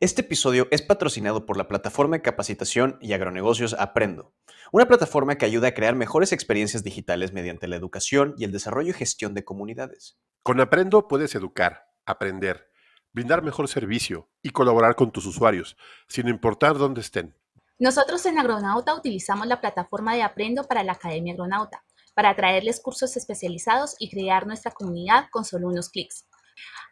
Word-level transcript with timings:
Este 0.00 0.20
episodio 0.20 0.68
es 0.70 0.80
patrocinado 0.80 1.44
por 1.44 1.56
la 1.56 1.66
plataforma 1.66 2.14
de 2.14 2.22
capacitación 2.22 2.98
y 3.00 3.14
agronegocios 3.14 3.74
Aprendo, 3.76 4.32
una 4.70 4.86
plataforma 4.86 5.34
que 5.34 5.44
ayuda 5.44 5.68
a 5.68 5.74
crear 5.74 5.96
mejores 5.96 6.30
experiencias 6.30 6.84
digitales 6.84 7.32
mediante 7.32 7.66
la 7.66 7.74
educación 7.74 8.32
y 8.38 8.44
el 8.44 8.52
desarrollo 8.52 8.90
y 8.90 8.92
gestión 8.92 9.34
de 9.34 9.44
comunidades. 9.44 10.16
Con 10.44 10.60
Aprendo 10.60 11.08
puedes 11.08 11.34
educar, 11.34 11.88
aprender, 12.06 12.70
brindar 13.12 13.42
mejor 13.42 13.66
servicio 13.66 14.28
y 14.40 14.50
colaborar 14.50 14.94
con 14.94 15.10
tus 15.10 15.26
usuarios, 15.26 15.76
sin 16.06 16.28
importar 16.28 16.78
dónde 16.78 17.00
estén. 17.00 17.34
Nosotros 17.80 18.24
en 18.26 18.38
Agronauta 18.38 18.94
utilizamos 18.94 19.48
la 19.48 19.60
plataforma 19.60 20.14
de 20.14 20.22
Aprendo 20.22 20.62
para 20.62 20.84
la 20.84 20.92
Academia 20.92 21.32
Agronauta, 21.32 21.82
para 22.14 22.36
traerles 22.36 22.78
cursos 22.78 23.16
especializados 23.16 23.96
y 23.98 24.10
crear 24.10 24.46
nuestra 24.46 24.70
comunidad 24.70 25.26
con 25.32 25.44
solo 25.44 25.66
unos 25.66 25.88
clics. 25.88 26.24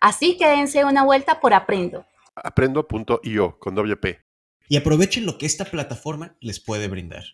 Así 0.00 0.36
que 0.36 0.48
dense 0.48 0.84
una 0.84 1.04
vuelta 1.04 1.38
por 1.38 1.54
Aprendo 1.54 2.04
aprendo.io 2.37 3.59
con 3.59 3.75
WP. 3.75 4.21
Y 4.69 4.77
aprovechen 4.77 5.27
lo 5.27 5.38
que 5.38 5.47
esta 5.47 5.65
plataforma 5.65 6.37
les 6.41 6.61
puede 6.61 6.88
brindar. 6.88 7.24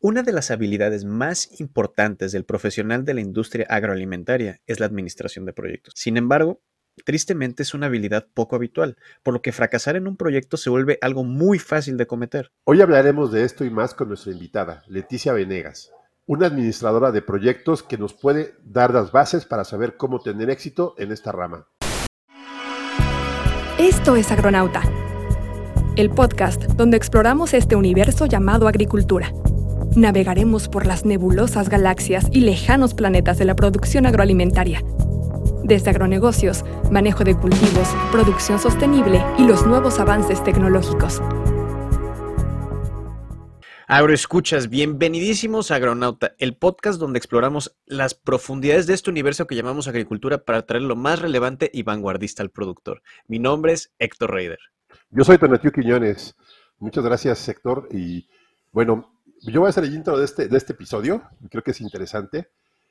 Una 0.00 0.22
de 0.22 0.32
las 0.32 0.50
habilidades 0.50 1.04
más 1.04 1.60
importantes 1.60 2.32
del 2.32 2.44
profesional 2.44 3.04
de 3.04 3.14
la 3.14 3.20
industria 3.20 3.66
agroalimentaria 3.68 4.60
es 4.66 4.78
la 4.78 4.86
administración 4.86 5.46
de 5.46 5.52
proyectos. 5.52 5.94
Sin 5.96 6.16
embargo, 6.16 6.60
tristemente 7.04 7.62
es 7.62 7.74
una 7.74 7.86
habilidad 7.86 8.28
poco 8.32 8.56
habitual, 8.56 8.96
por 9.22 9.34
lo 9.34 9.42
que 9.42 9.52
fracasar 9.52 9.96
en 9.96 10.06
un 10.06 10.16
proyecto 10.16 10.56
se 10.56 10.70
vuelve 10.70 10.98
algo 11.00 11.24
muy 11.24 11.58
fácil 11.58 11.96
de 11.96 12.06
cometer. 12.06 12.52
Hoy 12.64 12.82
hablaremos 12.82 13.32
de 13.32 13.44
esto 13.44 13.64
y 13.64 13.70
más 13.70 13.94
con 13.94 14.08
nuestra 14.08 14.32
invitada, 14.32 14.84
Leticia 14.86 15.32
Venegas, 15.32 15.90
una 16.26 16.46
administradora 16.46 17.10
de 17.10 17.22
proyectos 17.22 17.82
que 17.82 17.98
nos 17.98 18.14
puede 18.14 18.54
dar 18.62 18.92
las 18.92 19.12
bases 19.12 19.44
para 19.44 19.64
saber 19.64 19.96
cómo 19.96 20.20
tener 20.20 20.50
éxito 20.50 20.94
en 20.98 21.10
esta 21.10 21.32
rama. 21.32 21.68
Esto 23.78 24.16
es 24.16 24.32
Agronauta, 24.32 24.80
el 25.96 26.08
podcast 26.08 26.64
donde 26.64 26.96
exploramos 26.96 27.52
este 27.52 27.76
universo 27.76 28.24
llamado 28.24 28.68
agricultura. 28.68 29.34
Navegaremos 29.94 30.68
por 30.68 30.86
las 30.86 31.04
nebulosas 31.04 31.68
galaxias 31.68 32.26
y 32.30 32.40
lejanos 32.40 32.94
planetas 32.94 33.36
de 33.36 33.44
la 33.44 33.54
producción 33.54 34.06
agroalimentaria. 34.06 34.82
Desde 35.62 35.90
agronegocios, 35.90 36.64
manejo 36.90 37.22
de 37.22 37.34
cultivos, 37.34 37.94
producción 38.10 38.58
sostenible 38.58 39.22
y 39.36 39.42
los 39.42 39.66
nuevos 39.66 40.00
avances 40.00 40.42
tecnológicos. 40.42 41.20
Agroescuchas, 43.88 44.68
bienvenidísimos 44.68 45.70
a 45.70 45.76
Agronauta, 45.76 46.34
el 46.38 46.56
podcast 46.56 46.98
donde 46.98 47.18
exploramos 47.18 47.76
las 47.86 48.14
profundidades 48.14 48.88
de 48.88 48.94
este 48.94 49.10
universo 49.10 49.46
que 49.46 49.54
llamamos 49.54 49.86
agricultura 49.86 50.38
para 50.38 50.66
traer 50.66 50.82
lo 50.82 50.96
más 50.96 51.20
relevante 51.20 51.70
y 51.72 51.84
vanguardista 51.84 52.42
al 52.42 52.50
productor. 52.50 53.00
Mi 53.28 53.38
nombre 53.38 53.74
es 53.74 53.92
Héctor 54.00 54.32
Reider. 54.32 54.58
Yo 55.10 55.22
soy 55.22 55.38
Tonatiu 55.38 55.70
Quiñones. 55.70 56.34
Muchas 56.80 57.04
gracias, 57.04 57.48
Héctor. 57.48 57.86
Y 57.92 58.26
bueno, 58.72 59.20
yo 59.42 59.60
voy 59.60 59.68
a 59.68 59.70
hacer 59.70 59.84
el 59.84 59.94
intro 59.94 60.18
de 60.18 60.24
este, 60.24 60.48
de 60.48 60.56
este 60.56 60.72
episodio, 60.72 61.22
creo 61.48 61.62
que 61.62 61.70
es 61.70 61.80
interesante. 61.80 62.48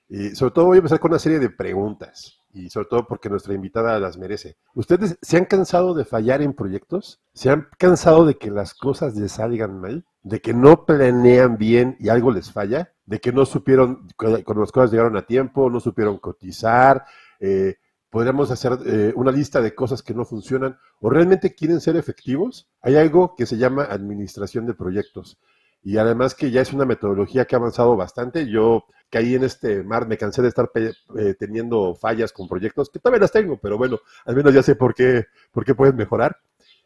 Y 0.08 0.30
sobre 0.30 0.54
todo 0.54 0.68
voy 0.68 0.78
a 0.78 0.80
empezar 0.80 1.02
con 1.02 1.12
una 1.12 1.20
serie 1.20 1.40
de 1.40 1.50
preguntas 1.50 2.40
y 2.54 2.70
sobre 2.70 2.88
todo 2.88 3.06
porque 3.06 3.30
nuestra 3.30 3.54
invitada 3.54 4.00
las 4.00 4.18
merece. 4.18 4.56
¿Ustedes 4.74 5.18
se 5.22 5.36
han 5.36 5.44
cansado 5.44 5.94
de 5.94 6.06
fallar 6.06 6.42
en 6.42 6.54
proyectos? 6.54 7.20
¿Se 7.34 7.50
han 7.50 7.68
cansado 7.78 8.26
de 8.26 8.38
que 8.38 8.50
las 8.50 8.74
cosas 8.74 9.18
les 9.18 9.34
salgan 9.34 9.82
mal? 9.82 10.06
¿De 10.26 10.42
que 10.42 10.56
no 10.56 10.88
planean 10.88 11.56
bien 11.56 11.98
y 12.00 12.10
algo 12.10 12.32
les 12.32 12.52
falla? 12.52 12.92
¿De 13.06 13.20
que 13.20 13.32
no 13.32 13.46
supieron, 13.46 14.08
cuando 14.18 14.62
las 14.62 14.72
cosas 14.72 14.90
llegaron 14.90 15.16
a 15.18 15.28
tiempo, 15.28 15.70
no 15.70 15.80
supieron 15.80 16.18
cotizar? 16.18 17.06
Eh, 17.40 17.76
podríamos 18.10 18.50
hacer 18.50 18.76
eh, 18.88 19.14
una 19.16 19.32
lista 19.32 19.62
de 19.62 19.76
cosas 19.76 20.02
que 20.02 20.16
no 20.16 20.26
funcionan 20.26 20.80
o 21.00 21.12
realmente 21.12 21.54
quieren 21.54 21.80
ser 21.80 21.96
efectivos, 21.96 22.68
hay 22.82 22.96
algo 22.96 23.36
que 23.36 23.46
se 23.46 23.58
llama 23.58 23.84
administración 23.84 24.66
de 24.66 24.74
proyectos. 24.74 25.38
Y 25.84 25.98
además 25.98 26.34
que 26.34 26.50
ya 26.50 26.62
es 26.62 26.74
una 26.74 26.86
metodología 26.86 27.46
que 27.46 27.56
ha 27.56 27.60
avanzado 27.60 27.96
bastante. 27.96 28.50
Yo 28.50 28.86
caí 29.12 29.36
en 29.36 29.44
este 29.44 29.84
mar, 29.84 30.08
me 30.08 30.18
cansé 30.18 30.42
de 30.42 30.48
estar 30.48 30.72
eh, 30.74 31.36
teniendo 31.38 31.94
fallas 31.94 32.34
con 32.34 32.48
proyectos, 32.48 32.90
que 32.90 32.98
todavía 32.98 33.22
las 33.22 33.32
tengo, 33.32 33.58
pero 33.58 33.78
bueno, 33.78 34.00
al 34.26 34.36
menos 34.36 34.56
ya 34.56 34.64
sé 34.64 34.74
por 34.74 34.96
qué, 34.96 35.26
por 35.52 35.64
qué 35.64 35.76
pueden 35.76 35.96
mejorar. 35.96 36.36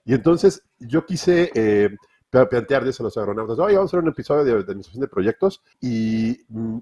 Y 0.04 0.14
entonces 0.14 0.64
yo 0.78 1.06
quise 1.06 1.52
eh, 1.56 1.96
plantear 2.30 2.88
eso 2.88 3.04
a 3.04 3.06
los 3.06 3.18
agronautas. 3.18 3.58
Hoy 3.60 3.76
vamos 3.76 3.90
a 3.90 3.98
hacer 3.98 4.04
un 4.04 4.10
episodio 4.10 4.44
de, 4.44 4.52
administración 4.52 5.02
de 5.02 5.08
proyectos 5.08 5.62
y 5.82 6.46
mm, 6.48 6.78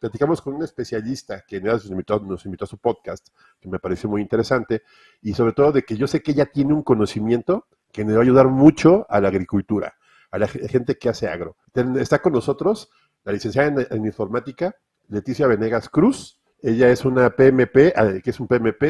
platicamos 0.00 0.42
con 0.42 0.54
un 0.54 0.64
especialista 0.64 1.44
que 1.46 1.60
nos 1.60 1.86
invitó, 1.86 2.18
nos 2.20 2.44
a 2.44 2.66
su 2.66 2.78
podcast, 2.78 3.28
que 3.60 3.68
me 3.68 3.78
pareció 3.78 4.10
muy 4.10 4.22
interesante, 4.22 4.82
y 5.22 5.34
sobre 5.34 5.52
todo 5.52 5.72
de 5.72 5.82
que 5.82 5.96
yo 5.96 6.06
sé 6.06 6.22
que 6.22 6.32
ella 6.32 6.46
tiene 6.46 6.72
un 6.72 6.82
conocimiento 6.82 7.66
que 7.92 8.04
me 8.04 8.12
va 8.12 8.18
a 8.18 8.22
ayudar 8.22 8.48
mucho 8.48 9.06
a 9.08 9.20
la 9.20 9.28
agricultura 9.28 9.94
a 10.30 10.38
la 10.38 10.48
gente 10.48 10.96
que 10.96 11.08
hace 11.08 11.28
agro. 11.28 11.56
Está 11.96 12.20
con 12.20 12.32
nosotros 12.32 12.90
la 13.24 13.32
licenciada 13.32 13.86
en, 13.90 14.06
informática, 14.06 14.74
Leticia 15.08 15.46
Venegas 15.46 15.88
Cruz. 15.88 16.40
Ella 16.62 16.90
es 16.90 17.04
una 17.04 17.30
PMP, 17.30 17.76
eh, 17.76 18.20
que 18.22 18.30
es 18.30 18.40
un 18.40 18.46
PMP, 18.46 18.82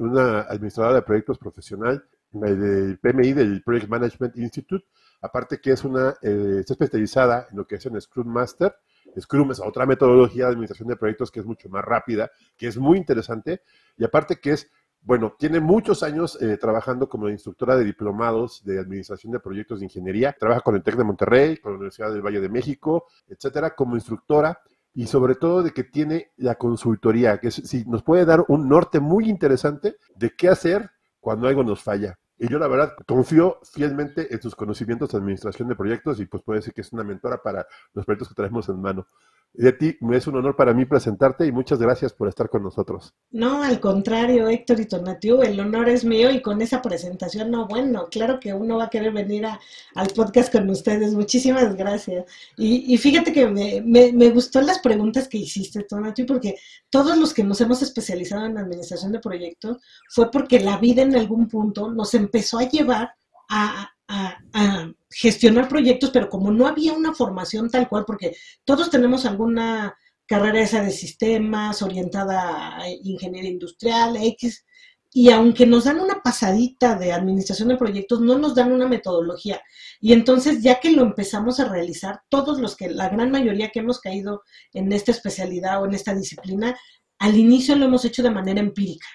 una, 0.00 0.40
administradora 0.42 0.96
de 0.96 1.02
proyectos 1.02 1.38
profesional 1.38 2.04
del 2.32 2.98
PMI, 2.98 3.32
del 3.32 3.62
Project 3.62 3.88
Management 3.88 4.36
Institute. 4.36 4.86
Aparte 5.20 5.60
que 5.60 5.72
es 5.72 5.84
una, 5.84 6.14
eh, 6.22 6.58
está 6.60 6.74
especializada 6.74 7.46
en 7.50 7.56
lo 7.58 7.66
que 7.66 7.76
es 7.76 7.86
un 7.86 8.00
Scrum 8.00 8.26
Master. 8.26 8.74
Scrum 9.20 9.50
es 9.52 9.60
otra 9.60 9.86
metodología 9.86 10.46
de 10.46 10.52
administración 10.52 10.88
de 10.88 10.96
proyectos 10.96 11.30
que 11.30 11.40
es 11.40 11.46
mucho 11.46 11.68
más 11.68 11.84
rápida, 11.84 12.30
que 12.56 12.66
es 12.66 12.76
muy 12.76 12.98
interesante. 12.98 13.62
Y 13.96 14.04
aparte 14.04 14.40
que 14.40 14.52
es 14.52 14.70
bueno, 15.04 15.34
tiene 15.36 15.58
muchos 15.58 16.04
años 16.04 16.40
eh, 16.40 16.56
trabajando 16.58 17.08
como 17.08 17.28
instructora 17.28 17.76
de 17.76 17.84
diplomados 17.84 18.62
de 18.64 18.78
administración 18.78 19.32
de 19.32 19.40
proyectos 19.40 19.80
de 19.80 19.86
ingeniería. 19.86 20.32
Trabaja 20.38 20.60
con 20.60 20.76
el 20.76 20.82
TEC 20.84 20.96
de 20.96 21.04
Monterrey, 21.04 21.56
con 21.56 21.72
la 21.72 21.78
Universidad 21.78 22.12
del 22.12 22.22
Valle 22.22 22.40
de 22.40 22.48
México, 22.48 23.06
etcétera, 23.26 23.74
como 23.74 23.96
instructora 23.96 24.60
y 24.94 25.06
sobre 25.06 25.34
todo 25.34 25.62
de 25.62 25.72
que 25.72 25.84
tiene 25.84 26.32
la 26.36 26.54
consultoría, 26.54 27.38
que 27.38 27.50
si 27.50 27.84
nos 27.84 28.02
puede 28.02 28.24
dar 28.24 28.44
un 28.48 28.68
norte 28.68 29.00
muy 29.00 29.28
interesante 29.28 29.96
de 30.14 30.30
qué 30.36 30.48
hacer 30.48 30.90
cuando 31.18 31.48
algo 31.48 31.64
nos 31.64 31.82
falla. 31.82 32.18
Y 32.42 32.48
yo 32.48 32.58
la 32.58 32.66
verdad 32.66 32.94
confío 33.06 33.60
fielmente 33.62 34.34
en 34.34 34.42
sus 34.42 34.56
conocimientos 34.56 35.12
de 35.12 35.18
administración 35.18 35.68
de 35.68 35.76
proyectos 35.76 36.18
y 36.18 36.26
pues 36.26 36.42
puede 36.42 36.60
ser 36.60 36.74
que 36.74 36.80
es 36.80 36.92
una 36.92 37.04
mentora 37.04 37.40
para 37.40 37.64
los 37.94 38.04
proyectos 38.04 38.28
que 38.30 38.34
traemos 38.34 38.68
en 38.68 38.82
mano. 38.82 39.06
Leti, 39.54 39.98
es 40.12 40.26
un 40.26 40.36
honor 40.36 40.56
para 40.56 40.72
mí 40.72 40.86
presentarte 40.86 41.46
y 41.46 41.52
muchas 41.52 41.78
gracias 41.78 42.14
por 42.14 42.26
estar 42.26 42.48
con 42.48 42.62
nosotros. 42.62 43.14
No, 43.30 43.62
al 43.62 43.80
contrario, 43.80 44.48
Héctor 44.48 44.80
y 44.80 44.86
Tonatiu, 44.86 45.42
el 45.42 45.60
honor 45.60 45.90
es 45.90 46.06
mío 46.06 46.30
y 46.30 46.40
con 46.40 46.62
esa 46.62 46.80
presentación, 46.80 47.50
no, 47.50 47.68
bueno, 47.68 48.08
claro 48.10 48.40
que 48.40 48.54
uno 48.54 48.78
va 48.78 48.84
a 48.84 48.90
querer 48.90 49.12
venir 49.12 49.46
al 49.46 50.06
podcast 50.08 50.50
con 50.50 50.70
ustedes. 50.70 51.12
Muchísimas 51.12 51.76
gracias. 51.76 52.24
Y, 52.56 52.96
fíjate 52.96 53.32
que 53.32 53.46
me, 53.46 54.30
gustó 54.30 54.62
las 54.62 54.78
preguntas 54.78 55.28
que 55.28 55.38
hiciste, 55.38 55.82
Tonatiu, 55.82 56.24
porque 56.24 56.56
todos 56.88 57.18
los 57.18 57.34
que 57.34 57.44
nos 57.44 57.60
hemos 57.60 57.82
especializado 57.82 58.46
en 58.46 58.56
administración 58.56 59.12
de 59.12 59.20
proyectos 59.20 59.78
fue 60.08 60.30
porque 60.30 60.60
la 60.60 60.78
vida 60.78 61.02
en 61.02 61.14
algún 61.14 61.48
punto 61.48 61.92
nos 61.92 62.14
empezó 62.14 62.58
a 62.58 62.68
llevar 62.68 63.12
a, 63.50 63.90
a, 64.12 64.92
gestionar 65.10 65.68
proyectos, 65.68 66.10
pero 66.10 66.30
como 66.30 66.50
no 66.50 66.66
había 66.66 66.94
una 66.94 67.12
formación 67.12 67.68
tal 67.68 67.86
cual, 67.86 68.04
porque 68.06 68.34
todos 68.64 68.88
tenemos 68.90 69.26
alguna 69.26 69.94
carrera 70.26 70.62
esa 70.62 70.82
de 70.82 70.90
sistemas, 70.90 71.82
orientada 71.82 72.78
a 72.78 72.88
ingeniería 72.88 73.50
industrial, 73.50 74.16
X, 74.16 74.64
y 75.12 75.28
aunque 75.28 75.66
nos 75.66 75.84
dan 75.84 76.00
una 76.00 76.22
pasadita 76.22 76.94
de 76.94 77.12
administración 77.12 77.68
de 77.68 77.76
proyectos, 77.76 78.22
no 78.22 78.38
nos 78.38 78.54
dan 78.54 78.72
una 78.72 78.88
metodología. 78.88 79.60
Y 80.00 80.14
entonces, 80.14 80.62
ya 80.62 80.80
que 80.80 80.90
lo 80.90 81.02
empezamos 81.02 81.60
a 81.60 81.68
realizar, 81.68 82.22
todos 82.30 82.58
los 82.58 82.74
que, 82.74 82.88
la 82.88 83.10
gran 83.10 83.30
mayoría 83.30 83.68
que 83.68 83.80
hemos 83.80 84.00
caído 84.00 84.42
en 84.72 84.90
esta 84.92 85.10
especialidad 85.10 85.82
o 85.82 85.84
en 85.84 85.92
esta 85.94 86.14
disciplina, 86.14 86.74
al 87.18 87.36
inicio 87.36 87.76
lo 87.76 87.84
hemos 87.84 88.06
hecho 88.06 88.22
de 88.22 88.30
manera 88.30 88.60
empírica 88.60 89.06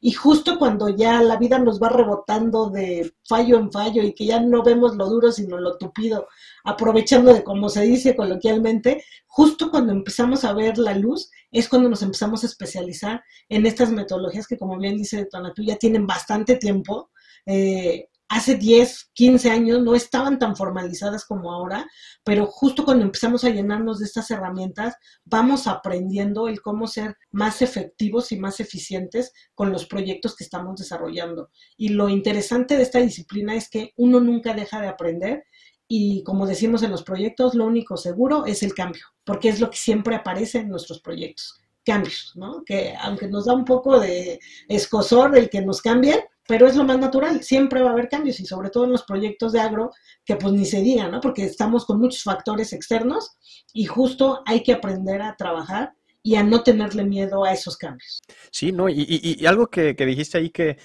y 0.00 0.12
justo 0.12 0.58
cuando 0.58 0.88
ya 0.88 1.22
la 1.22 1.36
vida 1.36 1.58
nos 1.58 1.82
va 1.82 1.88
rebotando 1.88 2.70
de 2.70 3.12
fallo 3.24 3.58
en 3.58 3.70
fallo 3.72 4.02
y 4.02 4.14
que 4.14 4.26
ya 4.26 4.40
no 4.40 4.62
vemos 4.62 4.96
lo 4.96 5.08
duro 5.08 5.32
sino 5.32 5.58
lo 5.58 5.78
tupido, 5.78 6.28
aprovechando 6.64 7.32
de 7.32 7.44
como 7.44 7.68
se 7.68 7.82
dice 7.82 8.16
coloquialmente, 8.16 9.04
justo 9.26 9.70
cuando 9.70 9.92
empezamos 9.92 10.44
a 10.44 10.52
ver 10.52 10.78
la 10.78 10.94
luz 10.94 11.30
es 11.50 11.68
cuando 11.68 11.88
nos 11.88 12.02
empezamos 12.02 12.42
a 12.42 12.46
especializar 12.46 13.22
en 13.48 13.66
estas 13.66 13.90
metodologías 13.90 14.46
que 14.46 14.58
como 14.58 14.78
bien 14.78 14.96
dice 14.96 15.26
Tonatú 15.26 15.62
ya 15.62 15.76
tienen 15.76 16.06
bastante 16.06 16.56
tiempo. 16.56 17.10
Eh, 17.46 18.08
hace 18.28 18.56
10, 18.56 19.10
15 19.14 19.50
años 19.50 19.82
no 19.82 19.94
estaban 19.94 20.38
tan 20.38 20.56
formalizadas 20.56 21.24
como 21.24 21.52
ahora, 21.52 21.86
pero 22.24 22.46
justo 22.46 22.84
cuando 22.84 23.04
empezamos 23.04 23.44
a 23.44 23.50
llenarnos 23.50 23.98
de 23.98 24.06
estas 24.06 24.30
herramientas, 24.30 24.94
vamos 25.24 25.66
aprendiendo 25.66 26.48
el 26.48 26.60
cómo 26.60 26.86
ser 26.86 27.16
más 27.30 27.62
efectivos 27.62 28.32
y 28.32 28.38
más 28.38 28.60
eficientes 28.60 29.32
con 29.54 29.72
los 29.72 29.86
proyectos 29.86 30.34
que 30.36 30.44
estamos 30.44 30.76
desarrollando. 30.76 31.50
Y 31.76 31.90
lo 31.90 32.08
interesante 32.08 32.76
de 32.76 32.82
esta 32.82 32.98
disciplina 32.98 33.54
es 33.54 33.68
que 33.70 33.92
uno 33.96 34.20
nunca 34.20 34.54
deja 34.54 34.80
de 34.80 34.88
aprender 34.88 35.44
y 35.88 36.24
como 36.24 36.46
decimos 36.46 36.82
en 36.82 36.90
los 36.90 37.04
proyectos, 37.04 37.54
lo 37.54 37.64
único 37.64 37.96
seguro 37.96 38.44
es 38.44 38.62
el 38.64 38.74
cambio, 38.74 39.04
porque 39.24 39.48
es 39.48 39.60
lo 39.60 39.70
que 39.70 39.76
siempre 39.76 40.16
aparece 40.16 40.58
en 40.58 40.68
nuestros 40.68 41.00
proyectos 41.00 41.60
cambios, 41.84 42.32
¿no? 42.34 42.64
Que 42.64 42.94
aunque 43.00 43.28
nos 43.28 43.46
da 43.46 43.54
un 43.54 43.64
poco 43.64 44.00
de 44.00 44.40
escosor 44.68 45.38
el 45.38 45.48
que 45.48 45.62
nos 45.62 45.80
cambien, 45.80 46.18
pero 46.48 46.66
es 46.66 46.76
lo 46.76 46.84
más 46.84 46.98
natural, 46.98 47.42
siempre 47.42 47.82
va 47.82 47.90
a 47.90 47.92
haber 47.92 48.08
cambios 48.08 48.40
y 48.40 48.46
sobre 48.46 48.70
todo 48.70 48.84
en 48.84 48.92
los 48.92 49.04
proyectos 49.04 49.52
de 49.52 49.60
agro, 49.60 49.90
que 50.24 50.36
pues 50.36 50.52
ni 50.52 50.64
se 50.64 50.80
diga, 50.80 51.08
¿no? 51.08 51.20
Porque 51.20 51.44
estamos 51.44 51.84
con 51.84 51.98
muchos 51.98 52.22
factores 52.22 52.72
externos 52.72 53.36
y 53.72 53.86
justo 53.86 54.42
hay 54.46 54.62
que 54.62 54.72
aprender 54.72 55.22
a 55.22 55.36
trabajar 55.36 55.94
y 56.22 56.34
a 56.34 56.42
no 56.42 56.62
tenerle 56.62 57.04
miedo 57.04 57.44
a 57.44 57.52
esos 57.52 57.76
cambios. 57.76 58.20
Sí, 58.50 58.72
¿no? 58.72 58.88
Y, 58.88 59.44
algo 59.46 59.68
que, 59.68 59.94
dijiste 59.94 60.38
ahí 60.38 60.50
que, 60.50 60.76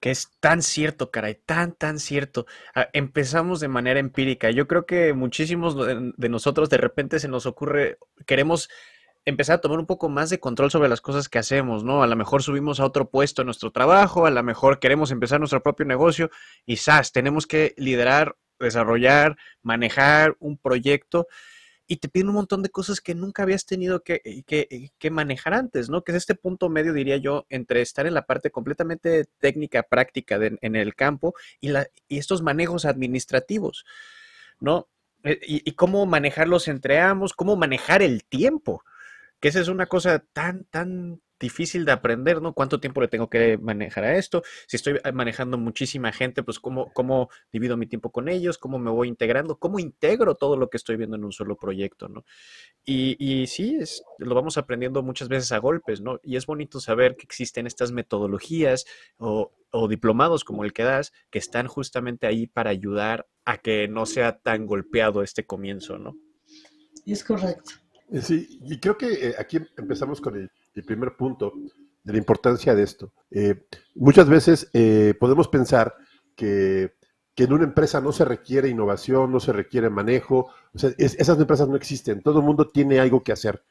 que 0.00 0.10
es 0.10 0.28
tan 0.40 0.62
cierto, 0.62 1.10
caray, 1.12 1.36
tan, 1.46 1.72
tan 1.72 2.00
cierto. 2.00 2.46
Ah, 2.74 2.88
empezamos 2.92 3.60
de 3.60 3.68
manera 3.68 4.00
empírica. 4.00 4.50
Yo 4.50 4.66
creo 4.66 4.84
que 4.84 5.12
muchísimos 5.12 5.76
de 5.76 6.28
nosotros 6.28 6.70
de 6.70 6.78
repente 6.78 7.20
se 7.20 7.28
nos 7.28 7.46
ocurre, 7.46 7.98
queremos 8.26 8.68
empezar 9.24 9.56
a 9.56 9.60
tomar 9.60 9.78
un 9.78 9.86
poco 9.86 10.08
más 10.08 10.30
de 10.30 10.38
control 10.38 10.70
sobre 10.70 10.88
las 10.88 11.00
cosas 11.00 11.28
que 11.28 11.38
hacemos, 11.38 11.84
¿no? 11.84 12.02
A 12.02 12.06
lo 12.06 12.16
mejor 12.16 12.42
subimos 12.42 12.80
a 12.80 12.84
otro 12.84 13.08
puesto 13.08 13.42
en 13.42 13.46
nuestro 13.46 13.70
trabajo, 13.70 14.26
a 14.26 14.30
lo 14.30 14.42
mejor 14.42 14.78
queremos 14.78 15.10
empezar 15.10 15.40
nuestro 15.40 15.62
propio 15.62 15.86
negocio 15.86 16.30
y 16.66 16.76
¡zas! 16.76 17.12
Tenemos 17.12 17.46
que 17.46 17.74
liderar, 17.76 18.36
desarrollar, 18.58 19.36
manejar 19.62 20.36
un 20.40 20.58
proyecto 20.58 21.26
y 21.86 21.96
te 21.96 22.08
piden 22.08 22.28
un 22.30 22.36
montón 22.36 22.62
de 22.62 22.70
cosas 22.70 23.00
que 23.00 23.14
nunca 23.14 23.42
habías 23.42 23.66
tenido 23.66 24.02
que, 24.02 24.42
que, 24.46 24.90
que, 24.98 25.10
manejar 25.10 25.54
antes, 25.54 25.90
¿no? 25.90 26.02
Que 26.02 26.12
es 26.12 26.16
este 26.16 26.34
punto 26.34 26.68
medio, 26.68 26.92
diría 26.92 27.18
yo, 27.18 27.46
entre 27.50 27.82
estar 27.82 28.06
en 28.06 28.14
la 28.14 28.26
parte 28.26 28.50
completamente 28.50 29.26
técnica, 29.38 29.82
práctica 29.82 30.36
en 30.36 30.76
el 30.76 30.94
campo 30.94 31.34
y, 31.60 31.68
la, 31.68 31.86
y 32.08 32.18
estos 32.18 32.42
manejos 32.42 32.86
administrativos, 32.86 33.84
¿no? 34.60 34.88
Eh, 35.24 35.40
y, 35.46 35.68
y, 35.68 35.72
cómo 35.72 36.04
manejarlos 36.06 36.68
entre 36.68 37.00
ambos, 37.00 37.32
cómo 37.32 37.56
manejar 37.56 38.02
el 38.02 38.24
tiempo 38.24 38.82
que 39.44 39.48
esa 39.48 39.60
es 39.60 39.68
una 39.68 39.84
cosa 39.84 40.20
tan, 40.32 40.64
tan 40.70 41.20
difícil 41.38 41.84
de 41.84 41.92
aprender, 41.92 42.40
¿no? 42.40 42.54
¿Cuánto 42.54 42.80
tiempo 42.80 43.02
le 43.02 43.08
tengo 43.08 43.28
que 43.28 43.58
manejar 43.58 44.04
a 44.04 44.16
esto? 44.16 44.42
Si 44.66 44.76
estoy 44.76 44.98
eh, 45.04 45.12
manejando 45.12 45.58
muchísima 45.58 46.12
gente, 46.12 46.42
pues 46.42 46.58
cómo, 46.58 46.90
cómo 46.94 47.28
divido 47.52 47.76
mi 47.76 47.86
tiempo 47.86 48.10
con 48.10 48.30
ellos, 48.30 48.56
cómo 48.56 48.78
me 48.78 48.90
voy 48.90 49.06
integrando, 49.06 49.58
cómo 49.58 49.78
integro 49.78 50.34
todo 50.34 50.56
lo 50.56 50.70
que 50.70 50.78
estoy 50.78 50.96
viendo 50.96 51.16
en 51.16 51.26
un 51.26 51.32
solo 51.32 51.58
proyecto, 51.58 52.08
¿no? 52.08 52.24
Y, 52.86 53.16
y 53.18 53.46
sí, 53.46 53.76
es, 53.78 54.02
lo 54.16 54.34
vamos 54.34 54.56
aprendiendo 54.56 55.02
muchas 55.02 55.28
veces 55.28 55.52
a 55.52 55.58
golpes, 55.58 56.00
¿no? 56.00 56.20
Y 56.22 56.36
es 56.36 56.46
bonito 56.46 56.80
saber 56.80 57.14
que 57.14 57.24
existen 57.24 57.66
estas 57.66 57.92
metodologías 57.92 58.86
o, 59.18 59.52
o 59.70 59.88
diplomados 59.88 60.42
como 60.42 60.64
el 60.64 60.72
que 60.72 60.84
das, 60.84 61.12
que 61.28 61.38
están 61.38 61.66
justamente 61.66 62.26
ahí 62.26 62.46
para 62.46 62.70
ayudar 62.70 63.26
a 63.44 63.58
que 63.58 63.88
no 63.88 64.06
sea 64.06 64.38
tan 64.38 64.64
golpeado 64.64 65.22
este 65.22 65.44
comienzo, 65.44 65.98
¿no? 65.98 66.16
Es 67.04 67.22
correcto. 67.22 67.83
Eh, 68.10 68.22
sí, 68.22 68.60
y 68.62 68.78
creo 68.78 68.96
que 68.96 69.12
eh, 69.12 69.34
aquí 69.38 69.58
empezamos 69.76 70.20
con 70.20 70.36
el, 70.36 70.50
primer 70.84 71.16
punto 71.16 71.52
de 72.02 72.12
la 72.12 72.18
importancia 72.18 72.74
de 72.74 72.82
esto. 72.82 73.12
Eh, 73.30 73.66
muchas 73.94 74.28
veces 74.28 74.70
podemos 75.18 75.48
pensar 75.48 75.94
que, 76.34 76.94
en 77.36 77.52
una 77.52 77.64
empresa 77.64 78.00
no 78.00 78.12
se 78.12 78.24
requiere 78.24 78.68
innovación, 78.68 79.32
no 79.32 79.40
se 79.40 79.52
requiere 79.52 79.90
manejo, 79.90 80.48
o 80.72 80.78
sea, 80.78 80.90
esas 80.98 81.38
empresas 81.38 81.68
no 81.68 81.76
existen, 81.76 82.22
todo 82.22 82.40
el 82.40 82.44
mundo 82.44 82.68
tiene 82.68 83.00
algo 83.00 83.22
que 83.22 83.32
hacer. 83.32 83.62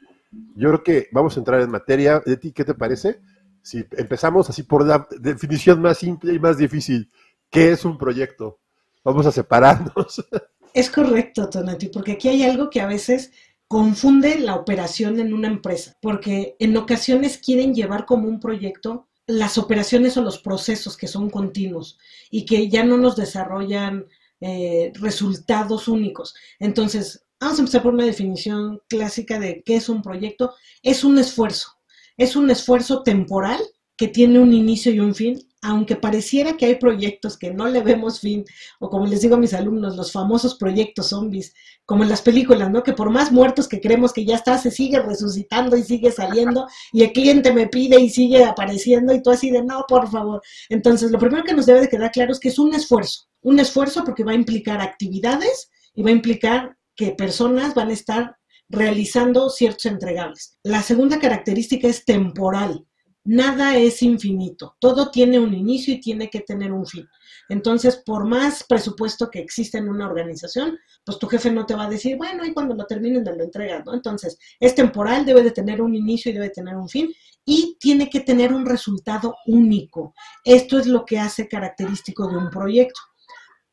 Yo 0.56 0.69
creo 0.69 0.83
que 0.83 1.07
vamos 1.12 1.36
a 1.36 1.39
entrar 1.39 1.62
en 1.62 1.69
materia. 1.69 2.19
¿De 2.25 2.38
ti 2.38 2.51
qué 2.51 2.65
te 2.65 2.74
parece? 2.74 3.21
Si 3.62 3.86
empezamos 3.91 4.50
así 4.50 4.63
por 4.63 4.86
la 4.86 5.07
definición 5.19 5.81
más 5.81 6.00
simple 6.00 6.33
y 6.33 6.39
más 6.39 6.57
difícil, 6.57 7.09
¿qué 7.50 7.71
es 7.71 7.86
un 7.86 7.97
proyecto? 7.97 8.59
Vamos 9.03 9.25
a 9.25 9.31
separarnos. 9.31 10.25
Es 10.74 10.89
correcto, 10.89 11.47
Tonati, 11.51 11.89
porque 11.89 12.13
aquí 12.13 12.29
hay 12.29 12.41
algo 12.41 12.71
que 12.71 12.81
a 12.81 12.88
veces 12.88 13.31
confunde 13.68 14.39
la 14.39 14.56
operación 14.56 15.19
en 15.19 15.33
una 15.33 15.48
empresa, 15.48 15.98
porque 16.01 16.56
en 16.60 16.77
ocasiones 16.77 17.38
quieren 17.38 17.74
llevar 17.74 18.06
como 18.06 18.27
un 18.27 18.39
proyecto 18.39 19.07
las 19.25 19.57
operaciones 19.57 20.18
o 20.18 20.21
los 20.21 20.39
procesos 20.39 20.98
que 20.98 21.07
son 21.07 21.30
continuos 21.30 21.98
y 22.30 22.45
que 22.45 22.69
ya 22.69 22.83
no 22.83 22.98
nos 22.98 23.15
desarrollan 23.15 24.06
eh, 24.42 24.92
resultados 24.95 25.88
únicos. 25.88 26.36
Entonces, 26.60 27.25
vamos 27.39 27.57
a 27.57 27.62
empezar 27.62 27.83
por 27.83 27.94
una 27.94 28.06
definición 28.06 28.81
clásica 28.89 29.39
de 29.39 29.63
qué 29.63 29.77
es 29.77 29.88
un 29.89 30.01
proyecto. 30.01 30.54
Es 30.81 31.04
un 31.04 31.18
esfuerzo, 31.18 31.69
es 32.18 32.36
un 32.36 32.50
esfuerzo 32.50 33.04
temporal 33.04 33.62
que 33.95 34.07
tiene 34.07 34.39
un 34.39 34.53
inicio 34.53 34.91
y 34.91 34.99
un 34.99 35.15
fin 35.15 35.39
aunque 35.63 35.95
pareciera 35.95 36.57
que 36.57 36.65
hay 36.65 36.75
proyectos 36.75 37.37
que 37.37 37.51
no 37.51 37.67
le 37.67 37.81
vemos 37.81 38.19
fin, 38.19 38.43
o 38.79 38.89
como 38.89 39.07
les 39.07 39.21
digo 39.21 39.35
a 39.35 39.39
mis 39.39 39.53
alumnos, 39.53 39.95
los 39.95 40.11
famosos 40.11 40.55
proyectos 40.55 41.07
zombies, 41.07 41.53
como 41.85 42.03
en 42.03 42.09
las 42.09 42.21
películas, 42.21 42.69
¿no? 42.69 42.83
Que 42.83 42.91
por 42.91 43.09
más 43.09 43.31
muertos 43.31 43.69
que 43.69 43.79
creemos 43.79 44.11
que 44.11 44.25
ya 44.25 44.35
está, 44.35 44.57
se 44.57 44.71
sigue 44.71 44.99
resucitando 44.99 45.77
y 45.77 45.83
sigue 45.83 46.11
saliendo, 46.11 46.67
y 46.91 47.03
el 47.03 47.13
cliente 47.13 47.53
me 47.53 47.67
pide 47.67 47.99
y 47.99 48.09
sigue 48.09 48.43
apareciendo, 48.43 49.13
y 49.13 49.23
tú 49.23 49.31
así 49.31 49.49
de, 49.51 49.63
no, 49.63 49.85
por 49.87 50.11
favor. 50.11 50.41
Entonces, 50.67 51.11
lo 51.11 51.17
primero 51.17 51.45
que 51.45 51.53
nos 51.53 51.65
debe 51.65 51.79
de 51.79 51.87
quedar 51.87 52.11
claro 52.11 52.33
es 52.33 52.41
que 52.41 52.49
es 52.49 52.59
un 52.59 52.75
esfuerzo, 52.75 53.29
un 53.41 53.57
esfuerzo 53.59 54.03
porque 54.03 54.25
va 54.25 54.33
a 54.33 54.35
implicar 54.35 54.81
actividades 54.81 55.71
y 55.95 56.03
va 56.03 56.09
a 56.09 56.13
implicar 56.13 56.77
que 56.93 57.11
personas 57.11 57.73
van 57.73 57.89
a 57.89 57.93
estar 57.93 58.35
realizando 58.67 59.49
ciertos 59.49 59.85
entregables. 59.85 60.57
La 60.63 60.81
segunda 60.81 61.19
característica 61.19 61.87
es 61.87 62.03
temporal 62.03 62.85
nada 63.23 63.77
es 63.77 64.01
infinito, 64.01 64.75
todo 64.79 65.09
tiene 65.09 65.39
un 65.39 65.53
inicio 65.53 65.93
y 65.93 66.01
tiene 66.01 66.29
que 66.29 66.41
tener 66.41 66.71
un 66.71 66.85
fin. 66.85 67.07
Entonces, 67.49 67.97
por 67.97 68.25
más 68.25 68.63
presupuesto 68.63 69.29
que 69.29 69.39
exista 69.39 69.77
en 69.77 69.89
una 69.89 70.07
organización, 70.07 70.77
pues 71.05 71.19
tu 71.19 71.27
jefe 71.27 71.51
no 71.51 71.65
te 71.65 71.75
va 71.75 71.85
a 71.85 71.89
decir, 71.89 72.17
bueno, 72.17 72.45
y 72.45 72.53
cuando 72.53 72.75
lo 72.75 72.85
terminen 72.85 73.23
de 73.23 73.35
lo 73.35 73.43
entregas, 73.43 73.85
¿no? 73.85 73.93
Entonces, 73.93 74.37
es 74.59 74.75
temporal, 74.75 75.25
debe 75.25 75.43
de 75.43 75.51
tener 75.51 75.81
un 75.81 75.95
inicio 75.95 76.31
y 76.31 76.35
debe 76.35 76.49
tener 76.49 76.75
un 76.75 76.89
fin 76.89 77.13
y 77.45 77.77
tiene 77.79 78.09
que 78.09 78.21
tener 78.21 78.53
un 78.53 78.65
resultado 78.65 79.35
único. 79.45 80.13
Esto 80.43 80.79
es 80.79 80.87
lo 80.87 81.05
que 81.05 81.19
hace 81.19 81.47
característico 81.47 82.27
de 82.27 82.37
un 82.37 82.49
proyecto. 82.49 82.99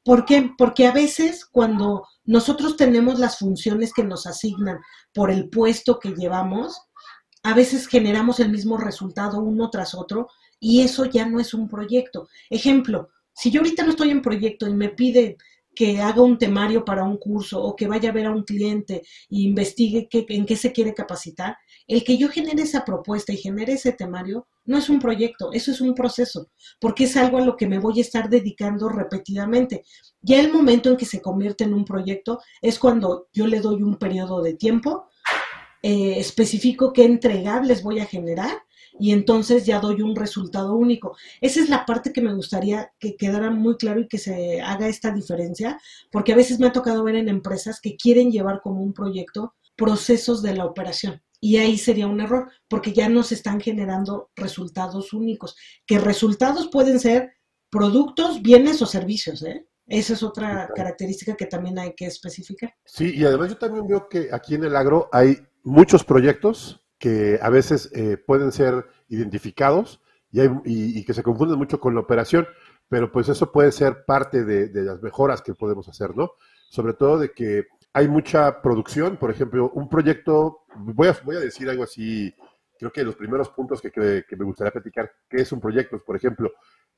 ¿Por 0.03 0.25
qué? 0.25 0.51
Porque 0.57 0.87
a 0.87 0.93
veces 0.93 1.45
cuando 1.45 2.07
nosotros 2.25 2.77
tenemos 2.77 3.19
las 3.19 3.39
funciones 3.39 3.93
que 3.93 4.03
nos 4.03 4.27
asignan 4.27 4.79
por 5.13 5.31
el 5.31 5.49
puesto 5.51 5.99
que 5.99 6.15
llevamos, 6.15 6.81
a 7.43 7.55
veces 7.55 7.87
generamos 7.87 8.41
el 8.41 8.51
mismo 8.51 8.77
resultado 8.77 9.41
uno 9.41 9.71
tras 9.71 9.95
otro 9.95 10.29
y 10.59 10.83
eso 10.83 11.07
ya 11.07 11.27
no 11.27 11.41
es 11.41 11.55
un 11.55 11.69
proyecto. 11.69 12.29
Ejemplo, 12.51 13.09
si 13.33 13.51
yo 13.51 13.61
ahorita 13.61 13.85
no 13.85 13.91
estoy 13.91 14.11
en 14.11 14.23
proyecto 14.23 14.69
y 14.69 14.75
me 14.75 14.91
pide 14.91 15.39
que 15.75 16.01
haga 16.01 16.21
un 16.21 16.37
temario 16.37 16.85
para 16.85 17.05
un 17.05 17.17
curso 17.17 17.63
o 17.63 17.77
que 17.77 17.87
vaya 17.87 18.11
a 18.11 18.13
ver 18.13 18.27
a 18.27 18.33
un 18.33 18.43
cliente 18.43 18.97
e 18.97 19.03
investigue 19.31 20.09
qué, 20.11 20.27
en 20.29 20.45
qué 20.45 20.57
se 20.57 20.73
quiere 20.73 20.93
capacitar, 20.93 21.57
el 21.87 22.05
que 22.05 22.19
yo 22.19 22.29
genere 22.29 22.63
esa 22.63 22.85
propuesta 22.85 23.33
y 23.33 23.39
genere 23.39 23.75
ese 23.75 23.93
temario 23.93 24.47
no 24.67 24.77
es 24.77 24.89
un 24.89 24.99
proyecto, 24.99 25.53
eso 25.53 25.71
es 25.71 25.81
un 25.81 25.95
proceso, 25.95 26.51
porque 26.81 27.05
es 27.05 27.17
algo 27.17 27.39
a 27.39 27.45
lo 27.45 27.57
que 27.57 27.67
me 27.67 27.79
voy 27.79 27.99
a 27.99 28.03
estar 28.03 28.29
dedicando 28.29 28.89
repetidamente. 28.89 29.85
Ya 30.23 30.41
el 30.41 30.53
momento 30.53 30.91
en 30.91 30.97
que 30.97 31.07
se 31.07 31.23
convierte 31.23 31.65
en 31.65 31.73
un 31.73 31.85
proyecto 31.85 32.41
es 32.61 32.79
cuando 32.79 33.29
yo 33.33 33.47
le 33.47 33.61
doy 33.61 33.83
un 33.83 33.97
periodo 33.97 34.43
de 34.43 34.55
tiempo 34.55 35.09
eh, 35.83 36.19
especifico 36.19 36.93
qué 36.93 37.05
entregables 37.05 37.83
voy 37.83 38.01
a 38.01 38.07
generar 38.07 38.63
y 38.99 39.13
entonces 39.13 39.65
ya 39.65 39.81
doy 39.81 40.03
un 40.03 40.15
resultado 40.15 40.75
único. 40.75 41.17
Esa 41.41 41.61
es 41.61 41.71
la 41.71 41.87
parte 41.87 42.13
que 42.13 42.21
me 42.21 42.35
gustaría 42.35 42.93
que 42.99 43.17
quedara 43.17 43.51
muy 43.51 43.77
claro 43.77 44.01
y 44.01 44.09
que 44.09 44.19
se 44.19 44.61
haga 44.61 44.89
esta 44.89 45.11
diferencia, 45.11 45.81
porque 46.11 46.33
a 46.33 46.37
veces 46.37 46.61
me 46.61 46.67
ha 46.67 46.73
tocado 46.73 47.03
ver 47.03 47.15
en 47.15 47.29
empresas 47.29 47.81
que 47.81 47.97
quieren 47.97 48.31
llevar 48.31 48.61
como 48.63 48.83
un 48.83 48.93
proyecto 48.93 49.55
procesos 49.77 50.43
de 50.43 50.55
la 50.55 50.67
operación. 50.67 51.23
Y 51.41 51.57
ahí 51.57 51.79
sería 51.79 52.07
un 52.07 52.21
error, 52.21 52.51
porque 52.69 52.93
ya 52.93 53.09
no 53.09 53.23
se 53.23 53.35
están 53.35 53.61
generando 53.61 54.31
resultados 54.37 55.15
únicos, 55.15 55.57
que 55.87 55.99
resultados 55.99 56.69
pueden 56.69 57.01
ser 57.01 57.33
productos, 57.71 58.43
bienes 58.43 58.83
o 58.83 58.87
servicios, 58.87 59.43
¿eh? 59.43 59.67
Esa 59.87 60.13
es 60.13 60.23
otra 60.23 60.69
característica 60.77 61.35
que 61.35 61.47
también 61.47 61.79
hay 61.79 61.95
que 61.95 62.07
especificar. 62.07 62.73
Sí, 62.85 63.13
y 63.17 63.25
además 63.25 63.49
yo 63.49 63.57
también 63.57 63.89
veo 63.89 64.09
que 64.09 64.29
aquí 64.31 64.55
en 64.55 64.65
el 64.65 64.77
agro 64.77 65.09
hay 65.11 65.39
muchos 65.63 66.05
proyectos 66.05 66.85
que 66.99 67.39
a 67.41 67.51
veces 67.51 67.91
eh, 67.95 68.17
pueden 68.17 68.53
ser 68.53 68.87
identificados 69.09 70.01
y, 70.33 71.05
que 71.05 71.15
se 71.15 71.23
confunden 71.23 71.59
mucho 71.59 71.81
con 71.81 71.95
la 71.95 72.01
operación, 72.01 72.47
pero 72.89 73.11
pues 73.11 73.29
eso 73.29 73.51
puede 73.51 73.73
ser 73.73 74.05
parte 74.05 74.45
de, 74.45 74.71
las 74.83 75.03
mejoras 75.03 75.43
que 75.43 75.55
podemos 75.55 75.89
hacer, 75.89 76.17
¿no? 76.17 76.33
Sobre 76.69 76.93
todo 76.93 77.19
de 77.19 77.33
que 77.33 77.67
hay 77.93 78.07
mucha 78.07 78.63
producción, 78.63 79.17
por 79.17 79.31
ejemplo, 79.31 79.71
un 79.75 79.89
proyecto, 79.89 80.61
voy 80.77 81.09
a, 81.09 81.17
voy 81.25 81.37
a 81.37 81.41
decir 81.41 81.69
algo 81.69 81.85
así, 81.85 82.33
creo 82.79 82.93
que 82.93 83.03
los 83.03 83.17
primeros 83.17 83.49
puntos 83.49 83.81
que, 83.81 83.91
que, 83.91 84.37
me 84.37 84.45
gustaría 84.45 84.71
platicar, 84.71 85.11
¿qué 85.29 85.43
es 85.43 85.51
un 85.53 85.61
proyecto? 85.61 85.99
Por 86.05 86.17
ejemplo, 86.17 86.53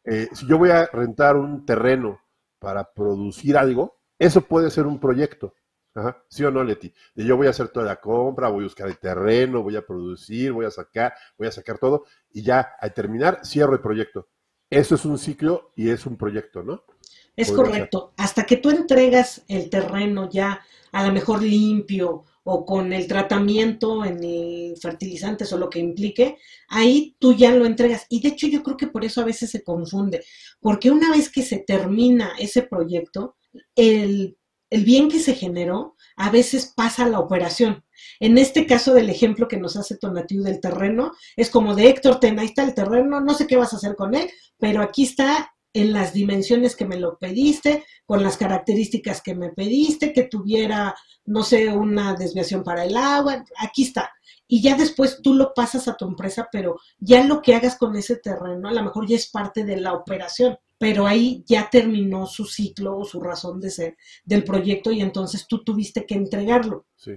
eh, 0.04 0.28
si 0.32 0.46
yo 0.46 0.58
voy 0.58 0.70
a 0.70 0.86
rentar 0.86 1.36
un 1.36 1.64
terreno 1.64 2.20
para 2.58 2.92
producir 2.92 3.56
algo, 3.56 3.98
eso 4.18 4.42
puede 4.42 4.70
ser 4.70 4.86
un 4.86 5.00
proyecto. 5.00 5.54
Ajá. 5.94 6.24
¿Sí 6.28 6.42
o 6.44 6.50
no, 6.50 6.64
Leti? 6.64 6.92
yo 7.14 7.36
voy 7.36 7.46
a 7.46 7.50
hacer 7.50 7.68
toda 7.68 7.86
la 7.86 8.00
compra, 8.00 8.48
voy 8.48 8.60
a 8.60 8.66
buscar 8.66 8.88
el 8.88 8.98
terreno, 8.98 9.62
voy 9.62 9.76
a 9.76 9.86
producir, 9.86 10.52
voy 10.52 10.64
a 10.64 10.70
sacar, 10.70 11.12
voy 11.36 11.48
a 11.48 11.52
sacar 11.52 11.78
todo 11.78 12.04
y 12.32 12.42
ya 12.42 12.76
al 12.80 12.94
terminar 12.94 13.40
cierro 13.44 13.74
el 13.74 13.80
proyecto. 13.80 14.28
Eso 14.70 14.94
es 14.94 15.04
un 15.04 15.18
ciclo 15.18 15.72
y 15.76 15.90
es 15.90 16.06
un 16.06 16.16
proyecto, 16.16 16.62
¿no? 16.62 16.84
Es 17.36 17.52
correcto. 17.52 18.14
Hasta 18.16 18.44
que 18.44 18.56
tú 18.56 18.70
entregas 18.70 19.44
el 19.48 19.68
terreno 19.68 20.30
ya 20.30 20.62
a 20.92 21.06
lo 21.06 21.12
mejor 21.12 21.42
limpio 21.42 22.24
o 22.44 22.66
con 22.66 22.92
el 22.92 23.06
tratamiento 23.06 24.04
en 24.04 24.22
el 24.24 24.76
fertilizantes 24.80 25.52
o 25.52 25.58
lo 25.58 25.70
que 25.70 25.78
implique, 25.78 26.38
ahí 26.68 27.16
tú 27.18 27.34
ya 27.34 27.54
lo 27.54 27.66
entregas. 27.66 28.06
Y 28.08 28.20
de 28.20 28.30
hecho 28.30 28.46
yo 28.46 28.62
creo 28.62 28.76
que 28.76 28.88
por 28.88 29.04
eso 29.04 29.20
a 29.20 29.24
veces 29.24 29.50
se 29.50 29.62
confunde, 29.62 30.24
porque 30.60 30.90
una 30.90 31.10
vez 31.10 31.30
que 31.30 31.42
se 31.42 31.58
termina 31.58 32.32
ese 32.38 32.62
proyecto, 32.62 33.36
el, 33.76 34.36
el 34.72 34.84
bien 34.84 35.10
que 35.10 35.20
se 35.20 35.34
generó 35.34 35.96
a 36.16 36.30
veces 36.30 36.72
pasa 36.74 37.04
a 37.04 37.08
la 37.08 37.18
operación. 37.18 37.84
En 38.20 38.38
este 38.38 38.66
caso 38.66 38.94
del 38.94 39.10
ejemplo 39.10 39.46
que 39.46 39.58
nos 39.58 39.76
hace 39.76 39.98
Tonatiu 39.98 40.42
del 40.42 40.60
terreno, 40.60 41.12
es 41.36 41.50
como 41.50 41.74
de 41.74 41.90
Héctor, 41.90 42.18
ten, 42.20 42.38
ahí 42.38 42.46
está 42.46 42.62
el 42.64 42.74
terreno, 42.74 43.20
no 43.20 43.34
sé 43.34 43.46
qué 43.46 43.56
vas 43.56 43.74
a 43.74 43.76
hacer 43.76 43.96
con 43.96 44.14
él, 44.14 44.30
pero 44.58 44.80
aquí 44.80 45.02
está 45.02 45.52
en 45.74 45.92
las 45.92 46.14
dimensiones 46.14 46.74
que 46.74 46.86
me 46.86 46.98
lo 46.98 47.18
pediste, 47.18 47.84
con 48.06 48.22
las 48.22 48.38
características 48.38 49.20
que 49.20 49.34
me 49.34 49.50
pediste, 49.50 50.14
que 50.14 50.22
tuviera, 50.22 50.94
no 51.26 51.42
sé, 51.42 51.68
una 51.68 52.14
desviación 52.14 52.62
para 52.62 52.84
el 52.84 52.96
agua, 52.96 53.44
aquí 53.58 53.82
está. 53.82 54.10
Y 54.48 54.62
ya 54.62 54.74
después 54.74 55.20
tú 55.22 55.34
lo 55.34 55.52
pasas 55.54 55.86
a 55.86 55.96
tu 55.96 56.06
empresa, 56.06 56.48
pero 56.50 56.78
ya 56.98 57.24
lo 57.24 57.42
que 57.42 57.54
hagas 57.54 57.76
con 57.76 57.94
ese 57.94 58.16
terreno 58.16 58.70
a 58.70 58.72
lo 58.72 58.82
mejor 58.82 59.06
ya 59.06 59.16
es 59.16 59.30
parte 59.30 59.64
de 59.64 59.76
la 59.76 59.92
operación, 59.92 60.56
pero 60.82 61.06
ahí 61.06 61.44
ya 61.46 61.70
terminó 61.70 62.26
su 62.26 62.44
ciclo 62.44 62.98
o 62.98 63.04
su 63.04 63.20
razón 63.20 63.60
de 63.60 63.70
ser 63.70 63.96
del 64.24 64.42
proyecto 64.42 64.90
y 64.90 65.00
entonces 65.00 65.46
tú 65.46 65.62
tuviste 65.62 66.04
que 66.04 66.16
entregarlo. 66.16 66.86
Sí. 66.96 67.12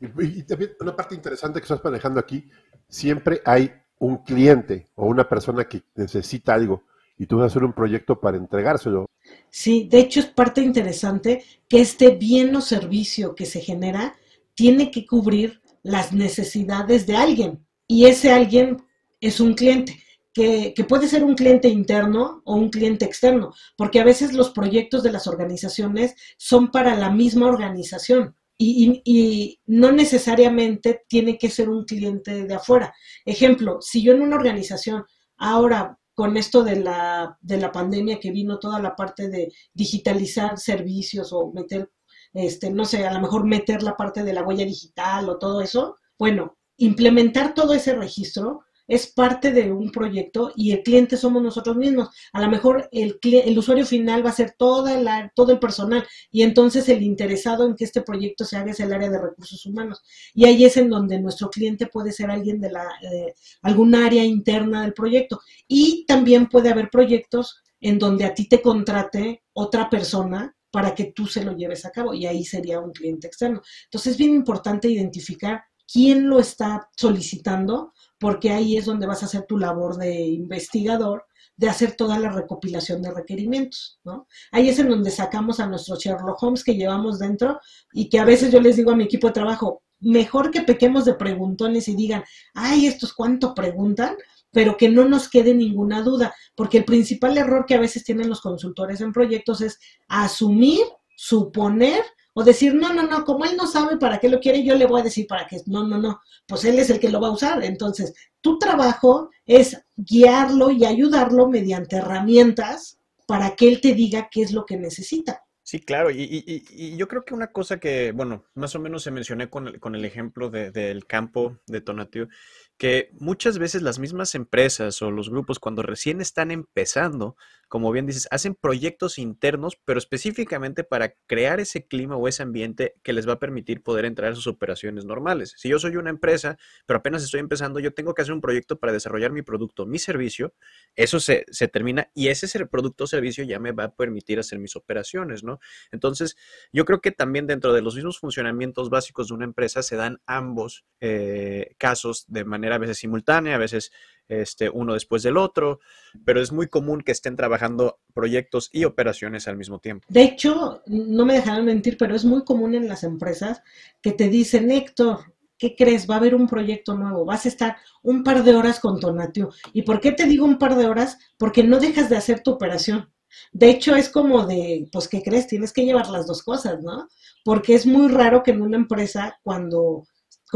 Y, 0.00 0.42
también 0.42 0.72
una 0.80 0.96
parte 0.96 1.14
interesante 1.14 1.60
que 1.60 1.62
estás 1.62 1.84
manejando 1.84 2.18
aquí, 2.18 2.50
siempre 2.88 3.40
hay 3.44 3.70
un 4.00 4.24
cliente 4.24 4.88
o 4.96 5.06
una 5.06 5.28
persona 5.28 5.68
que 5.68 5.84
necesita 5.94 6.54
algo 6.54 6.82
y 7.16 7.26
tú 7.26 7.36
vas 7.36 7.44
a 7.44 7.46
hacer 7.46 7.62
un 7.62 7.74
proyecto 7.74 8.18
para 8.18 8.38
entregárselo. 8.38 9.06
Sí, 9.50 9.86
de 9.88 10.00
hecho 10.00 10.18
es 10.18 10.26
parte 10.26 10.60
interesante 10.60 11.44
que 11.68 11.82
este 11.82 12.10
bien 12.10 12.56
o 12.56 12.60
servicio 12.60 13.36
que 13.36 13.46
se 13.46 13.60
genera 13.60 14.16
tiene 14.54 14.90
que 14.90 15.06
cubrir 15.06 15.60
las 15.84 16.12
necesidades 16.12 17.06
de 17.06 17.14
alguien 17.14 17.64
y 17.86 18.06
ese 18.06 18.32
alguien 18.32 18.82
es 19.20 19.38
un 19.38 19.54
cliente. 19.54 19.96
Que, 20.36 20.74
puede 20.86 21.08
ser 21.08 21.24
un 21.24 21.34
cliente 21.34 21.66
interno 21.66 22.42
o 22.44 22.56
un 22.56 22.68
cliente 22.68 23.06
externo, 23.06 23.54
porque 23.74 24.00
a 24.00 24.04
veces 24.04 24.34
los 24.34 24.50
proyectos 24.50 25.02
de 25.02 25.10
las 25.10 25.26
organizaciones 25.26 26.14
son 26.36 26.70
para 26.70 26.94
la 26.94 27.08
misma 27.08 27.46
organización 27.46 28.36
y, 28.58 29.02
y, 29.02 29.16
y, 29.16 29.60
no 29.64 29.92
necesariamente 29.92 31.04
tiene 31.08 31.38
que 31.38 31.48
ser 31.48 31.70
un 31.70 31.86
cliente 31.86 32.44
de 32.44 32.54
afuera. 32.54 32.92
Ejemplo, 33.24 33.78
si 33.80 34.02
yo 34.02 34.12
en 34.12 34.20
una 34.20 34.36
organización 34.36 35.06
ahora 35.38 35.98
con 36.12 36.36
esto 36.36 36.62
de 36.62 36.80
la, 36.80 37.38
de 37.40 37.56
la 37.56 37.72
pandemia 37.72 38.20
que 38.20 38.30
vino 38.30 38.58
toda 38.58 38.78
la 38.78 38.94
parte 38.94 39.30
de 39.30 39.50
digitalizar 39.72 40.58
servicios 40.58 41.32
o 41.32 41.50
meter, 41.50 41.90
este, 42.34 42.70
no 42.70 42.84
sé, 42.84 43.06
a 43.06 43.14
lo 43.14 43.20
mejor 43.20 43.46
meter 43.46 43.82
la 43.82 43.96
parte 43.96 44.22
de 44.22 44.34
la 44.34 44.42
huella 44.42 44.66
digital 44.66 45.30
o 45.30 45.38
todo 45.38 45.62
eso, 45.62 45.96
bueno, 46.18 46.58
implementar 46.76 47.54
todo 47.54 47.72
ese 47.72 47.94
registro 47.94 48.65
es 48.86 49.08
parte 49.08 49.52
de 49.52 49.72
un 49.72 49.90
proyecto 49.90 50.52
y 50.54 50.72
el 50.72 50.82
cliente 50.82 51.16
somos 51.16 51.42
nosotros 51.42 51.76
mismos. 51.76 52.08
A 52.32 52.40
lo 52.40 52.48
mejor 52.48 52.88
el, 52.92 53.18
el 53.22 53.58
usuario 53.58 53.86
final 53.86 54.24
va 54.24 54.30
a 54.30 54.34
ser 54.34 54.54
toda 54.56 55.00
la, 55.00 55.32
todo 55.34 55.52
el 55.52 55.58
personal 55.58 56.06
y 56.30 56.42
entonces 56.42 56.88
el 56.88 57.02
interesado 57.02 57.66
en 57.66 57.74
que 57.74 57.84
este 57.84 58.02
proyecto 58.02 58.44
se 58.44 58.56
haga 58.56 58.70
es 58.70 58.80
el 58.80 58.92
área 58.92 59.10
de 59.10 59.20
recursos 59.20 59.64
humanos. 59.66 60.02
Y 60.34 60.44
ahí 60.44 60.64
es 60.64 60.76
en 60.76 60.90
donde 60.90 61.20
nuestro 61.20 61.50
cliente 61.50 61.86
puede 61.86 62.12
ser 62.12 62.30
alguien 62.30 62.60
de 62.60 62.70
la, 62.70 62.84
eh, 63.02 63.34
algún 63.62 63.94
área 63.94 64.24
interna 64.24 64.82
del 64.82 64.94
proyecto. 64.94 65.40
Y 65.66 66.04
también 66.06 66.48
puede 66.48 66.70
haber 66.70 66.90
proyectos 66.90 67.62
en 67.80 67.98
donde 67.98 68.24
a 68.24 68.34
ti 68.34 68.48
te 68.48 68.62
contrate 68.62 69.42
otra 69.52 69.90
persona 69.90 70.54
para 70.70 70.94
que 70.94 71.12
tú 71.14 71.26
se 71.26 71.42
lo 71.42 71.56
lleves 71.56 71.84
a 71.86 71.90
cabo 71.90 72.12
y 72.12 72.26
ahí 72.26 72.44
sería 72.44 72.80
un 72.80 72.92
cliente 72.92 73.26
externo. 73.26 73.62
Entonces 73.84 74.12
es 74.12 74.18
bien 74.18 74.34
importante 74.34 74.88
identificar 74.88 75.64
quién 75.90 76.28
lo 76.28 76.38
está 76.38 76.88
solicitando 76.96 77.92
porque 78.18 78.50
ahí 78.50 78.76
es 78.76 78.86
donde 78.86 79.06
vas 79.06 79.22
a 79.22 79.26
hacer 79.26 79.44
tu 79.46 79.58
labor 79.58 79.96
de 79.96 80.20
investigador, 80.26 81.26
de 81.56 81.68
hacer 81.68 81.96
toda 81.96 82.18
la 82.18 82.30
recopilación 82.30 83.02
de 83.02 83.12
requerimientos, 83.12 84.00
¿no? 84.04 84.26
Ahí 84.52 84.68
es 84.68 84.78
en 84.78 84.88
donde 84.88 85.10
sacamos 85.10 85.60
a 85.60 85.66
nuestros 85.66 86.02
Sherlock 86.02 86.42
Holmes 86.42 86.64
que 86.64 86.74
llevamos 86.74 87.18
dentro 87.18 87.60
y 87.92 88.08
que 88.08 88.18
a 88.18 88.24
veces 88.24 88.52
yo 88.52 88.60
les 88.60 88.76
digo 88.76 88.90
a 88.90 88.96
mi 88.96 89.04
equipo 89.04 89.28
de 89.28 89.34
trabajo, 89.34 89.82
mejor 90.00 90.50
que 90.50 90.62
pequemos 90.62 91.04
de 91.04 91.14
preguntones 91.14 91.88
y 91.88 91.96
digan, 91.96 92.24
ay, 92.54 92.86
estos 92.86 93.14
cuánto 93.14 93.54
preguntan, 93.54 94.16
pero 94.50 94.76
que 94.76 94.88
no 94.88 95.06
nos 95.06 95.28
quede 95.28 95.54
ninguna 95.54 96.02
duda, 96.02 96.34
porque 96.54 96.78
el 96.78 96.84
principal 96.84 97.36
error 97.36 97.64
que 97.66 97.74
a 97.74 97.80
veces 97.80 98.04
tienen 98.04 98.28
los 98.28 98.40
consultores 98.40 99.00
en 99.00 99.12
proyectos 99.12 99.60
es 99.60 99.78
asumir, 100.08 100.84
suponer 101.16 102.02
o 102.38 102.44
decir, 102.44 102.74
no, 102.74 102.92
no, 102.92 103.02
no, 103.04 103.24
como 103.24 103.46
él 103.46 103.56
no 103.56 103.66
sabe 103.66 103.96
para 103.96 104.18
qué 104.18 104.28
lo 104.28 104.40
quiere, 104.40 104.62
yo 104.62 104.74
le 104.74 104.84
voy 104.84 105.00
a 105.00 105.04
decir 105.04 105.26
para 105.26 105.46
qué. 105.46 105.62
No, 105.64 105.88
no, 105.88 105.96
no, 105.96 106.20
pues 106.46 106.66
él 106.66 106.78
es 106.78 106.90
el 106.90 107.00
que 107.00 107.08
lo 107.08 107.18
va 107.18 107.28
a 107.28 107.32
usar. 107.32 107.64
Entonces, 107.64 108.12
tu 108.42 108.58
trabajo 108.58 109.30
es 109.46 109.82
guiarlo 109.96 110.70
y 110.70 110.84
ayudarlo 110.84 111.48
mediante 111.48 111.96
herramientas 111.96 112.98
para 113.26 113.56
que 113.56 113.68
él 113.68 113.80
te 113.80 113.94
diga 113.94 114.28
qué 114.30 114.42
es 114.42 114.52
lo 114.52 114.66
que 114.66 114.76
necesita. 114.76 115.46
Sí, 115.62 115.80
claro, 115.80 116.10
y, 116.10 116.22
y, 116.22 116.62
y, 116.70 116.96
yo 116.98 117.08
creo 117.08 117.24
que 117.24 117.34
una 117.34 117.50
cosa 117.50 117.80
que, 117.80 118.12
bueno, 118.12 118.44
más 118.54 118.76
o 118.76 118.80
menos 118.80 119.02
se 119.02 119.10
mencioné 119.10 119.48
con 119.48 119.66
el, 119.66 119.80
con 119.80 119.94
el 119.96 120.04
ejemplo 120.04 120.50
de, 120.50 120.70
del 120.70 121.06
campo 121.06 121.58
de 121.66 121.80
Tonatiuh, 121.80 122.28
que 122.76 123.08
muchas 123.18 123.58
veces 123.58 123.80
las 123.80 123.98
mismas 123.98 124.34
empresas 124.34 125.00
o 125.00 125.10
los 125.10 125.30
grupos 125.30 125.58
cuando 125.58 125.82
recién 125.82 126.20
están 126.20 126.50
empezando, 126.50 127.34
como 127.68 127.92
bien 127.92 128.06
dices, 128.06 128.28
hacen 128.30 128.54
proyectos 128.54 129.18
internos, 129.18 129.78
pero 129.84 129.98
específicamente 129.98 130.84
para 130.84 131.14
crear 131.26 131.60
ese 131.60 131.86
clima 131.86 132.16
o 132.16 132.28
ese 132.28 132.42
ambiente 132.42 132.94
que 133.02 133.12
les 133.12 133.28
va 133.28 133.34
a 133.34 133.38
permitir 133.38 133.82
poder 133.82 134.04
entrar 134.04 134.32
a 134.32 134.34
sus 134.34 134.46
operaciones 134.46 135.04
normales. 135.04 135.54
Si 135.56 135.68
yo 135.68 135.78
soy 135.78 135.96
una 135.96 136.10
empresa, 136.10 136.58
pero 136.86 136.98
apenas 136.98 137.22
estoy 137.22 137.40
empezando, 137.40 137.80
yo 137.80 137.94
tengo 137.94 138.14
que 138.14 138.22
hacer 138.22 138.34
un 138.34 138.40
proyecto 138.40 138.78
para 138.78 138.92
desarrollar 138.92 139.32
mi 139.32 139.42
producto, 139.42 139.86
mi 139.86 139.98
servicio, 139.98 140.54
eso 140.94 141.20
se, 141.20 141.44
se 141.50 141.68
termina 141.68 142.10
y 142.14 142.28
ese 142.28 142.46
producto 142.66 143.04
o 143.04 143.06
servicio 143.06 143.44
ya 143.44 143.58
me 143.58 143.72
va 143.72 143.84
a 143.84 143.94
permitir 143.94 144.38
hacer 144.38 144.58
mis 144.58 144.76
operaciones, 144.76 145.44
¿no? 145.44 145.60
Entonces, 145.92 146.36
yo 146.72 146.84
creo 146.84 147.00
que 147.00 147.10
también 147.10 147.46
dentro 147.46 147.72
de 147.72 147.82
los 147.82 147.94
mismos 147.94 148.18
funcionamientos 148.18 148.90
básicos 148.90 149.28
de 149.28 149.34
una 149.34 149.44
empresa 149.44 149.82
se 149.82 149.96
dan 149.96 150.20
ambos 150.26 150.84
eh, 151.00 151.74
casos 151.78 152.24
de 152.28 152.44
manera 152.44 152.76
a 152.76 152.78
veces 152.78 152.98
simultánea, 152.98 153.56
a 153.56 153.58
veces 153.58 153.92
este, 154.28 154.68
uno 154.68 154.94
después 154.94 155.22
del 155.22 155.36
otro, 155.36 155.80
pero 156.24 156.40
es 156.40 156.52
muy 156.52 156.68
común 156.68 157.02
que 157.02 157.12
estén 157.12 157.36
trabajando 157.36 157.98
proyectos 158.14 158.70
y 158.72 158.84
operaciones 158.84 159.48
al 159.48 159.56
mismo 159.56 159.78
tiempo. 159.78 160.06
De 160.08 160.22
hecho, 160.22 160.82
no 160.86 161.24
me 161.24 161.34
dejarán 161.34 161.64
mentir, 161.64 161.96
pero 161.96 162.14
es 162.14 162.24
muy 162.24 162.44
común 162.44 162.74
en 162.74 162.88
las 162.88 163.04
empresas 163.04 163.62
que 164.02 164.12
te 164.12 164.28
dicen, 164.28 164.70
Héctor, 164.70 165.34
¿qué 165.58 165.74
crees? 165.76 166.08
Va 166.08 166.14
a 166.14 166.18
haber 166.18 166.34
un 166.34 166.46
proyecto 166.46 166.94
nuevo, 166.94 167.24
vas 167.24 167.44
a 167.46 167.48
estar 167.48 167.76
un 168.02 168.22
par 168.22 168.44
de 168.44 168.54
horas 168.54 168.80
con 168.80 169.00
Tonatio. 169.00 169.50
¿Y 169.72 169.82
por 169.82 170.00
qué 170.00 170.12
te 170.12 170.26
digo 170.26 170.44
un 170.44 170.58
par 170.58 170.76
de 170.76 170.86
horas? 170.86 171.18
Porque 171.38 171.62
no 171.62 171.78
dejas 171.78 172.08
de 172.08 172.16
hacer 172.16 172.42
tu 172.42 172.52
operación. 172.52 173.10
De 173.52 173.68
hecho, 173.68 173.94
es 173.94 174.08
como 174.08 174.46
de, 174.46 174.88
pues, 174.92 175.08
¿qué 175.08 175.22
crees? 175.22 175.46
Tienes 175.46 175.72
que 175.72 175.84
llevar 175.84 176.08
las 176.08 176.26
dos 176.26 176.42
cosas, 176.42 176.82
¿no? 176.82 177.08
Porque 177.44 177.74
es 177.74 177.86
muy 177.86 178.08
raro 178.08 178.42
que 178.42 178.52
en 178.52 178.62
una 178.62 178.76
empresa, 178.76 179.38
cuando 179.42 180.06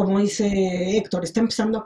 como 0.00 0.18
dice 0.18 0.96
Héctor, 0.96 1.24
está 1.24 1.40
empezando 1.40 1.76
a, 1.76 1.84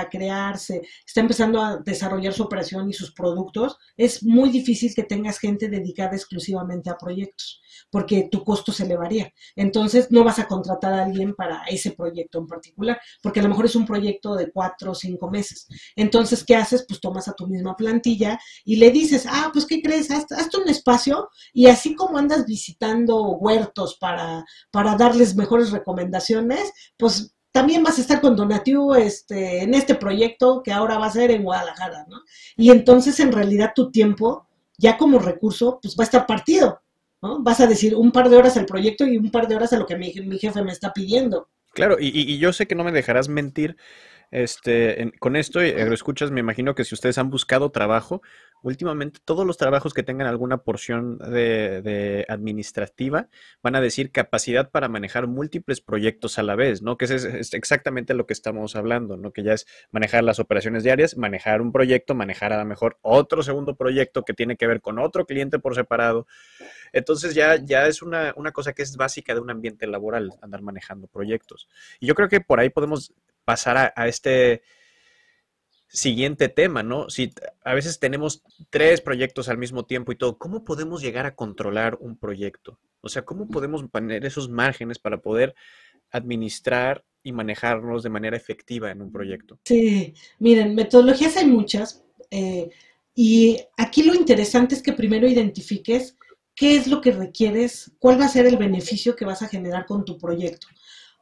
a 0.00 0.08
crearse, 0.08 0.80
está 1.04 1.20
empezando 1.20 1.60
a 1.60 1.78
desarrollar 1.78 2.32
su 2.32 2.44
operación 2.44 2.88
y 2.88 2.92
sus 2.92 3.12
productos, 3.12 3.76
es 3.96 4.22
muy 4.22 4.50
difícil 4.50 4.94
que 4.94 5.02
tengas 5.02 5.40
gente 5.40 5.68
dedicada 5.68 6.14
exclusivamente 6.14 6.88
a 6.88 6.96
proyectos, 6.96 7.60
porque 7.90 8.28
tu 8.30 8.44
costo 8.44 8.70
se 8.70 8.84
elevaría. 8.84 9.32
Entonces, 9.56 10.08
no 10.12 10.22
vas 10.22 10.38
a 10.38 10.46
contratar 10.46 10.94
a 10.94 11.02
alguien 11.02 11.34
para 11.34 11.64
ese 11.64 11.90
proyecto 11.90 12.38
en 12.38 12.46
particular, 12.46 13.00
porque 13.20 13.40
a 13.40 13.42
lo 13.42 13.48
mejor 13.48 13.66
es 13.66 13.74
un 13.74 13.86
proyecto 13.86 14.36
de 14.36 14.52
cuatro 14.52 14.92
o 14.92 14.94
cinco 14.94 15.28
meses. 15.28 15.66
Entonces, 15.96 16.44
¿qué 16.44 16.54
haces? 16.54 16.84
Pues 16.86 17.00
tomas 17.00 17.26
a 17.26 17.32
tu 17.32 17.48
misma 17.48 17.74
plantilla 17.74 18.38
y 18.64 18.76
le 18.76 18.92
dices, 18.92 19.26
ah, 19.28 19.50
pues, 19.52 19.66
¿qué 19.66 19.82
crees? 19.82 20.12
Hazte 20.12 20.58
un 20.58 20.68
espacio 20.68 21.28
y 21.52 21.66
así 21.66 21.96
como 21.96 22.18
andas 22.18 22.46
visitando 22.46 23.30
huertos 23.32 23.96
para, 23.98 24.44
para 24.70 24.94
darles 24.94 25.34
mejores 25.34 25.72
recomendaciones, 25.72 26.72
pues 26.96 27.34
también 27.52 27.82
vas 27.82 27.98
a 27.98 28.00
estar 28.00 28.20
con 28.20 28.36
Donatiu 28.36 28.94
este, 28.94 29.62
en 29.62 29.74
este 29.74 29.94
proyecto 29.94 30.62
que 30.62 30.72
ahora 30.72 30.98
va 30.98 31.06
a 31.06 31.10
ser 31.10 31.30
en 31.30 31.42
Guadalajara, 31.42 32.06
¿no? 32.08 32.22
Y 32.56 32.70
entonces 32.70 33.18
en 33.20 33.32
realidad 33.32 33.72
tu 33.74 33.90
tiempo, 33.90 34.46
ya 34.76 34.96
como 34.96 35.18
recurso, 35.18 35.78
pues 35.82 35.96
va 35.98 36.02
a 36.02 36.06
estar 36.06 36.26
partido, 36.26 36.80
¿no? 37.22 37.42
Vas 37.42 37.60
a 37.60 37.66
decir 37.66 37.94
un 37.94 38.12
par 38.12 38.28
de 38.28 38.36
horas 38.36 38.56
al 38.56 38.66
proyecto 38.66 39.06
y 39.06 39.16
un 39.16 39.30
par 39.30 39.48
de 39.48 39.56
horas 39.56 39.72
a 39.72 39.78
lo 39.78 39.86
que 39.86 39.96
mi, 39.96 40.12
mi 40.24 40.38
jefe 40.38 40.62
me 40.62 40.72
está 40.72 40.92
pidiendo. 40.92 41.48
Claro, 41.72 41.96
y, 42.00 42.08
y, 42.08 42.38
yo 42.38 42.52
sé 42.52 42.66
que 42.66 42.74
no 42.74 42.82
me 42.82 42.92
dejarás 42.92 43.28
mentir 43.28 43.76
este, 44.30 45.12
con 45.18 45.36
esto, 45.36 45.60
escuchas, 45.60 46.30
me 46.30 46.40
imagino 46.40 46.74
que 46.74 46.84
si 46.84 46.94
ustedes 46.94 47.18
han 47.18 47.30
buscado 47.30 47.70
trabajo, 47.70 48.22
últimamente 48.62 49.20
todos 49.24 49.46
los 49.46 49.56
trabajos 49.56 49.94
que 49.94 50.02
tengan 50.02 50.26
alguna 50.26 50.58
porción 50.58 51.18
de, 51.18 52.26
administrativa 52.28 53.28
van 53.62 53.76
a 53.76 53.80
decir 53.80 54.10
capacidad 54.10 54.70
para 54.70 54.88
manejar 54.88 55.26
múltiples 55.26 55.80
proyectos 55.80 56.38
a 56.38 56.42
la 56.42 56.56
vez, 56.56 56.82
¿no? 56.82 56.96
Que 56.96 57.06
es, 57.06 57.10
es, 57.10 57.54
exactamente 57.54 58.14
lo 58.14 58.26
que 58.26 58.32
estamos 58.32 58.76
hablando, 58.76 59.16
¿no? 59.16 59.32
Que 59.32 59.42
ya 59.42 59.54
es 59.54 59.66
manejar 59.90 60.24
las 60.24 60.38
operaciones 60.40 60.82
diarias, 60.82 61.16
manejar 61.16 61.62
un 61.62 61.72
proyecto, 61.72 62.14
manejar 62.14 62.52
a 62.52 62.58
lo 62.58 62.64
mejor 62.64 62.98
otro 63.02 63.42
segundo 63.42 63.76
proyecto 63.76 64.24
que 64.24 64.34
tiene 64.34 64.56
que 64.56 64.66
ver 64.66 64.80
con 64.80 64.98
otro 64.98 65.26
cliente 65.26 65.58
por 65.58 65.74
separado. 65.74 66.26
Entonces 66.92 67.34
ya, 67.34 67.56
ya 67.56 67.86
es 67.86 68.02
una, 68.02 68.32
una 68.36 68.52
cosa 68.52 68.72
que 68.72 68.82
es 68.82 68.96
básica 68.96 69.34
de 69.34 69.40
un 69.40 69.50
ambiente 69.50 69.86
laboral, 69.86 70.32
andar 70.42 70.62
manejando 70.62 71.06
proyectos. 71.06 71.68
Y 72.00 72.06
yo 72.06 72.14
creo 72.14 72.28
que 72.28 72.40
por 72.40 72.60
ahí 72.60 72.70
podemos 72.70 73.12
pasar 73.48 73.94
a, 73.96 74.08
este 74.08 74.60
siguiente 75.88 76.50
tema, 76.50 76.82
¿no? 76.82 77.08
Si 77.08 77.32
a 77.64 77.72
veces 77.72 77.98
tenemos 77.98 78.42
tres 78.68 79.00
proyectos 79.00 79.48
al 79.48 79.56
mismo 79.56 79.86
tiempo 79.86 80.12
y 80.12 80.16
todo, 80.16 80.36
¿cómo 80.36 80.66
podemos 80.66 81.00
llegar 81.00 81.24
a 81.24 81.34
controlar 81.34 81.96
un 81.98 82.18
proyecto? 82.18 82.78
O 83.00 83.08
sea, 83.08 83.22
¿cómo 83.22 83.48
podemos 83.48 83.82
poner 83.88 84.26
esos 84.26 84.50
márgenes 84.50 84.98
para 84.98 85.22
poder 85.22 85.54
administrar 86.10 87.06
y 87.22 87.32
manejarnos 87.32 88.02
de 88.02 88.10
manera 88.10 88.36
efectiva 88.36 88.90
en 88.90 89.00
un 89.00 89.10
proyecto? 89.10 89.58
Sí, 89.64 90.12
miren, 90.40 90.74
metodologías 90.74 91.38
hay 91.38 91.46
muchas 91.46 92.04
eh, 92.30 92.68
y 93.14 93.58
aquí 93.78 94.02
lo 94.02 94.14
interesante 94.14 94.74
es 94.74 94.82
que 94.82 94.92
primero 94.92 95.26
identifiques 95.26 96.18
qué 96.54 96.76
es 96.76 96.86
lo 96.86 97.00
que 97.00 97.12
requieres, 97.12 97.92
cuál 97.98 98.20
va 98.20 98.26
a 98.26 98.28
ser 98.28 98.44
el 98.44 98.58
beneficio 98.58 99.16
que 99.16 99.24
vas 99.24 99.40
a 99.40 99.48
generar 99.48 99.86
con 99.86 100.04
tu 100.04 100.18
proyecto. 100.18 100.66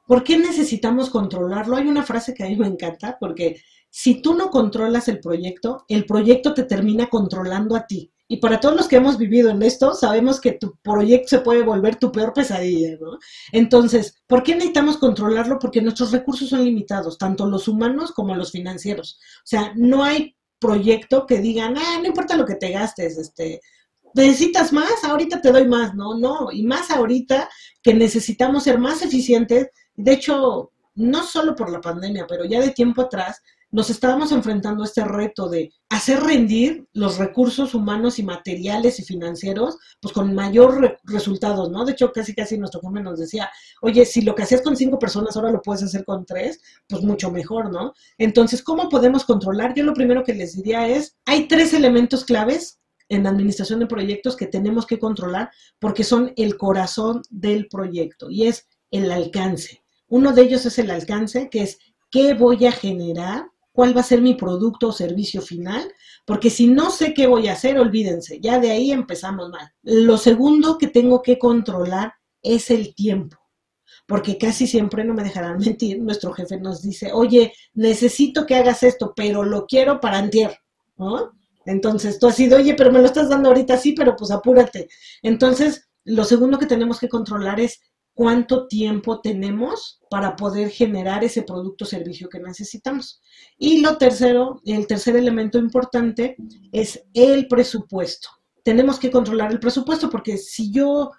¿Por 0.07 0.23
qué 0.23 0.39
necesitamos 0.39 1.11
controlarlo? 1.11 1.77
Hay 1.77 1.87
una 1.87 2.03
frase 2.03 2.35
que 2.35 2.45
a 2.45 2.49
mí 2.49 2.57
me 2.57 2.67
encanta, 2.67 3.17
porque 3.19 3.61
si 3.91 4.21
tú 4.23 4.35
no 4.35 4.51
controlas 4.51 5.09
el 5.09 5.21
proyecto, 5.21 5.85
el 5.89 6.07
proyecto 6.07 6.55
te 6.55 6.65
termina 6.65 7.09
controlando 7.09 7.75
a 7.77 7.87
ti. 7.87 8.13
Y 8.29 8.39
para 8.39 8.59
todos 8.59 8.77
los 8.77 8.89
que 8.89 8.97
hemos 8.97 9.19
vivido 9.19 9.51
en 9.51 9.63
esto, 9.63 9.95
sabemos 9.95 10.41
que 10.41 10.53
tu 10.53 10.77
proyecto 10.83 11.29
se 11.29 11.39
puede 11.41 11.63
volver 11.63 11.97
tu 11.97 12.11
peor 12.11 12.33
pesadilla, 12.33 12.97
¿no? 13.01 13.19
Entonces, 13.53 14.21
¿por 14.27 14.43
qué 14.43 14.55
necesitamos 14.55 14.97
controlarlo? 14.97 15.59
Porque 15.61 15.81
nuestros 15.81 16.11
recursos 16.11 16.49
son 16.49 16.65
limitados, 16.65 17.19
tanto 17.19 17.47
los 17.47 17.69
humanos 17.69 18.13
como 18.13 18.35
los 18.35 18.51
financieros. 18.51 19.21
O 19.39 19.47
sea, 19.47 19.73
no 19.77 20.03
hay 20.03 20.37
proyecto 20.59 21.27
que 21.27 21.39
digan, 21.39 21.77
ah, 21.79 21.99
no 22.01 22.07
importa 22.07 22.37
lo 22.37 22.47
que 22.47 22.57
te 22.57 22.71
gastes, 22.73 23.17
este, 23.17 23.61
necesitas 24.15 24.73
más, 24.73 25.05
ahorita 25.05 25.41
te 25.41 25.53
doy 25.53 25.69
más, 25.69 25.95
no, 25.95 26.19
no, 26.19 26.51
y 26.51 26.65
más 26.65 26.91
ahorita 26.91 27.49
que 27.83 27.95
necesitamos 27.95 28.65
ser 28.65 28.79
más 28.79 29.03
eficientes 29.03 29.69
de 29.97 30.13
hecho, 30.13 30.73
no 30.95 31.25
solo 31.25 31.55
por 31.55 31.71
la 31.71 31.81
pandemia, 31.81 32.27
pero 32.27 32.45
ya 32.45 32.61
de 32.61 32.71
tiempo 32.71 33.03
atrás, 33.03 33.43
nos 33.71 33.91
estábamos 33.91 34.33
enfrentando 34.33 34.83
a 34.83 34.87
este 34.87 35.05
reto 35.05 35.49
de 35.49 35.73
hacer 35.89 36.21
rendir 36.21 36.87
los 36.93 37.19
recursos 37.19 37.75
humanos 37.75 38.19
y 38.19 38.23
materiales 38.23 38.99
y 39.01 39.05
financieros, 39.05 39.77
pues 40.01 40.15
con 40.15 40.35
mayor 40.35 40.99
resultados, 41.05 41.71
¿no? 41.71 41.85
De 41.85 41.93
hecho, 41.93 42.13
casi 42.13 42.35
casi 42.35 42.57
nuestro 42.57 42.81
jefe 42.81 43.03
nos 43.03 43.19
decía, 43.19 43.51
oye, 43.83 44.07
si 44.07 44.23
lo 44.23 44.35
que 44.35 44.45
hacías 44.45 44.63
con 44.63 44.77
cinco 44.77 44.99
personas 44.99 45.37
ahora 45.37 45.51
lo 45.51 45.61
puedes 45.61 45.83
hacer 45.83 46.05
con 46.05 46.25
tres, 46.25 46.61
pues 46.89 47.03
mucho 47.03 47.31
mejor, 47.31 47.73
¿no? 47.73 47.93
Entonces, 48.19 48.63
¿cómo 48.63 48.89
podemos 48.89 49.25
controlar? 49.25 49.75
Yo 49.75 49.85
lo 49.85 49.95
primero 49.95 50.23
que 50.23 50.35
les 50.35 50.55
diría 50.55 50.89
es, 50.89 51.17
hay 51.27 51.49
tres 51.49 51.75
elementos 51.75 52.25
claves 52.25 52.81
en 53.09 53.25
la 53.25 53.31
administración 53.31 53.81
de 53.81 53.87
proyectos 53.87 54.37
que 54.37 54.47
tenemos 54.47 54.87
que 54.87 54.99
controlar 54.99 55.51
porque 55.79 56.05
son 56.05 56.33
el 56.37 56.57
corazón 56.57 57.23
del 57.31 57.69
proyecto 57.69 58.31
y 58.31 58.47
es 58.47 58.67
el 58.91 59.11
alcance. 59.11 59.86
Uno 60.09 60.33
de 60.33 60.43
ellos 60.43 60.67
es 60.67 60.79
el 60.79 60.91
alcance, 60.91 61.49
que 61.51 61.63
es 61.63 61.79
qué 62.11 62.35
voy 62.35 62.67
a 62.67 62.73
generar, 62.73 63.51
cuál 63.73 63.95
va 63.95 64.01
a 64.01 64.05
ser 64.05 64.23
mi 64.23 64.35
producto 64.35 64.89
o 64.89 64.93
servicio 64.93 65.43
final, 65.43 65.93
porque 66.25 66.49
si 66.49 66.67
no 66.67 66.91
sé 66.91 67.13
qué 67.13 67.27
voy 67.27 67.49
a 67.49 67.53
hacer, 67.53 67.79
olvídense, 67.79 68.41
ya 68.41 68.59
de 68.59 68.71
ahí 68.71 68.91
empezamos 68.91 69.51
mal. 69.51 69.71
Lo 69.83 70.17
segundo 70.17 70.79
que 70.79 70.87
tengo 70.87 71.23
que 71.23 71.39
controlar 71.39 72.15
es 72.43 72.71
el 72.71 72.95
tiempo, 72.95 73.37
porque 74.07 74.39
casi 74.39 74.67
siempre, 74.67 75.05
no 75.05 75.13
me 75.13 75.25
dejarán 75.25 75.59
mentir, 75.65 76.01
nuestro 76.01 76.33
jefe 76.33 76.59
nos 76.59 76.83
dice, 76.83 77.13
oye, 77.13 77.53
necesito 77.75 78.47
que 78.47 78.55
hagas 78.55 78.83
esto, 78.83 79.13
pero 79.15 79.45
lo 79.45 79.67
quiero 79.67 80.01
para 80.01 80.19
antier, 80.19 80.59
¿no? 80.97 81.33
Entonces 81.67 82.19
tú 82.19 82.29
has 82.29 82.37
sido, 82.37 82.57
oye, 82.57 82.75
pero 82.75 82.93
me 82.93 83.01
lo 83.01 83.07
estás 83.07 83.29
dando 83.29 83.49
ahorita 83.49 83.77
sí, 83.77 83.93
pero 83.93 84.17
pues 84.17 84.31
apúrate. 84.31 84.89
Entonces, 85.21 85.89
lo 86.05 86.25
segundo 86.25 86.59
que 86.59 86.67
tenemos 86.67 87.01
que 87.01 87.09
controlar 87.09 87.61
es 87.61 87.81
cuánto 88.17 88.67
tiempo 88.67 89.21
tenemos 89.21 90.01
para 90.09 90.37
poder 90.37 90.71
generar 90.71 91.23
ese 91.23 91.43
producto 91.43 91.85
o 91.85 91.87
servicio 91.87 92.31
que 92.31 92.41
necesitamos. 92.41 93.21
Y 93.59 93.83
lo 93.83 93.99
tercero, 93.99 94.63
el 94.65 94.87
tercer 94.87 95.17
elemento 95.17 95.59
importante 95.59 96.35
es 96.73 97.05
el 97.13 97.47
presupuesto. 97.47 98.31
Tenemos 98.65 98.99
que 98.99 99.11
controlar 99.11 99.53
el 99.53 99.61
presupuesto 99.61 100.09
porque 100.09 100.39
si 100.39 100.73
yo 100.73 101.11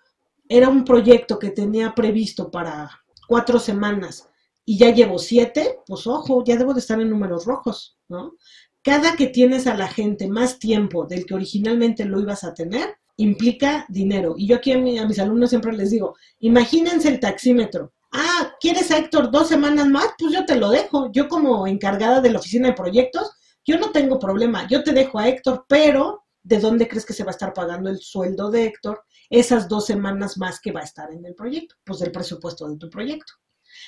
era 0.50 0.70
un 0.70 0.84
proyecto 0.84 1.38
que 1.38 1.52
tenía 1.52 1.94
previsto 1.94 2.50
para 2.50 2.90
cuatro 3.28 3.60
semanas 3.60 4.28
y 4.66 4.80
ya 4.80 4.92
llevo 4.92 5.20
siete, 5.20 5.78
pues 5.86 6.08
ojo, 6.08 6.44
ya 6.44 6.58
debo 6.58 6.74
de 6.74 6.80
estar 6.80 7.00
en 7.00 7.12
números 7.12 7.46
rojos, 7.46 8.00
¿no? 8.10 8.34
Cada 8.82 9.16
que 9.16 9.28
tienes 9.28 9.68
a 9.68 9.76
la 9.76 9.88
gente 9.88 10.28
más 10.28 10.58
tiempo 10.58 11.06
del 11.06 11.28
que 11.28 11.36
originalmente 11.36 12.06
lo 12.06 12.20
ibas 12.20 12.44
a 12.44 12.56
tener, 12.56 12.98
implica 13.18 13.86
dinero. 13.90 14.36
Y 14.38 14.48
yo 14.48 14.56
aquí 14.56 14.72
a, 14.72 14.78
mis 14.78 15.20
alumnos 15.20 15.50
siempre 15.50 15.74
les 15.74 15.92
digo, 15.92 16.16
imagínense 16.40 17.10
el 17.10 17.20
taxímetro. 17.20 17.94
Ah, 18.12 18.54
¿quieres 18.62 18.90
a 18.92 18.98
Héctor 18.98 19.30
dos 19.32 19.50
semanas 19.50 19.88
más? 19.88 20.08
Pues 20.18 20.34
yo 20.34 20.46
te 20.46 20.56
lo 20.56 20.70
dejo. 20.70 21.12
Yo 21.12 21.28
como 21.28 21.68
encargada 21.68 22.22
de 22.22 22.32
la 22.32 22.40
oficina 22.40 22.70
de 22.70 22.74
proyectos, 22.74 23.32
yo 23.66 23.78
no 23.78 23.92
tengo 23.92 24.18
problema. 24.18 24.68
Yo 24.68 24.84
te 24.84 24.94
dejo 24.94 25.20
a 25.20 25.28
Héctor, 25.28 25.66
pero 25.68 26.24
¿de 26.42 26.60
dónde 26.60 26.88
crees 26.88 27.06
que 27.06 27.14
se 27.14 27.24
va 27.24 27.32
a 27.32 27.38
estar 27.38 27.54
pagando 27.54 27.90
el 27.90 28.00
sueldo 28.00 28.50
de 28.50 28.66
Héctor 28.66 29.04
esas 29.30 29.68
dos 29.68 29.86
semanas 29.86 30.38
más 30.38 30.62
que 30.62 30.72
va 30.72 30.80
a 30.80 30.86
estar 30.86 31.12
en 31.12 31.26
el 31.26 31.36
proyecto? 31.36 31.76
Pues 31.84 32.00
del 32.00 32.12
presupuesto 32.12 32.68
de 32.70 32.78
tu 32.78 32.90
proyecto. 32.90 33.34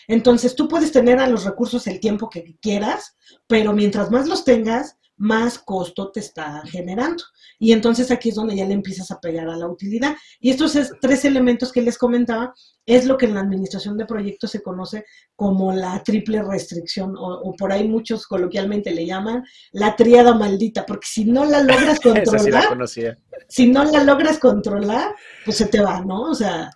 Entonces 0.07 0.55
tú 0.55 0.67
puedes 0.67 0.91
tener 0.91 1.19
a 1.19 1.27
los 1.27 1.45
recursos 1.45 1.87
el 1.87 1.99
tiempo 1.99 2.29
que 2.29 2.57
quieras, 2.61 3.15
pero 3.47 3.73
mientras 3.73 4.11
más 4.11 4.27
los 4.27 4.43
tengas, 4.43 4.98
más 5.19 5.59
costo 5.59 6.11
te 6.11 6.21
está 6.21 6.63
generando. 6.65 7.23
Y 7.59 7.73
entonces 7.73 8.09
aquí 8.09 8.29
es 8.29 8.35
donde 8.35 8.55
ya 8.55 8.65
le 8.65 8.73
empiezas 8.73 9.11
a 9.11 9.19
pegar 9.19 9.49
a 9.49 9.57
la 9.57 9.67
utilidad. 9.67 10.15
Y 10.39 10.49
estos 10.49 10.77
tres 11.01 11.25
elementos 11.25 11.71
que 11.71 11.81
les 11.81 11.97
comentaba 11.97 12.53
es 12.85 13.05
lo 13.05 13.17
que 13.17 13.25
en 13.25 13.35
la 13.35 13.41
administración 13.41 13.97
de 13.97 14.05
proyectos 14.05 14.49
se 14.51 14.63
conoce 14.63 15.05
como 15.35 15.73
la 15.73 16.01
triple 16.03 16.41
restricción, 16.41 17.15
o, 17.17 17.53
por 17.57 17.71
ahí 17.71 17.87
muchos 17.87 18.25
coloquialmente 18.25 18.91
le 18.91 19.05
llaman 19.05 19.43
la 19.73 19.95
triada 19.95 20.33
maldita, 20.33 20.85
porque 20.85 21.05
si 21.07 21.25
no 21.25 21.45
la 21.45 21.61
logras 21.61 21.99
controlar, 22.01 22.77
si 23.47 23.67
no 23.67 23.83
la 23.83 24.03
logras 24.03 24.39
controlar, 24.39 25.13
pues 25.45 25.57
se 25.57 25.65
te 25.67 25.81
va, 25.81 26.01
¿no? 26.01 26.31
O 26.31 26.33
sea, 26.33 26.71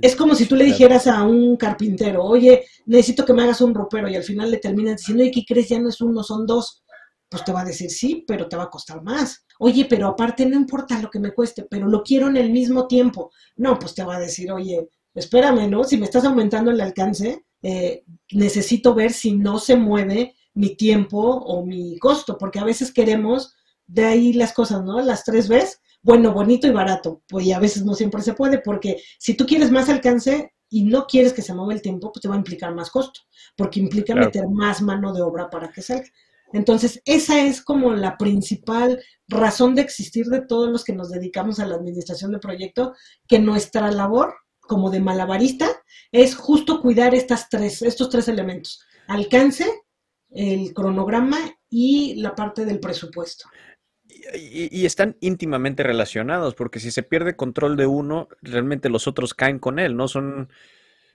es 0.00 0.14
como 0.14 0.34
si 0.34 0.46
tú 0.46 0.54
le 0.54 0.64
dijeras 0.64 1.06
a 1.06 1.24
un 1.24 1.56
carpintero, 1.56 2.22
oye, 2.22 2.64
necesito 2.86 3.24
que 3.24 3.32
me 3.32 3.42
hagas 3.42 3.60
un 3.60 3.74
ropero, 3.74 4.08
y 4.08 4.16
al 4.16 4.22
final 4.22 4.50
le 4.50 4.58
terminas 4.58 4.98
diciendo, 4.98 5.24
¿y 5.24 5.32
qué 5.32 5.44
crees? 5.46 5.68
Ya 5.68 5.80
no 5.80 5.88
es 5.88 6.00
uno, 6.00 6.22
son 6.22 6.46
dos 6.46 6.84
pues 7.28 7.44
te 7.44 7.52
va 7.52 7.62
a 7.62 7.64
decir 7.64 7.90
sí, 7.90 8.24
pero 8.26 8.48
te 8.48 8.56
va 8.56 8.64
a 8.64 8.70
costar 8.70 9.02
más. 9.02 9.46
Oye, 9.58 9.86
pero 9.88 10.08
aparte 10.08 10.46
no 10.46 10.56
importa 10.56 11.00
lo 11.00 11.10
que 11.10 11.18
me 11.18 11.32
cueste, 11.32 11.64
pero 11.64 11.88
lo 11.88 12.02
quiero 12.02 12.28
en 12.28 12.36
el 12.36 12.50
mismo 12.50 12.86
tiempo. 12.86 13.30
No, 13.56 13.78
pues 13.78 13.94
te 13.94 14.04
va 14.04 14.16
a 14.16 14.20
decir, 14.20 14.50
oye, 14.52 14.88
espérame, 15.14 15.68
¿no? 15.68 15.84
Si 15.84 15.96
me 15.96 16.04
estás 16.04 16.24
aumentando 16.24 16.70
el 16.70 16.80
alcance, 16.80 17.44
eh, 17.62 18.04
necesito 18.32 18.94
ver 18.94 19.12
si 19.12 19.32
no 19.32 19.58
se 19.58 19.76
mueve 19.76 20.34
mi 20.54 20.76
tiempo 20.76 21.18
o 21.18 21.64
mi 21.64 21.98
costo, 21.98 22.38
porque 22.38 22.58
a 22.58 22.64
veces 22.64 22.92
queremos 22.92 23.54
de 23.86 24.04
ahí 24.04 24.32
las 24.32 24.52
cosas, 24.52 24.84
¿no? 24.84 25.00
Las 25.00 25.24
tres 25.24 25.48
veces, 25.48 25.80
bueno, 26.02 26.32
bonito 26.32 26.66
y 26.66 26.70
barato, 26.70 27.22
pues 27.28 27.46
y 27.46 27.52
a 27.52 27.58
veces 27.58 27.84
no 27.84 27.94
siempre 27.94 28.22
se 28.22 28.34
puede, 28.34 28.58
porque 28.58 29.02
si 29.18 29.34
tú 29.34 29.46
quieres 29.46 29.70
más 29.70 29.88
alcance 29.88 30.52
y 30.68 30.84
no 30.84 31.06
quieres 31.06 31.32
que 31.32 31.42
se 31.42 31.54
mueva 31.54 31.72
el 31.72 31.82
tiempo, 31.82 32.12
pues 32.12 32.22
te 32.22 32.28
va 32.28 32.34
a 32.34 32.38
implicar 32.38 32.74
más 32.74 32.90
costo, 32.90 33.20
porque 33.56 33.80
implica 33.80 34.14
meter 34.14 34.48
más 34.48 34.82
mano 34.82 35.12
de 35.12 35.22
obra 35.22 35.48
para 35.50 35.70
que 35.70 35.82
salga. 35.82 36.08
Entonces, 36.52 37.02
esa 37.04 37.40
es 37.42 37.62
como 37.62 37.92
la 37.92 38.16
principal 38.16 39.02
razón 39.28 39.74
de 39.74 39.82
existir 39.82 40.26
de 40.26 40.42
todos 40.42 40.70
los 40.70 40.84
que 40.84 40.92
nos 40.92 41.10
dedicamos 41.10 41.58
a 41.58 41.66
la 41.66 41.74
administración 41.74 42.32
de 42.32 42.38
proyecto, 42.38 42.94
que 43.26 43.38
nuestra 43.38 43.90
labor 43.90 44.34
como 44.60 44.90
de 44.90 45.00
malabarista 45.00 45.68
es 46.12 46.34
justo 46.34 46.80
cuidar 46.80 47.14
estas 47.14 47.48
tres, 47.48 47.82
estos 47.82 48.10
tres 48.10 48.28
elementos, 48.28 48.84
alcance, 49.06 49.66
el 50.30 50.74
cronograma 50.74 51.38
y 51.70 52.16
la 52.16 52.34
parte 52.34 52.64
del 52.64 52.80
presupuesto. 52.80 53.48
Y, 54.34 54.76
y, 54.76 54.86
están 54.86 55.16
íntimamente 55.20 55.82
relacionados, 55.82 56.54
porque 56.54 56.80
si 56.80 56.90
se 56.90 57.02
pierde 57.02 57.36
control 57.36 57.76
de 57.76 57.86
uno, 57.86 58.28
realmente 58.40 58.88
los 58.88 59.06
otros 59.06 59.34
caen 59.34 59.58
con 59.58 59.78
él, 59.78 59.96
¿no? 59.96 60.08
Son, 60.08 60.48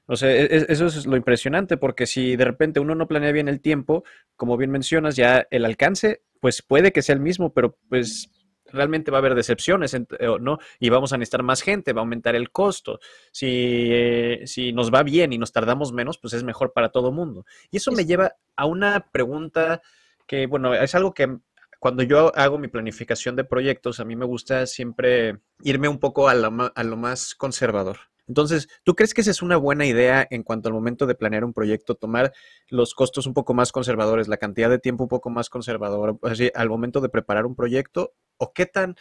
o 0.08 0.16
sea, 0.16 0.32
e, 0.32 0.44
e, 0.44 0.66
eso 0.70 0.88
es 0.88 1.06
lo 1.06 1.18
impresionante, 1.18 1.78
porque 1.78 2.06
si 2.06 2.36
de 2.36 2.46
repente 2.46 2.80
uno 2.80 2.96
no 2.96 3.08
planea 3.08 3.32
bien 3.32 3.48
el 3.48 3.62
tiempo, 3.62 4.04
como 4.36 4.58
bien 4.58 4.72
mencionas, 4.72 5.16
ya 5.16 5.48
el 5.52 5.66
alcance, 5.66 6.24
pues 6.40 6.62
puede 6.62 6.92
que 6.92 7.02
sea 7.02 7.16
el 7.16 7.22
mismo, 7.22 7.54
pero 7.54 7.78
pues 7.90 8.30
realmente 8.66 9.12
va 9.12 9.18
a 9.18 9.20
haber 9.20 9.36
decepciones, 9.36 9.96
¿no? 10.40 10.60
Y 10.80 10.90
vamos 10.90 11.14
a 11.14 11.18
necesitar 11.18 11.44
más 11.44 11.62
gente, 11.62 11.94
va 11.94 12.02
a 12.02 12.04
aumentar 12.04 12.36
el 12.36 12.52
costo. 12.52 13.00
Si, 13.32 13.90
eh, 13.92 14.42
si 14.46 14.74
nos 14.74 14.94
va 14.94 15.04
bien 15.04 15.34
y 15.34 15.38
nos 15.38 15.52
tardamos 15.52 15.94
menos, 15.94 16.18
pues 16.18 16.34
es 16.34 16.44
mejor 16.44 16.74
para 16.74 16.90
todo 16.90 17.12
mundo. 17.12 17.46
Y 17.70 17.78
eso 17.78 17.92
me 17.92 18.06
lleva 18.06 18.36
a 18.56 18.66
una 18.66 19.08
pregunta 19.12 19.82
que, 20.26 20.48
bueno, 20.48 20.74
es 20.74 20.96
algo 20.96 21.14
que 21.14 21.38
cuando 21.80 22.04
yo 22.04 22.32
hago 22.36 22.58
mi 22.58 22.68
planificación 22.68 23.36
de 23.36 23.44
proyectos, 23.44 24.00
a 24.00 24.06
mí 24.06 24.16
me 24.16 24.26
gusta 24.26 24.66
siempre 24.68 25.40
irme 25.64 25.88
un 25.88 26.00
poco 26.00 26.30
a 26.30 26.36
lo, 26.36 26.72
a 26.74 26.84
lo 26.84 26.98
más 26.98 27.36
conservador. 27.36 28.11
Entonces, 28.32 28.70
¿tú 28.86 28.96
crees 28.96 29.14
que 29.14 29.20
esa 29.20 29.32
es 29.32 29.42
una 29.42 29.58
buena 29.58 29.86
idea 29.86 30.26
en 30.30 30.44
cuanto 30.44 30.70
al 30.70 30.74
momento 30.74 31.06
de 31.06 31.16
planear 31.16 31.44
un 31.44 31.52
proyecto, 31.52 31.96
tomar 31.96 32.32
los 32.70 32.94
costos 32.94 33.28
un 33.28 33.34
poco 33.34 33.54
más 33.54 33.74
conservadores, 33.74 34.30
la 34.30 34.38
cantidad 34.38 34.70
de 34.70 34.80
tiempo 34.80 35.04
un 35.04 35.10
poco 35.10 35.30
más 35.30 35.50
conservador, 35.50 36.18
así, 36.24 36.50
al 36.56 36.70
momento 36.70 37.02
de 37.02 37.10
preparar 37.10 37.46
un 37.46 37.56
proyecto? 37.56 38.14
¿O 38.38 38.54
qué 38.54 38.66
tan, 38.66 38.96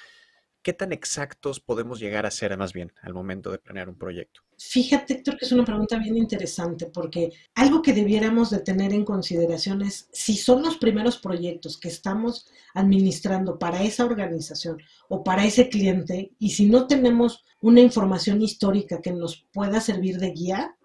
qué 0.62 0.73
tan 0.73 0.92
exactos 0.92 1.61
podemos 1.61 2.01
llegar 2.01 2.27
a 2.27 2.31
ser 2.31 2.57
más 2.57 2.73
bien 2.73 2.92
al 3.03 3.14
momento 3.14 3.51
de 3.51 3.59
planear 3.59 3.88
un 3.88 3.96
proyecto? 3.96 4.42
Fíjate, 4.59 5.14
Héctor, 5.14 5.38
que 5.38 5.46
es 5.46 5.53
una 5.53 5.64
pregunta 5.64 5.99
bien 5.99 6.16
interesante 6.16 6.87
porque 6.87 7.33
algo 7.55 7.81
que 7.81 7.92
debiéramos 7.92 8.51
de 8.51 8.61
tener 8.61 8.92
en 8.92 9.05
consideración 9.05 9.83
es 9.83 10.09
si 10.12 10.37
son 10.37 10.62
los 10.62 10.77
primeros 10.77 11.18
proyectos 11.18 11.79
que 11.79 11.88
estamos 11.88 12.46
administrando 12.75 13.59
para 13.59 13.83
esa 13.83 14.05
organización 14.05 14.79
o 15.09 15.25
para 15.25 15.44
ese 15.44 15.68
cliente 15.68 16.33
y 16.38 16.51
si 16.51 16.66
no 16.66 16.87
tenemos 16.87 17.44
una 17.61 17.81
información 17.81 18.42
histórica 18.42 19.01
que 19.01 19.12
nos 19.12 19.46
pueda 19.53 19.81
servir 19.81 20.18
de 20.18 20.33
guía, 20.33 20.77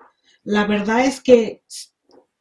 la 0.44 0.66
verdad 0.66 1.06
es 1.06 1.22
que 1.22 1.64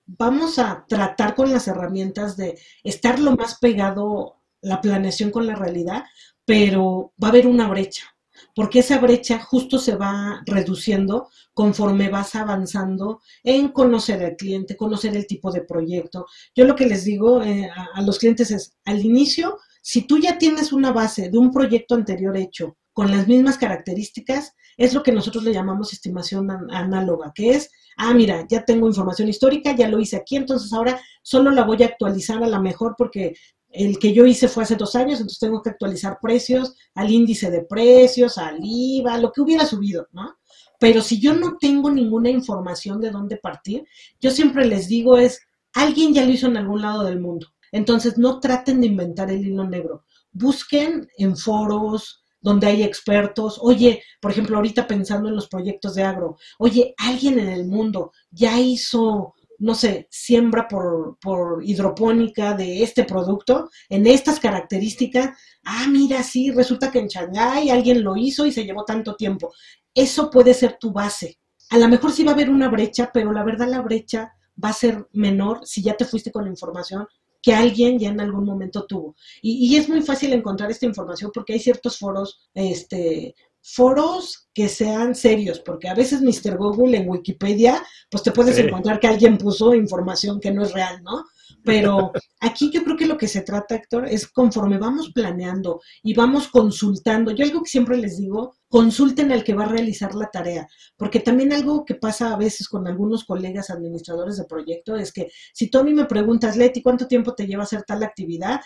vamos 0.07 0.59
a 0.59 0.85
tratar 0.87 1.35
con 1.35 1.51
las 1.51 1.66
herramientas 1.66 2.37
de 2.37 2.59
estar 2.83 3.18
lo 3.18 3.37
más 3.37 3.59
pegado 3.59 4.40
la 4.61 4.81
planeación 4.81 5.31
con 5.31 5.47
la 5.47 5.55
realidad, 5.55 6.05
pero 6.44 7.12
va 7.22 7.28
a 7.28 7.30
haber 7.30 7.46
una 7.46 7.68
brecha 7.68 8.14
porque 8.54 8.80
esa 8.80 8.98
brecha 8.98 9.40
justo 9.40 9.78
se 9.78 9.96
va 9.96 10.42
reduciendo 10.46 11.28
conforme 11.52 12.09
vas 12.09 12.35
avanzando 12.35 13.20
en 13.42 13.68
conocer 13.68 14.22
al 14.24 14.37
cliente, 14.37 14.76
conocer 14.76 15.16
el 15.16 15.26
tipo 15.26 15.50
de 15.50 15.62
proyecto. 15.62 16.26
Yo 16.54 16.64
lo 16.64 16.74
que 16.76 16.87
les 16.87 17.04
digo 17.04 17.42
eh, 17.42 17.70
a, 17.94 18.00
los 18.02 18.18
clientes 18.18 18.50
es, 18.50 18.76
al 18.85 19.04
inicio, 19.04 19.59
si 19.83 20.02
tú 20.02 20.18
ya 20.18 20.38
tienes 20.38 20.72
una 20.72 20.92
base 20.92 21.30
de 21.30 21.38
un 21.38 21.50
proyecto 21.50 21.94
anterior 21.94 22.37
hecho 22.37 22.76
con 22.92 23.11
las 23.11 23.26
mismas 23.26 23.59
características, 23.59 24.52
es 24.76 24.94
lo 24.94 25.02
que 25.02 25.12
nosotros 25.12 25.44
le 25.44 25.52
llamamos 25.52 25.92
estimación 25.92 26.48
análoga, 26.70 27.33
que 27.35 27.50
es, 27.50 27.70
ah, 27.96 28.14
mira, 28.14 28.44
ya 28.48 28.64
tengo 28.64 28.88
información 28.88 29.28
histórica, 29.28 29.74
ya 29.74 29.88
lo 29.88 30.00
hice 30.00 30.16
aquí, 30.16 30.37
entonces 30.37 30.72
ahora 30.72 31.00
solo 31.22 31.50
la 31.50 31.64
voy 31.64 31.83
a 31.83 31.87
actualizar 31.87 32.42
a 32.42 32.48
la 32.48 32.61
mejor 32.61 32.94
porque 32.96 33.35
el 33.75 33.99
que 33.99 34.13
yo 34.13 34.25
hice 34.25 34.47
fue 34.47 34.63
hace 34.63 34.77
dos 34.77 34.95
años, 34.95 35.19
entonces 35.19 35.41
tengo 35.41 35.61
que 35.61 35.71
actualizar 35.71 36.19
precios 36.23 36.75
al 36.95 37.11
índice 37.11 37.51
de 37.51 37.65
precios, 37.65 38.39
al 38.39 38.59
IVA, 38.63 39.19
lo 39.19 39.33
que 39.33 39.41
hubiera 39.41 39.67
subido, 39.67 40.07
¿no? 40.13 40.37
Pero 40.79 41.03
si 41.03 41.21
yo 41.21 41.35
no 41.35 41.57
tengo 41.59 41.91
ninguna 41.91 42.31
información 42.31 43.01
de 43.01 43.11
dónde 43.11 43.37
partir, 43.37 43.85
yo 44.21 44.31
siempre 44.31 44.65
les 44.67 44.87
digo 44.87 45.19
es, 45.19 45.41
alguien 45.73 46.15
ya 46.15 46.25
lo 46.25 46.31
hizo 46.31 46.47
en 46.47 46.57
algún 46.57 46.83
lado 46.83 47.05
del 47.05 47.21
mundo. 47.21 47.49
Entonces 47.73 48.17
no 48.17 48.39
traten 48.39 48.81
de 48.81 48.87
inventar 48.87 49.31
el 49.31 49.45
hilo 49.45 49.65
negro. 49.65 50.05
Busquen 50.31 51.09
en 51.19 51.37
foros 51.37 52.25
donde 52.41 52.69
hay 52.69 52.83
expertos. 52.85 53.59
Oye, 53.61 54.03
por 54.21 54.31
ejemplo, 54.31 54.57
ahorita 54.57 54.87
pensando 54.87 55.29
en 55.29 55.35
los 55.35 55.49
proyectos 55.49 55.95
de 55.95 56.05
agro, 56.05 56.37
oye, 56.59 56.95
alguien 56.99 57.39
en 57.39 57.49
el 57.49 57.67
mundo 57.67 58.13
ya 58.31 58.61
hizo 58.61 59.34
no 59.59 59.75
sé, 59.75 60.09
siembra 60.11 60.69
por, 60.69 61.17
hidropónica 61.62 62.55
de 62.55 62.83
este 62.83 63.05
producto 63.05 63.71
en 63.88 64.07
estas 64.07 64.40
características, 64.40 65.37
ah, 65.64 65.87
mira, 65.88 66.23
sí, 66.23 66.51
resulta 66.51 66.90
que 66.90 66.99
en 66.99 67.09
Shanghái 67.09 67.71
alguien 67.71 68.03
lo 68.03 68.17
hizo 68.17 68.47
y 68.47 68.53
se 68.53 68.64
llevó 68.64 68.85
tanto 68.85 69.17
tiempo. 69.17 69.53
Eso 69.95 70.31
puede 70.31 70.55
ser 70.55 70.77
tu 70.79 70.93
base. 70.93 71.38
A 71.71 71.79
lo 71.79 71.88
mejor 71.88 72.12
sí 72.12 72.25
va 72.25 72.33
a 72.33 72.35
haber 72.35 72.51
una 72.51 72.69
brecha, 72.69 73.11
pero 73.12 73.33
la 73.33 73.45
verdad 73.45 73.69
la 73.69 73.81
brecha 73.81 74.33
va 74.62 74.71
a 74.71 74.75
ser 74.75 75.09
menor 75.12 75.61
si 75.64 75.83
ya 75.83 75.97
te 75.97 76.05
fuiste 76.05 76.31
con 76.31 76.45
la 76.45 76.51
información 76.51 77.07
que 77.43 77.55
alguien 77.55 77.99
ya 77.99 78.09
en 78.09 78.21
algún 78.21 78.45
momento 78.45 78.87
tuvo. 78.87 79.17
Y, 79.43 79.67
y, 79.67 79.77
es 79.77 79.88
muy 79.88 80.01
fácil 80.01 80.33
encontrar 80.33 80.71
esta 80.71 80.87
información 80.87 81.31
porque 81.33 81.53
hay 81.53 81.59
ciertos 81.59 81.99
foros 81.99 82.49
este, 82.55 83.35
foros 83.66 84.50
que 84.53 84.68
sean 84.68 85.14
serios, 85.14 85.59
porque 85.59 85.88
a 85.88 85.94
veces 85.94 86.20
Mr. 86.20 86.59
Google 86.59 86.98
en 86.98 87.09
Wikipedia, 87.09 87.83
pues 88.11 88.22
te 88.22 88.31
puedes 88.31 88.59
encontrar 88.59 89.00
que 89.00 89.07
alguien 89.07 89.38
puso 89.38 89.74
información 89.74 90.38
que 90.38 90.53
no 90.53 90.62
es 90.62 90.72
real, 90.72 91.03
¿no? 91.03 91.24
Pero 91.64 92.12
aquí 92.40 92.70
yo 92.70 92.85
creo 92.85 92.96
que 92.96 93.07
lo 93.07 93.16
que 93.16 93.27
se 93.27 93.40
trata, 93.40 93.74
Héctor, 93.74 94.07
es 94.07 94.29
conforme 94.29 94.77
vamos 94.77 95.12
planeando 95.14 95.81
y 96.03 96.12
vamos 96.12 96.48
consultando. 96.48 97.31
Yo 97.31 97.42
algo 97.42 97.62
que 97.62 97.70
siempre 97.70 97.96
les 97.96 98.18
digo, 98.18 98.55
consulten 98.68 99.33
al 99.33 99.42
que 99.42 99.55
va 99.55 99.64
a 99.64 99.68
realizar 99.68 100.14
la 100.14 100.31
tarea, 100.31 100.68
porque 100.98 101.20
también 101.20 101.55
algo 101.55 101.87
que 101.87 101.94
pasa 101.94 102.35
a 102.35 102.37
veces 102.37 102.68
con 102.68 102.87
algunos 102.87 103.24
colegas 103.24 103.70
administradores 103.70 104.37
de 104.37 104.44
proyecto 104.44 104.94
es 104.94 105.11
que 105.11 105.31
si 105.55 105.70
tú 105.70 105.79
a 105.79 105.85
mí 105.85 105.94
me 105.94 106.05
preguntas, 106.05 106.59
Leti, 106.59 106.83
¿cuánto 106.83 107.07
tiempo 107.07 107.35
te 107.35 107.46
lleva 107.46 107.62
a 107.62 107.64
hacer 107.64 107.83
tal 107.85 108.03
actividad? 108.03 108.61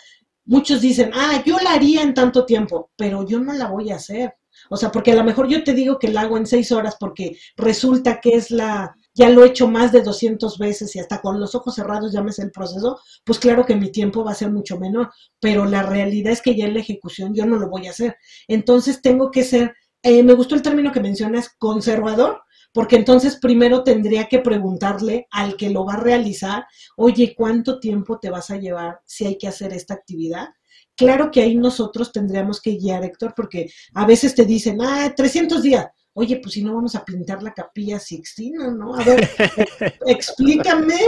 Muchos 0.45 0.81
dicen, 0.81 1.13
ah, 1.15 1.41
yo 1.47 1.59
la 1.61 1.75
haría 1.75 2.03
en 2.03 2.15
tanto 2.15 2.45
tiempo, 2.45 2.91
pero 2.97 3.25
yo 3.25 3.39
no 3.39 3.53
la 3.53 3.69
voy 3.69 3.93
a 3.93 3.97
hacer. 3.97 4.35
O 4.71 4.77
sea, 4.77 4.91
porque 4.91 5.13
a 5.13 5.17
lo 5.17 5.25
mejor 5.25 5.49
yo 5.49 5.65
te 5.65 5.75
digo 5.75 5.99
que 5.99 6.09
la 6.09 6.23
hago 6.23 6.37
en 6.37 6.47
seis 6.47 6.73
horas 6.73 6.97
porque 6.99 7.39
resulta 7.57 8.21
que 8.21 8.35
es 8.35 8.51
la, 8.51 8.95
ya 9.15 9.29
lo 9.29 9.45
he 9.45 9.49
hecho 9.49 9.69
más 9.69 9.93
de 9.93 10.03
200 10.03 10.59
veces 10.59 10.95
y 10.95 11.01
hasta 11.01 11.21
con 11.21 11.41
los 11.41 11.55
ojos 11.55 11.75
cerrados 11.75 12.13
ya 12.13 12.23
me 12.23 12.33
el 12.39 12.51
proceso, 12.51 13.01
pues 13.25 13.39
claro 13.39 13.67
que 13.67 13.75
mi 13.75 13.91
tiempo 13.91 14.25
va 14.25 14.33
a 14.33 14.37
ser 14.37 14.51
mucho 14.51 14.79
menor, 14.79 15.11
pero 15.41 15.65
la 15.65 15.83
realidad 15.83 16.33
es 16.33 16.43
que 16.43 16.55
ya 16.55 16.67
en 16.67 16.75
la 16.75 16.81
ejecución 16.81 17.35
yo 17.35 17.47
no 17.47 17.57
lo 17.57 17.69
voy 17.69 17.87
a 17.87 17.91
hacer. 17.91 18.17
Entonces 18.47 19.03
tengo 19.03 19.31
que 19.31 19.45
ser, 19.45 19.75
eh, 20.03 20.23
me 20.23 20.35
gustó 20.35 20.55
el 20.55 20.63
término 20.63 20.93
que 20.93 21.01
mencionas, 21.01 21.51
conservador, 21.59 22.43
porque 22.73 22.97
entonces 22.97 23.37
primero 23.37 23.83
tendría 23.83 24.29
que 24.29 24.39
preguntarle 24.41 25.27
al 25.31 25.57
que 25.57 25.71
lo 25.71 25.85
va 25.85 25.95
a 25.95 26.01
realizar, 26.01 26.67
oye, 26.97 27.35
¿cuánto 27.37 27.81
tiempo 27.81 28.19
te 28.19 28.31
vas 28.31 28.51
a 28.51 28.57
llevar 28.59 29.01
si 29.05 29.27
hay 29.27 29.39
que 29.39 29.49
hacer 29.49 29.73
esta 29.73 29.95
actividad? 29.95 30.49
Claro 30.99 31.31
que 31.31 31.41
ahí 31.41 31.55
nosotros 31.55 32.11
tendríamos 32.11 32.61
que 32.61 32.77
guiar, 32.77 33.05
Héctor, 33.05 33.33
porque 33.37 33.71
a 33.95 34.05
veces 34.05 34.35
te 34.35 34.45
dicen, 34.45 34.81
ah, 34.83 35.15
300 35.17 35.63
días. 35.63 35.87
Oye, 36.13 36.41
pues 36.43 36.55
si 36.55 36.65
no 36.65 36.75
vamos 36.75 36.97
a 36.97 37.05
pintar 37.05 37.41
la 37.41 37.55
capilla 37.55 38.01
Sixtina, 38.01 38.73
¿no? 38.73 38.97
A 38.97 39.05
ver, 39.05 39.21
explícame, 40.07 40.99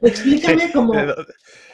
explícame 0.00 0.72
cómo, 0.72 0.94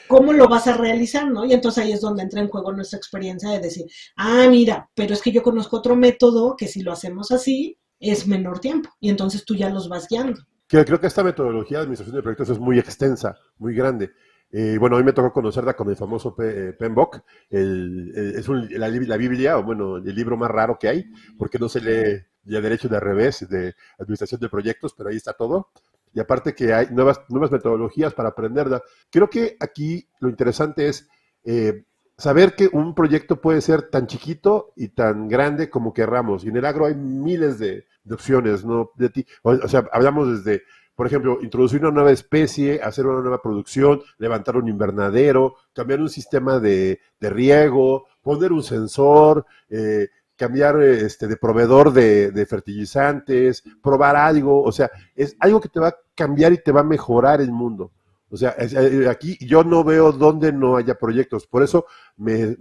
cómo 0.08 0.32
lo 0.32 0.48
vas 0.48 0.66
a 0.66 0.76
realizar, 0.76 1.30
¿no? 1.30 1.44
Y 1.44 1.52
entonces 1.52 1.84
ahí 1.84 1.92
es 1.92 2.00
donde 2.00 2.24
entra 2.24 2.40
en 2.40 2.48
juego 2.48 2.72
nuestra 2.72 2.96
experiencia 2.96 3.50
de 3.50 3.60
decir, 3.60 3.86
ah, 4.16 4.48
mira, 4.50 4.90
pero 4.92 5.14
es 5.14 5.22
que 5.22 5.30
yo 5.30 5.40
conozco 5.40 5.76
otro 5.76 5.94
método 5.94 6.56
que 6.56 6.66
si 6.66 6.82
lo 6.82 6.90
hacemos 6.90 7.30
así, 7.30 7.78
es 8.00 8.26
menor 8.26 8.58
tiempo. 8.58 8.90
Y 8.98 9.10
entonces 9.10 9.44
tú 9.44 9.54
ya 9.54 9.70
los 9.70 9.88
vas 9.88 10.08
guiando. 10.08 10.40
Creo 10.66 11.00
que 11.00 11.06
esta 11.06 11.22
metodología 11.22 11.78
de 11.78 11.82
administración 11.82 12.16
de 12.16 12.22
proyectos 12.22 12.50
es 12.50 12.58
muy 12.58 12.80
extensa, 12.80 13.36
muy 13.58 13.76
grande. 13.76 14.10
Eh, 14.52 14.78
bueno, 14.78 14.96
a 14.96 14.98
mí 14.98 15.04
me 15.04 15.12
tocó 15.12 15.32
conocerla 15.32 15.74
con 15.74 15.88
el 15.90 15.96
famoso 15.96 16.34
eh, 16.42 16.74
PMBOK, 16.76 17.22
es 17.50 18.48
la, 18.48 19.16
Biblia, 19.16 19.58
o 19.58 19.62
bueno, 19.62 19.98
el 19.98 20.14
libro 20.14 20.36
más 20.36 20.50
raro 20.50 20.76
que 20.78 20.88
hay, 20.88 21.10
porque 21.38 21.58
no 21.58 21.68
se 21.68 21.80
lee 21.80 22.24
ya 22.44 22.60
derecho 22.60 22.88
de 22.88 22.98
revés 22.98 23.46
de 23.48 23.74
administración 23.98 24.40
de 24.40 24.48
proyectos, 24.48 24.94
pero 24.94 25.10
ahí 25.10 25.16
está 25.16 25.34
todo. 25.34 25.68
Y 26.12 26.20
aparte 26.20 26.54
que 26.54 26.72
hay 26.72 26.88
nuevas, 26.90 27.20
nuevas 27.28 27.52
metodologías 27.52 28.14
para 28.14 28.30
aprenderla. 28.30 28.82
Creo 29.10 29.30
que 29.30 29.56
aquí 29.60 30.08
lo 30.18 30.28
interesante 30.28 30.88
es 30.88 31.08
eh, 31.44 31.84
saber 32.16 32.56
que 32.56 32.68
un 32.72 32.94
proyecto 32.94 33.40
puede 33.40 33.60
ser 33.60 33.82
tan 33.82 34.08
chiquito 34.08 34.72
y 34.74 34.88
tan 34.88 35.28
grande 35.28 35.70
como 35.70 35.92
querramos. 35.92 36.44
Y 36.44 36.48
en 36.48 36.56
el 36.56 36.64
agro 36.64 36.86
hay 36.86 36.96
miles 36.96 37.60
de, 37.60 37.86
opciones, 38.10 38.64
¿no? 38.64 38.90
De 38.96 39.10
ti. 39.10 39.24
o 39.42 39.68
sea, 39.68 39.88
hablamos 39.92 40.42
desde 40.44 40.64
por 40.94 41.06
ejemplo, 41.06 41.38
introducir 41.42 41.80
una 41.80 41.90
nueva 41.90 42.12
especie, 42.12 42.80
hacer 42.82 43.06
una 43.06 43.20
nueva 43.20 43.40
producción, 43.40 44.02
levantar 44.18 44.56
un 44.56 44.68
invernadero, 44.68 45.56
cambiar 45.72 46.00
un 46.00 46.10
sistema 46.10 46.58
de, 46.58 47.00
riego, 47.20 48.06
poner 48.20 48.52
un 48.52 48.62
sensor, 48.62 49.46
eh, 49.68 50.08
cambiar 50.36 50.80
este, 50.82 51.28
de 51.28 51.36
proveedor 51.36 51.92
de, 51.92 52.46
fertilizantes, 52.48 53.62
probar 53.82 54.16
algo, 54.16 54.62
o 54.62 54.72
sea, 54.72 54.90
es 55.14 55.36
algo 55.38 55.60
que 55.60 55.68
te 55.68 55.80
va 55.80 55.88
a 55.88 55.96
cambiar 56.14 56.52
y 56.54 56.62
te 56.62 56.72
va 56.72 56.80
a 56.80 56.84
mejorar 56.84 57.42
el 57.42 57.52
mundo. 57.52 57.92
O 58.30 58.36
sea, 58.36 58.54
eh, 58.58 59.06
aquí 59.08 59.36
yo 59.40 59.64
no 59.64 59.84
veo 59.84 60.12
dónde 60.12 60.52
no 60.52 60.76
haya 60.76 60.94
proyectos. 60.94 61.46
Por 61.46 61.62
eso 61.62 61.86
me, 62.16 62.56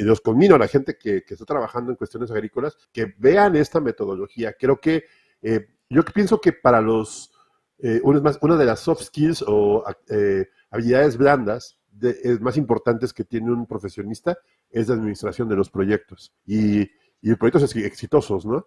los 0.00 0.20
conmino 0.20 0.56
a 0.56 0.58
la 0.58 0.68
gente 0.68 0.98
que, 0.98 1.24
está 1.26 1.44
trabajando 1.44 1.90
en 1.90 1.96
cuestiones 1.96 2.30
agrícolas 2.30 2.76
que 2.92 3.14
vean 3.18 3.56
esta 3.56 3.80
metodología. 3.80 4.54
Creo 4.58 4.78
que 4.78 5.04
eh, 5.40 5.68
yo 5.88 6.02
pienso 6.04 6.40
que 6.40 6.52
para 6.52 6.82
los 6.82 7.31
eh, 7.82 8.00
una, 8.04 8.20
más, 8.20 8.38
una 8.40 8.56
de 8.56 8.64
las 8.64 8.80
soft 8.80 9.02
skills 9.02 9.44
o 9.46 9.84
eh, 10.08 10.48
habilidades 10.70 11.16
blandas 11.16 11.78
más 12.40 12.56
importantes 12.56 13.12
que 13.12 13.22
tiene 13.22 13.52
un 13.52 13.66
profesionista 13.66 14.38
es 14.70 14.88
la 14.88 14.94
administración 14.94 15.48
de 15.48 15.56
los 15.56 15.68
proyectos 15.68 16.32
y, 16.46 16.80
y 17.20 17.34
proyectos 17.38 17.76
exitosos, 17.76 18.46
¿no? 18.46 18.66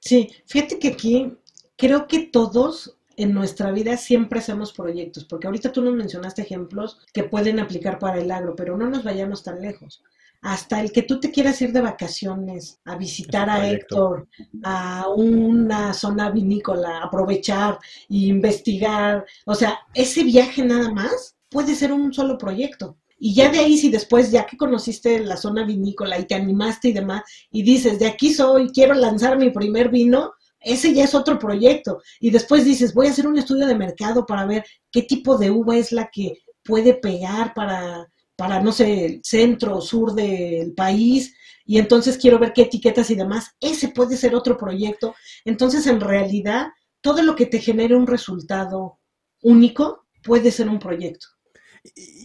Sí, 0.00 0.30
fíjate 0.46 0.78
que 0.78 0.88
aquí 0.88 1.38
creo 1.76 2.08
que 2.08 2.26
todos 2.26 2.98
en 3.16 3.34
nuestra 3.34 3.70
vida 3.70 3.96
siempre 3.96 4.38
hacemos 4.38 4.72
proyectos, 4.72 5.24
porque 5.24 5.46
ahorita 5.46 5.72
tú 5.72 5.82
nos 5.82 5.94
mencionaste 5.94 6.42
ejemplos 6.42 7.00
que 7.12 7.24
pueden 7.24 7.60
aplicar 7.60 7.98
para 7.98 8.18
el 8.18 8.30
agro, 8.30 8.56
pero 8.56 8.76
no 8.76 8.88
nos 8.88 9.04
vayamos 9.04 9.42
tan 9.42 9.60
lejos. 9.60 10.02
Hasta 10.42 10.80
el 10.80 10.90
que 10.90 11.02
tú 11.02 11.20
te 11.20 11.30
quieras 11.30 11.60
ir 11.60 11.72
de 11.72 11.82
vacaciones 11.82 12.80
a 12.84 12.96
visitar 12.96 13.50
a 13.50 13.68
Héctor, 13.68 14.26
a 14.62 15.06
una 15.08 15.92
zona 15.92 16.30
vinícola, 16.30 17.02
aprovechar 17.02 17.78
e 18.08 18.16
investigar, 18.28 19.24
o 19.44 19.54
sea, 19.54 19.78
ese 19.92 20.24
viaje 20.24 20.64
nada 20.64 20.90
más 20.90 21.36
puede 21.48 21.74
ser 21.74 21.92
un 21.92 22.12
solo 22.12 22.38
proyecto. 22.38 22.96
Y 23.22 23.34
ya 23.34 23.50
de 23.50 23.58
ahí, 23.58 23.76
si 23.76 23.90
después, 23.90 24.30
ya 24.30 24.46
que 24.46 24.56
conociste 24.56 25.20
la 25.20 25.36
zona 25.36 25.64
vinícola 25.66 26.18
y 26.18 26.26
te 26.26 26.34
animaste 26.34 26.88
y 26.88 26.92
demás, 26.92 27.22
y 27.50 27.62
dices, 27.62 27.98
de 27.98 28.06
aquí 28.06 28.32
soy, 28.32 28.70
quiero 28.70 28.94
lanzar 28.94 29.36
mi 29.36 29.50
primer 29.50 29.90
vino, 29.90 30.32
ese 30.58 30.94
ya 30.94 31.04
es 31.04 31.14
otro 31.14 31.38
proyecto. 31.38 32.00
Y 32.18 32.30
después 32.30 32.64
dices, 32.64 32.94
voy 32.94 33.08
a 33.08 33.10
hacer 33.10 33.26
un 33.26 33.36
estudio 33.36 33.66
de 33.66 33.74
mercado 33.74 34.24
para 34.24 34.46
ver 34.46 34.64
qué 34.90 35.02
tipo 35.02 35.36
de 35.36 35.50
uva 35.50 35.76
es 35.76 35.92
la 35.92 36.08
que 36.10 36.38
puede 36.64 36.94
pegar 36.94 37.52
para, 37.52 38.06
para 38.40 38.58
no 38.58 38.72
sé, 38.72 39.04
el 39.04 39.20
centro 39.22 39.76
o 39.76 39.80
sur 39.82 40.14
del 40.14 40.72
país. 40.72 41.36
Y 41.66 41.76
entonces 41.76 42.16
quiero 42.16 42.38
ver 42.38 42.54
qué 42.54 42.62
etiquetas 42.62 43.10
y 43.10 43.14
demás. 43.14 43.50
Ese 43.60 43.88
puede 43.88 44.16
ser 44.16 44.34
otro 44.34 44.56
proyecto. 44.56 45.14
Entonces, 45.44 45.86
en 45.86 46.00
realidad, 46.00 46.68
todo 47.02 47.22
lo 47.22 47.36
que 47.36 47.44
te 47.44 47.58
genere 47.58 47.94
un 47.94 48.06
resultado 48.06 48.98
único 49.42 50.06
puede 50.22 50.50
ser 50.52 50.70
un 50.70 50.78
proyecto. 50.78 51.26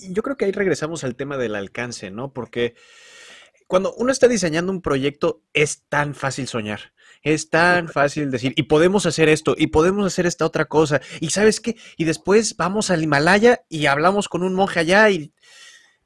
Yo 0.10 0.24
creo 0.24 0.38
que 0.38 0.46
ahí 0.46 0.54
regresamos 0.54 1.04
al 1.04 1.18
tema 1.18 1.38
del 1.38 1.54
alcance, 1.54 2.12
¿no? 2.12 2.32
Porque 2.32 2.76
cuando 3.68 3.94
uno 3.96 4.14
está 4.14 4.30
diseñando 4.30 4.72
un 4.72 4.82
proyecto 4.82 5.44
es 5.52 5.84
tan 5.90 6.16
fácil 6.16 6.48
soñar. 6.48 6.94
Es 7.24 7.50
tan 7.50 7.90
fácil 7.90 8.32
decir, 8.32 8.54
y 8.56 8.64
podemos 8.64 9.06
hacer 9.06 9.28
esto, 9.28 9.54
y 9.58 9.68
podemos 9.68 10.06
hacer 10.06 10.28
esta 10.28 10.46
otra 10.46 10.66
cosa, 10.66 11.02
y 11.20 11.32
sabes 11.32 11.60
qué, 11.60 11.76
y 11.98 12.06
después 12.06 12.56
vamos 12.56 12.90
al 12.90 13.04
Himalaya 13.04 13.66
y 13.68 13.88
hablamos 13.88 14.30
con 14.30 14.44
un 14.44 14.54
monje 14.54 14.80
allá, 14.80 15.10
y... 15.10 15.34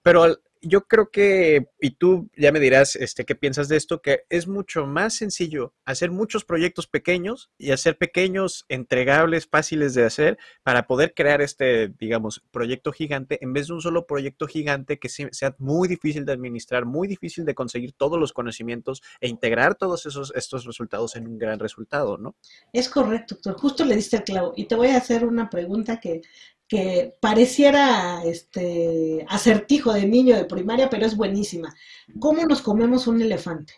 pero 0.01 0.39
yo 0.61 0.85
creo 0.87 1.09
que, 1.09 1.69
y 1.79 1.91
tú 1.91 2.29
ya 2.35 2.51
me 2.51 2.59
dirás 2.59 2.95
este, 2.95 3.25
qué 3.25 3.35
piensas 3.35 3.69
de 3.69 3.77
esto, 3.77 4.01
que 4.01 4.23
es 4.29 4.47
mucho 4.47 4.85
más 4.85 5.13
sencillo 5.13 5.73
hacer 5.85 6.11
muchos 6.11 6.43
proyectos 6.43 6.87
pequeños 6.87 7.49
y 7.57 7.71
hacer 7.71 7.97
pequeños, 7.97 8.65
entregables, 8.67 9.47
fáciles 9.47 9.93
de 9.93 10.05
hacer 10.05 10.37
para 10.63 10.87
poder 10.87 11.13
crear 11.13 11.41
este, 11.41 11.89
digamos, 11.99 12.43
proyecto 12.51 12.91
gigante 12.91 13.39
en 13.41 13.53
vez 13.53 13.67
de 13.67 13.73
un 13.73 13.81
solo 13.81 14.05
proyecto 14.05 14.47
gigante 14.47 14.99
que 14.99 15.09
sea 15.09 15.55
muy 15.57 15.87
difícil 15.87 16.25
de 16.25 16.33
administrar, 16.33 16.85
muy 16.85 17.07
difícil 17.07 17.45
de 17.45 17.55
conseguir 17.55 17.93
todos 17.93 18.19
los 18.19 18.33
conocimientos 18.33 19.01
e 19.21 19.29
integrar 19.29 19.75
todos 19.75 20.05
esos, 20.05 20.33
estos 20.35 20.65
resultados 20.65 21.15
en 21.15 21.27
un 21.27 21.37
gran 21.37 21.59
resultado, 21.59 22.17
¿no? 22.17 22.35
Es 22.73 22.89
correcto, 22.89 23.35
doctor. 23.35 23.55
Justo 23.59 23.85
le 23.85 23.95
diste 23.95 24.17
el 24.17 24.23
clavo. 24.23 24.53
Y 24.55 24.65
te 24.65 24.75
voy 24.75 24.87
a 24.87 24.97
hacer 24.97 25.25
una 25.25 25.49
pregunta 25.49 25.99
que 25.99 26.21
que 26.69 27.17
pareciera 27.19 28.21
este 28.23 29.25
acertijo 29.27 29.91
de 29.91 30.05
niño 30.05 30.35
de 30.35 30.45
primaria, 30.45 30.87
pero 30.87 31.07
es 31.07 31.17
buenísima. 31.17 31.75
¿Cómo 32.19 32.45
nos 32.45 32.61
comemos 32.61 33.07
un 33.07 33.19
elefante? 33.21 33.73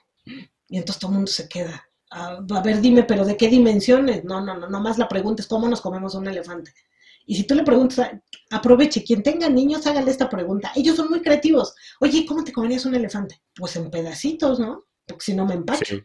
Y 0.68 0.78
entonces 0.78 1.00
todo 1.00 1.12
el 1.12 1.16
mundo 1.16 1.32
se 1.32 1.48
queda. 1.48 1.88
A, 2.12 2.42
ver, 2.62 2.82
dime, 2.82 3.04
pero 3.04 3.24
¿de 3.24 3.38
qué 3.38 3.48
dimensiones? 3.48 4.26
No, 4.26 4.42
no, 4.42 4.58
no, 4.58 4.70
nomás 4.70 4.98
la 4.98 5.08
pregunta 5.08 5.42
es 5.42 5.48
cómo 5.48 5.70
nos 5.70 5.80
comemos 5.80 6.16
un 6.16 6.28
elefante. 6.28 6.74
Y 7.26 7.36
si 7.36 7.44
tú 7.44 7.56
le 7.56 7.64
preguntas, 7.64 8.12
aproveche, 8.50 9.06
quien 9.06 9.24
tenga 9.24 9.48
niños, 9.48 9.88
hágale 9.88 10.12
esta 10.12 10.30
pregunta. 10.30 10.74
Ellos 10.76 10.98
son 10.98 11.10
muy 11.10 11.22
creativos. 11.22 11.74
Oye, 12.02 12.26
¿cómo 12.26 12.44
te 12.44 12.52
comerías 12.52 12.86
un 12.86 12.96
elefante? 12.96 13.42
Pues 13.56 13.74
en 13.78 13.90
pedacitos, 13.90 14.60
¿no? 14.60 14.84
Porque 15.08 15.24
si 15.24 15.34
no 15.34 15.46
me 15.46 15.54
empacho. 15.54 15.96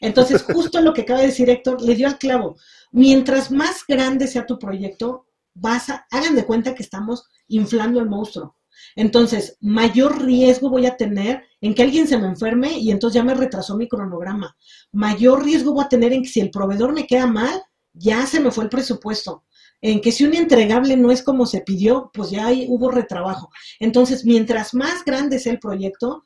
Entonces, 0.00 0.42
justo 0.42 0.78
lo 0.82 0.92
que 0.92 1.02
acaba 1.02 1.20
de 1.20 1.28
decir 1.28 1.48
Héctor, 1.48 1.80
le 1.80 1.94
dio 1.94 2.06
al 2.06 2.18
clavo. 2.18 2.58
Mientras 2.92 3.50
más 3.50 3.82
grande 3.88 4.26
sea 4.26 4.44
tu 4.44 4.58
proyecto, 4.58 5.27
vas 5.60 5.90
a, 5.90 6.06
hagan 6.10 6.34
de 6.34 6.44
cuenta 6.44 6.74
que 6.74 6.82
estamos 6.82 7.24
inflando 7.48 8.00
el 8.00 8.08
monstruo. 8.08 8.56
Entonces, 8.94 9.56
mayor 9.60 10.22
riesgo 10.22 10.70
voy 10.70 10.86
a 10.86 10.96
tener 10.96 11.42
en 11.60 11.74
que 11.74 11.82
alguien 11.82 12.06
se 12.06 12.18
me 12.18 12.26
enferme 12.26 12.78
y 12.78 12.90
entonces 12.90 13.16
ya 13.16 13.24
me 13.24 13.34
retrasó 13.34 13.76
mi 13.76 13.88
cronograma. 13.88 14.56
Mayor 14.92 15.44
riesgo 15.44 15.72
voy 15.72 15.84
a 15.84 15.88
tener 15.88 16.12
en 16.12 16.22
que 16.22 16.28
si 16.28 16.40
el 16.40 16.50
proveedor 16.50 16.92
me 16.92 17.06
queda 17.06 17.26
mal, 17.26 17.62
ya 17.92 18.26
se 18.26 18.40
me 18.40 18.50
fue 18.50 18.64
el 18.64 18.70
presupuesto. 18.70 19.44
En 19.80 20.00
que 20.00 20.10
si 20.10 20.24
un 20.24 20.34
entregable 20.34 20.96
no 20.96 21.12
es 21.12 21.22
como 21.22 21.46
se 21.46 21.60
pidió, 21.60 22.10
pues 22.12 22.30
ya 22.30 22.48
hubo 22.66 22.90
retrabajo. 22.90 23.50
Entonces, 23.78 24.24
mientras 24.24 24.74
más 24.74 25.04
grande 25.04 25.38
sea 25.38 25.52
el 25.52 25.60
proyecto, 25.60 26.24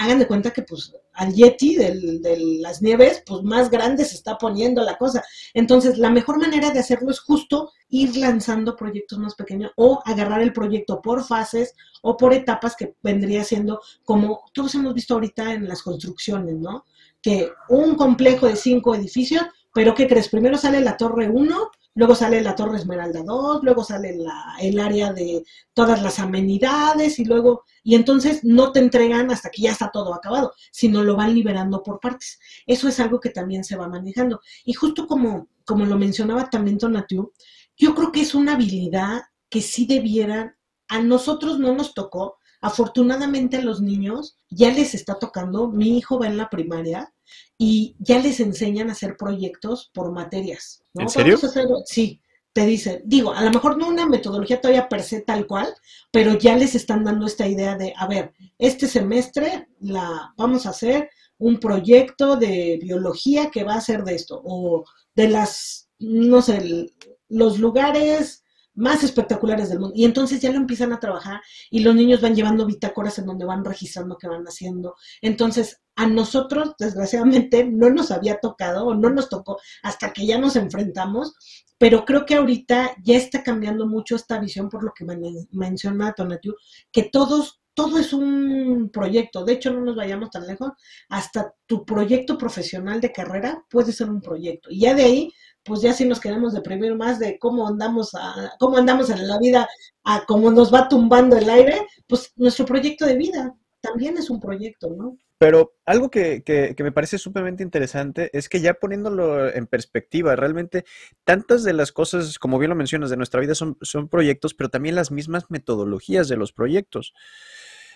hagan 0.00 0.18
de 0.18 0.26
cuenta 0.26 0.50
que 0.50 0.62
pues 0.62 0.94
al 1.12 1.34
Yeti 1.34 1.76
de 1.76 2.58
las 2.60 2.80
nieves, 2.80 3.22
pues 3.26 3.42
más 3.42 3.70
grande 3.70 4.06
se 4.06 4.14
está 4.14 4.38
poniendo 4.38 4.82
la 4.82 4.96
cosa. 4.96 5.22
Entonces, 5.52 5.98
la 5.98 6.08
mejor 6.08 6.38
manera 6.38 6.70
de 6.70 6.78
hacerlo 6.78 7.10
es 7.10 7.20
justo 7.20 7.70
ir 7.90 8.16
lanzando 8.16 8.76
proyectos 8.76 9.18
más 9.18 9.34
pequeños 9.34 9.72
o 9.76 10.00
agarrar 10.06 10.40
el 10.40 10.54
proyecto 10.54 11.02
por 11.02 11.22
fases 11.22 11.74
o 12.00 12.16
por 12.16 12.32
etapas 12.32 12.76
que 12.76 12.94
vendría 13.02 13.44
siendo 13.44 13.80
como 14.02 14.44
todos 14.54 14.74
hemos 14.74 14.94
visto 14.94 15.14
ahorita 15.14 15.52
en 15.52 15.68
las 15.68 15.82
construcciones, 15.82 16.56
¿no? 16.56 16.86
Que 17.20 17.50
un 17.68 17.94
complejo 17.94 18.46
de 18.46 18.56
cinco 18.56 18.94
edificios, 18.94 19.42
pero 19.74 19.94
¿qué 19.94 20.08
crees? 20.08 20.30
Primero 20.30 20.56
sale 20.56 20.80
la 20.80 20.96
torre 20.96 21.28
1 21.28 21.70
luego 21.94 22.14
sale 22.14 22.40
la 22.40 22.54
Torre 22.54 22.78
Esmeralda 22.78 23.22
2, 23.22 23.62
luego 23.62 23.84
sale 23.84 24.16
el 24.60 24.80
área 24.80 25.12
de 25.12 25.44
todas 25.74 26.02
las 26.02 26.18
amenidades 26.18 27.18
y 27.18 27.24
luego, 27.24 27.64
y 27.82 27.94
entonces 27.94 28.44
no 28.44 28.72
te 28.72 28.80
entregan 28.80 29.30
hasta 29.30 29.50
que 29.50 29.62
ya 29.62 29.72
está 29.72 29.90
todo 29.90 30.14
acabado, 30.14 30.52
sino 30.70 31.02
lo 31.02 31.16
van 31.16 31.34
liberando 31.34 31.82
por 31.82 32.00
partes. 32.00 32.38
Eso 32.66 32.88
es 32.88 33.00
algo 33.00 33.20
que 33.20 33.30
también 33.30 33.64
se 33.64 33.76
va 33.76 33.88
manejando. 33.88 34.40
Y 34.64 34.72
justo 34.72 35.06
como, 35.06 35.48
como 35.64 35.84
lo 35.84 35.98
mencionaba 35.98 36.48
también 36.48 36.78
Tonatiu, 36.78 37.32
yo 37.76 37.94
creo 37.94 38.12
que 38.12 38.20
es 38.20 38.34
una 38.34 38.54
habilidad 38.54 39.22
que 39.48 39.60
sí 39.60 39.86
debieran, 39.86 40.54
a 40.88 41.00
nosotros 41.00 41.58
no 41.58 41.74
nos 41.74 41.94
tocó, 41.94 42.36
afortunadamente 42.60 43.56
a 43.56 43.62
los 43.62 43.80
niños 43.80 44.36
ya 44.50 44.70
les 44.70 44.94
está 44.94 45.18
tocando, 45.18 45.68
mi 45.68 45.96
hijo 45.96 46.18
va 46.18 46.26
en 46.26 46.36
la 46.36 46.50
primaria 46.50 47.12
y 47.58 47.96
ya 47.98 48.18
les 48.18 48.40
enseñan 48.40 48.88
a 48.88 48.92
hacer 48.92 49.16
proyectos 49.16 49.90
por 49.92 50.12
materias. 50.12 50.82
¿En 50.94 51.08
serio? 51.08 51.38
sí, 51.84 52.20
te 52.52 52.66
dicen, 52.66 53.02
digo, 53.04 53.32
a 53.32 53.44
lo 53.44 53.50
mejor 53.50 53.78
no 53.78 53.88
una 53.88 54.06
metodología 54.06 54.60
todavía 54.60 54.88
per 54.88 55.02
se 55.02 55.20
tal 55.20 55.46
cual, 55.46 55.72
pero 56.10 56.36
ya 56.36 56.56
les 56.56 56.74
están 56.74 57.04
dando 57.04 57.26
esta 57.26 57.46
idea 57.46 57.76
de, 57.76 57.92
a 57.96 58.06
ver, 58.08 58.32
este 58.58 58.88
semestre 58.88 59.68
la 59.80 60.32
vamos 60.36 60.66
a 60.66 60.70
hacer 60.70 61.10
un 61.38 61.58
proyecto 61.58 62.36
de 62.36 62.78
biología 62.82 63.50
que 63.50 63.64
va 63.64 63.74
a 63.74 63.80
ser 63.80 64.04
de 64.04 64.14
esto, 64.14 64.40
o 64.44 64.84
de 65.14 65.28
las, 65.28 65.88
no 65.98 66.42
sé, 66.42 66.90
los 67.28 67.58
lugares 67.58 68.42
más 68.80 69.04
espectaculares 69.04 69.68
del 69.68 69.78
mundo. 69.78 69.94
Y 69.94 70.04
entonces 70.04 70.40
ya 70.40 70.50
lo 70.50 70.56
empiezan 70.56 70.92
a 70.92 71.00
trabajar 71.00 71.40
y 71.70 71.80
los 71.80 71.94
niños 71.94 72.20
van 72.20 72.34
llevando 72.34 72.66
bitácoras 72.66 73.18
en 73.18 73.26
donde 73.26 73.44
van 73.44 73.64
registrando 73.64 74.16
qué 74.16 74.26
van 74.26 74.44
haciendo. 74.44 74.96
Entonces, 75.20 75.82
a 75.96 76.06
nosotros, 76.06 76.74
desgraciadamente, 76.78 77.64
no 77.64 77.90
nos 77.90 78.10
había 78.10 78.40
tocado 78.40 78.86
o 78.86 78.94
no 78.94 79.10
nos 79.10 79.28
tocó 79.28 79.58
hasta 79.82 80.12
que 80.12 80.26
ya 80.26 80.38
nos 80.38 80.56
enfrentamos, 80.56 81.34
pero 81.76 82.04
creo 82.04 82.24
que 82.24 82.36
ahorita 82.36 82.96
ya 83.04 83.16
está 83.16 83.42
cambiando 83.42 83.86
mucho 83.86 84.16
esta 84.16 84.40
visión 84.40 84.70
por 84.70 84.82
lo 84.82 84.92
que 84.94 85.04
menciona 85.52 86.12
Tonatiu, 86.12 86.54
que 86.90 87.04
todos 87.04 87.60
todo 87.72 87.98
es 87.98 88.12
un 88.12 88.90
proyecto. 88.92 89.44
De 89.44 89.54
hecho, 89.54 89.72
no 89.72 89.80
nos 89.80 89.96
vayamos 89.96 90.30
tan 90.30 90.46
lejos. 90.46 90.72
Hasta 91.08 91.54
tu 91.66 91.84
proyecto 91.86 92.36
profesional 92.36 93.00
de 93.00 93.12
carrera 93.12 93.64
puede 93.70 93.92
ser 93.92 94.10
un 94.10 94.20
proyecto. 94.20 94.70
Y 94.70 94.80
ya 94.80 94.94
de 94.94 95.04
ahí 95.04 95.32
pues 95.64 95.82
ya 95.82 95.92
sí 95.92 96.04
nos 96.04 96.20
queremos 96.20 96.52
deprimir 96.52 96.94
más 96.94 97.18
de 97.18 97.38
cómo 97.38 97.68
andamos, 97.68 98.14
a, 98.14 98.52
cómo 98.58 98.78
andamos 98.78 99.10
en 99.10 99.26
la 99.26 99.38
vida, 99.38 99.68
a 100.04 100.24
cómo 100.26 100.50
nos 100.50 100.72
va 100.72 100.88
tumbando 100.88 101.36
el 101.36 101.48
aire, 101.48 101.86
pues 102.06 102.32
nuestro 102.36 102.64
proyecto 102.64 103.06
de 103.06 103.16
vida 103.16 103.54
también 103.80 104.16
es 104.18 104.30
un 104.30 104.40
proyecto, 104.40 104.90
¿no? 104.90 105.16
Pero 105.38 105.72
algo 105.86 106.10
que, 106.10 106.42
que, 106.44 106.74
me 106.84 106.92
parece 106.92 107.16
sumamente 107.16 107.62
interesante 107.62 108.28
es 108.36 108.50
que 108.50 108.60
ya 108.60 108.74
poniéndolo 108.74 109.48
en 109.48 109.66
perspectiva, 109.66 110.36
realmente 110.36 110.84
tantas 111.24 111.64
de 111.64 111.72
las 111.72 111.92
cosas, 111.92 112.38
como 112.38 112.58
bien 112.58 112.68
lo 112.68 112.76
mencionas, 112.76 113.08
de 113.08 113.16
nuestra 113.16 113.40
vida 113.40 113.54
son, 113.54 113.78
son 113.80 114.10
proyectos, 114.10 114.52
pero 114.52 114.68
también 114.68 114.96
las 114.96 115.10
mismas 115.10 115.50
metodologías 115.50 116.28
de 116.28 116.36
los 116.36 116.52
proyectos. 116.52 117.14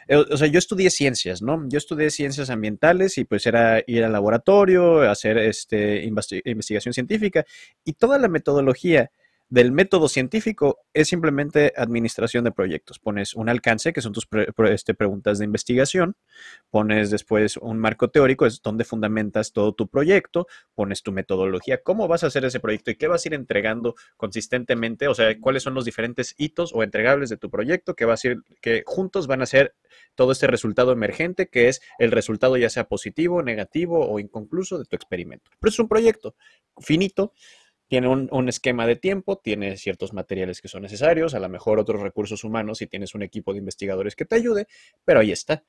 Eh, 0.08 0.16
o 0.16 0.36
sea, 0.36 0.48
yo 0.48 0.58
estudié 0.58 0.90
ciencias, 0.90 1.42
¿no? 1.42 1.64
Yo 1.68 1.78
estudié 1.78 2.10
ciencias 2.10 2.50
ambientales 2.50 3.18
y 3.18 3.24
pues 3.24 3.46
era 3.46 3.82
ir 3.86 4.04
al 4.04 4.12
laboratorio, 4.12 5.02
hacer 5.02 5.38
este, 5.38 6.04
investigación 6.04 6.92
científica 6.92 7.44
y 7.84 7.94
toda 7.94 8.18
la 8.18 8.28
metodología 8.28 9.10
del 9.48 9.72
método 9.72 10.08
científico 10.08 10.80
es 10.92 11.08
simplemente 11.08 11.72
administración 11.76 12.44
de 12.44 12.52
proyectos. 12.52 12.98
Pones 12.98 13.34
un 13.34 13.48
alcance, 13.48 13.92
que 13.92 14.00
son 14.00 14.12
tus 14.12 14.26
este, 14.70 14.94
preguntas 14.94 15.38
de 15.38 15.44
investigación, 15.44 16.16
pones 16.70 17.10
después 17.10 17.56
un 17.58 17.78
marco 17.78 18.08
teórico, 18.08 18.46
es 18.46 18.62
donde 18.62 18.84
fundamentas 18.84 19.52
todo 19.52 19.72
tu 19.72 19.88
proyecto, 19.88 20.46
pones 20.74 21.02
tu 21.02 21.12
metodología, 21.12 21.82
cómo 21.82 22.08
vas 22.08 22.24
a 22.24 22.28
hacer 22.28 22.44
ese 22.44 22.60
proyecto 22.60 22.90
y 22.90 22.96
qué 22.96 23.06
vas 23.06 23.24
a 23.24 23.28
ir 23.28 23.34
entregando 23.34 23.94
consistentemente, 24.16 25.08
o 25.08 25.14
sea, 25.14 25.38
cuáles 25.40 25.62
son 25.62 25.74
los 25.74 25.84
diferentes 25.84 26.34
hitos 26.38 26.72
o 26.74 26.82
entregables 26.82 27.28
de 27.28 27.36
tu 27.36 27.50
proyecto 27.50 27.94
que, 27.94 28.06
va 28.06 28.14
a 28.14 28.18
ser, 28.18 28.38
que 28.60 28.82
juntos 28.86 29.26
van 29.26 29.42
a 29.42 29.46
ser 29.46 29.74
todo 30.14 30.32
este 30.32 30.46
resultado 30.46 30.92
emergente, 30.92 31.48
que 31.48 31.68
es 31.68 31.82
el 31.98 32.12
resultado 32.12 32.56
ya 32.56 32.70
sea 32.70 32.88
positivo, 32.88 33.42
negativo 33.42 34.08
o 34.08 34.18
inconcluso 34.18 34.78
de 34.78 34.84
tu 34.84 34.96
experimento. 34.96 35.50
Pero 35.60 35.68
es 35.68 35.78
un 35.78 35.88
proyecto 35.88 36.34
finito 36.80 37.32
tiene 37.88 38.08
un, 38.08 38.48
esquema 38.48 38.86
de 38.86 38.96
tiempo, 38.96 39.38
tiene 39.38 39.76
ciertos 39.76 40.12
materiales 40.12 40.60
que 40.60 40.68
son 40.68 40.82
necesarios, 40.82 41.34
a 41.34 41.38
lo 41.38 41.48
mejor 41.48 41.78
otros 41.78 42.00
recursos 42.00 42.44
humanos 42.44 42.78
si 42.78 42.86
tienes 42.86 43.14
un 43.14 43.22
equipo 43.22 43.52
de 43.52 43.58
investigadores 43.58 44.16
que 44.16 44.24
te 44.24 44.36
ayude, 44.36 44.66
pero 45.04 45.20
ahí 45.20 45.32
está. 45.32 45.64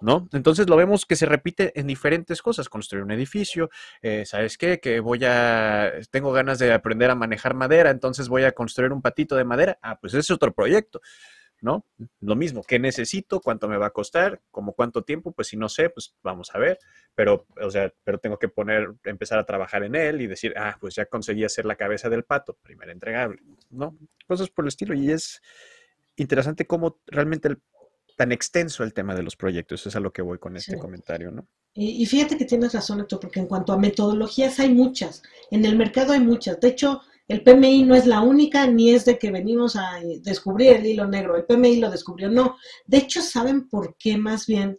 ¿no? 0.00 0.28
Entonces 0.32 0.68
lo 0.68 0.76
vemos 0.76 1.06
que 1.06 1.16
se 1.16 1.26
repite 1.26 1.78
en 1.78 1.88
diferentes 1.88 2.40
cosas, 2.40 2.68
construir 2.68 3.02
un 3.02 3.10
edificio, 3.10 3.68
eh, 4.00 4.24
¿sabes 4.26 4.56
qué? 4.56 4.78
Que 4.78 5.00
voy 5.00 5.24
a, 5.24 5.92
tengo 6.10 6.30
ganas 6.32 6.60
de 6.60 6.72
aprender 6.72 7.10
a 7.10 7.16
manejar 7.16 7.54
madera, 7.54 7.90
entonces 7.90 8.28
voy 8.28 8.44
a 8.44 8.52
construir 8.52 8.92
un 8.92 9.02
patito 9.02 9.34
de 9.34 9.44
madera, 9.44 9.78
ah, 9.82 9.98
pues 10.00 10.12
ese 10.14 10.20
es 10.20 10.30
otro 10.30 10.52
proyecto. 10.54 11.00
¿No? 11.60 11.84
Lo 12.20 12.36
mismo, 12.36 12.62
¿qué 12.62 12.78
necesito? 12.78 13.40
¿Cuánto 13.40 13.68
me 13.68 13.76
va 13.76 13.86
a 13.86 13.90
costar? 13.90 14.40
¿Cómo 14.50 14.72
cuánto 14.72 15.02
tiempo? 15.02 15.32
Pues 15.32 15.48
si 15.48 15.56
no 15.56 15.68
sé, 15.68 15.90
pues 15.90 16.14
vamos 16.22 16.54
a 16.54 16.58
ver, 16.58 16.78
pero, 17.14 17.46
o 17.60 17.70
sea, 17.70 17.92
pero 18.04 18.18
tengo 18.18 18.38
que 18.38 18.48
poner, 18.48 18.94
empezar 19.04 19.38
a 19.38 19.46
trabajar 19.46 19.82
en 19.82 19.94
él 19.94 20.20
y 20.20 20.26
decir, 20.26 20.54
ah, 20.56 20.76
pues 20.80 20.94
ya 20.94 21.06
conseguí 21.06 21.44
hacer 21.44 21.64
la 21.64 21.76
cabeza 21.76 22.08
del 22.08 22.24
pato, 22.24 22.56
primer 22.62 22.90
entregable, 22.90 23.40
¿no? 23.70 23.96
Cosas 24.26 24.50
por 24.50 24.64
el 24.64 24.68
estilo. 24.68 24.94
Y 24.94 25.10
es 25.10 25.42
interesante 26.16 26.66
cómo 26.66 27.00
realmente 27.06 27.56
tan 28.16 28.32
extenso 28.32 28.82
el 28.82 28.92
tema 28.92 29.14
de 29.14 29.22
los 29.22 29.36
proyectos, 29.36 29.86
es 29.86 29.94
a 29.94 30.00
lo 30.00 30.12
que 30.12 30.22
voy 30.22 30.38
con 30.38 30.56
este 30.56 30.76
comentario, 30.76 31.30
¿no? 31.30 31.46
Y, 31.72 32.04
fíjate 32.06 32.36
que 32.36 32.44
tienes 32.44 32.72
razón, 32.72 32.98
Héctor, 32.98 33.20
porque 33.20 33.38
en 33.38 33.46
cuanto 33.46 33.72
a 33.72 33.78
metodologías 33.78 34.58
hay 34.58 34.74
muchas, 34.74 35.22
en 35.52 35.64
el 35.64 35.76
mercado 35.76 36.12
hay 36.12 36.18
muchas, 36.18 36.58
de 36.58 36.66
hecho, 36.66 37.00
el 37.28 37.42
PMI 37.42 37.82
no 37.82 37.94
es 37.94 38.06
la 38.06 38.22
única, 38.22 38.66
ni 38.66 38.90
es 38.90 39.04
de 39.04 39.18
que 39.18 39.30
venimos 39.30 39.76
a 39.76 40.00
descubrir 40.22 40.72
el 40.72 40.86
hilo 40.86 41.06
negro. 41.06 41.36
El 41.36 41.44
PMI 41.44 41.76
lo 41.76 41.90
descubrió, 41.90 42.30
no. 42.30 42.56
De 42.86 42.96
hecho, 42.96 43.20
¿saben 43.20 43.68
por 43.68 43.96
qué 43.98 44.16
más 44.16 44.46
bien 44.46 44.78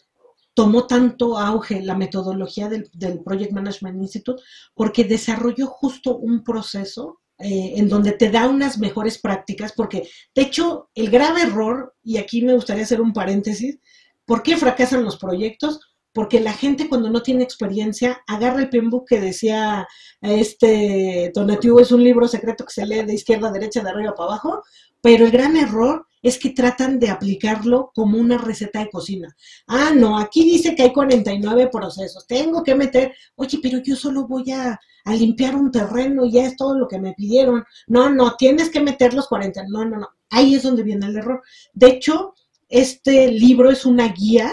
tomó 0.56 0.88
tanto 0.88 1.38
auge 1.38 1.84
la 1.84 1.96
metodología 1.96 2.68
del, 2.68 2.90
Project 3.24 3.52
Management 3.52 4.02
Institute? 4.02 4.42
Porque 4.74 5.04
desarrolló 5.04 5.68
justo 5.68 6.18
un 6.18 6.44
proceso 6.44 7.22
eh, 7.38 7.74
en 7.76 7.88
donde 7.88 8.14
te 8.14 8.32
da 8.32 8.48
unas 8.48 8.80
mejores 8.80 9.20
prácticas, 9.20 9.72
porque 9.74 10.10
de 10.34 10.42
hecho 10.42 10.90
el 10.96 11.12
grave 11.12 11.44
error, 11.44 11.96
y 12.02 12.18
aquí 12.18 12.42
me 12.42 12.56
gustaría 12.56 12.84
hacer 12.84 13.00
un 13.00 13.14
paréntesis, 13.14 13.78
¿por 14.26 14.42
qué 14.42 14.58
fracasan 14.58 15.04
los 15.04 15.18
proyectos? 15.18 15.80
Porque 16.14 16.40
la 16.40 16.54
gente 16.54 16.90
cuando 16.90 17.10
no 17.10 17.22
tiene 17.22 17.44
experiencia 17.44 18.22
agarra 18.28 18.62
el 18.62 18.70
penbook 18.70 19.08
que 19.08 19.20
decía 19.20 19.88
este 20.22 21.32
donativo 21.34 21.80
es 21.80 21.92
un 21.92 22.04
libro 22.04 22.28
secreto 22.28 22.66
que 22.66 22.74
se 22.74 22.86
lee 22.86 23.04
de 23.04 23.14
izquierda 23.14 23.50
a 23.50 23.52
derecha, 23.52 23.84
de 23.84 23.90
arriba 23.90 24.16
para 24.16 24.32
abajo, 24.32 24.64
pero 25.02 25.26
el 25.26 25.32
gran 25.32 25.56
error 25.56 26.06
es 26.22 26.38
que 26.38 26.50
tratan 26.50 27.00
de 27.00 27.10
aplicarlo 27.10 27.92
como 27.96 28.18
una 28.18 28.38
receta 28.38 28.80
de 28.80 28.90
cocina. 28.90 29.34
Ah, 29.68 29.92
no, 29.96 30.18
aquí 30.18 30.44
dice 30.44 30.76
que 30.76 30.84
hay 30.84 30.92
49 30.92 31.70
procesos, 31.72 32.28
tengo 32.28 32.64
que 32.64 32.76
meter, 32.76 33.14
oye, 33.36 33.60
pero 33.62 33.78
yo 33.78 33.96
solo 33.96 34.28
voy 34.28 34.52
a, 34.52 34.78
a 35.06 35.14
limpiar 35.14 35.56
un 35.56 35.72
terreno 35.72 36.26
y 36.26 36.34
ya 36.34 36.46
es 36.46 36.58
todo 36.58 36.78
lo 36.78 36.88
que 36.88 37.00
me 37.00 37.14
pidieron. 37.14 37.64
No, 37.88 38.10
no, 38.10 38.36
tienes 38.36 38.70
que 38.70 38.82
meter 38.82 39.14
los 39.14 39.28
40, 39.28 39.64
no, 39.70 39.86
no, 39.86 39.98
no, 39.98 40.10
ahí 40.30 40.56
es 40.56 40.64
donde 40.64 40.84
viene 40.84 41.06
el 41.06 41.18
error. 41.18 41.42
De 41.74 41.88
hecho, 41.88 42.34
este 42.68 43.32
libro 43.32 43.72
es 43.72 43.86
una 43.86 44.10
guía 44.10 44.52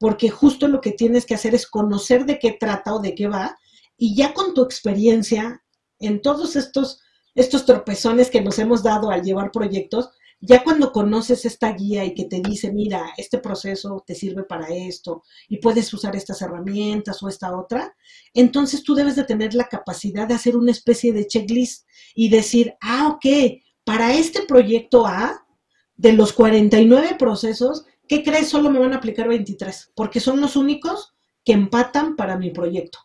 porque 0.00 0.30
justo 0.30 0.66
lo 0.66 0.80
que 0.80 0.92
tienes 0.92 1.26
que 1.26 1.34
hacer 1.34 1.54
es 1.54 1.66
conocer 1.66 2.24
de 2.24 2.38
qué 2.38 2.56
trata 2.58 2.94
o 2.94 3.00
de 3.00 3.14
qué 3.14 3.28
va, 3.28 3.56
y 3.98 4.16
ya 4.16 4.32
con 4.32 4.54
tu 4.54 4.64
experiencia 4.64 5.62
en 5.98 6.22
todos 6.22 6.56
estos, 6.56 7.02
estos 7.34 7.66
tropezones 7.66 8.30
que 8.30 8.40
nos 8.40 8.58
hemos 8.58 8.82
dado 8.82 9.10
al 9.10 9.22
llevar 9.22 9.50
proyectos, 9.52 10.08
ya 10.40 10.64
cuando 10.64 10.90
conoces 10.90 11.44
esta 11.44 11.74
guía 11.74 12.02
y 12.06 12.14
que 12.14 12.24
te 12.24 12.40
dice, 12.40 12.72
mira, 12.72 13.12
este 13.18 13.36
proceso 13.36 14.02
te 14.06 14.14
sirve 14.14 14.44
para 14.44 14.68
esto 14.68 15.22
y 15.50 15.58
puedes 15.58 15.92
usar 15.92 16.16
estas 16.16 16.40
herramientas 16.40 17.22
o 17.22 17.28
esta 17.28 17.54
otra, 17.54 17.94
entonces 18.32 18.82
tú 18.82 18.94
debes 18.94 19.16
de 19.16 19.24
tener 19.24 19.52
la 19.52 19.68
capacidad 19.68 20.26
de 20.26 20.32
hacer 20.32 20.56
una 20.56 20.70
especie 20.70 21.12
de 21.12 21.26
checklist 21.26 21.86
y 22.14 22.30
decir, 22.30 22.74
ah, 22.80 23.08
ok, 23.08 23.60
para 23.84 24.14
este 24.14 24.46
proyecto 24.46 25.06
A, 25.06 25.46
de 25.94 26.14
los 26.14 26.32
49 26.32 27.16
procesos, 27.18 27.84
¿qué 28.10 28.24
crees? 28.24 28.48
Solo 28.48 28.70
me 28.70 28.80
van 28.80 28.92
a 28.92 28.96
aplicar 28.96 29.28
23, 29.28 29.92
porque 29.94 30.18
son 30.18 30.40
los 30.40 30.56
únicos 30.56 31.14
que 31.44 31.52
empatan 31.52 32.16
para 32.16 32.36
mi 32.36 32.50
proyecto. 32.50 32.98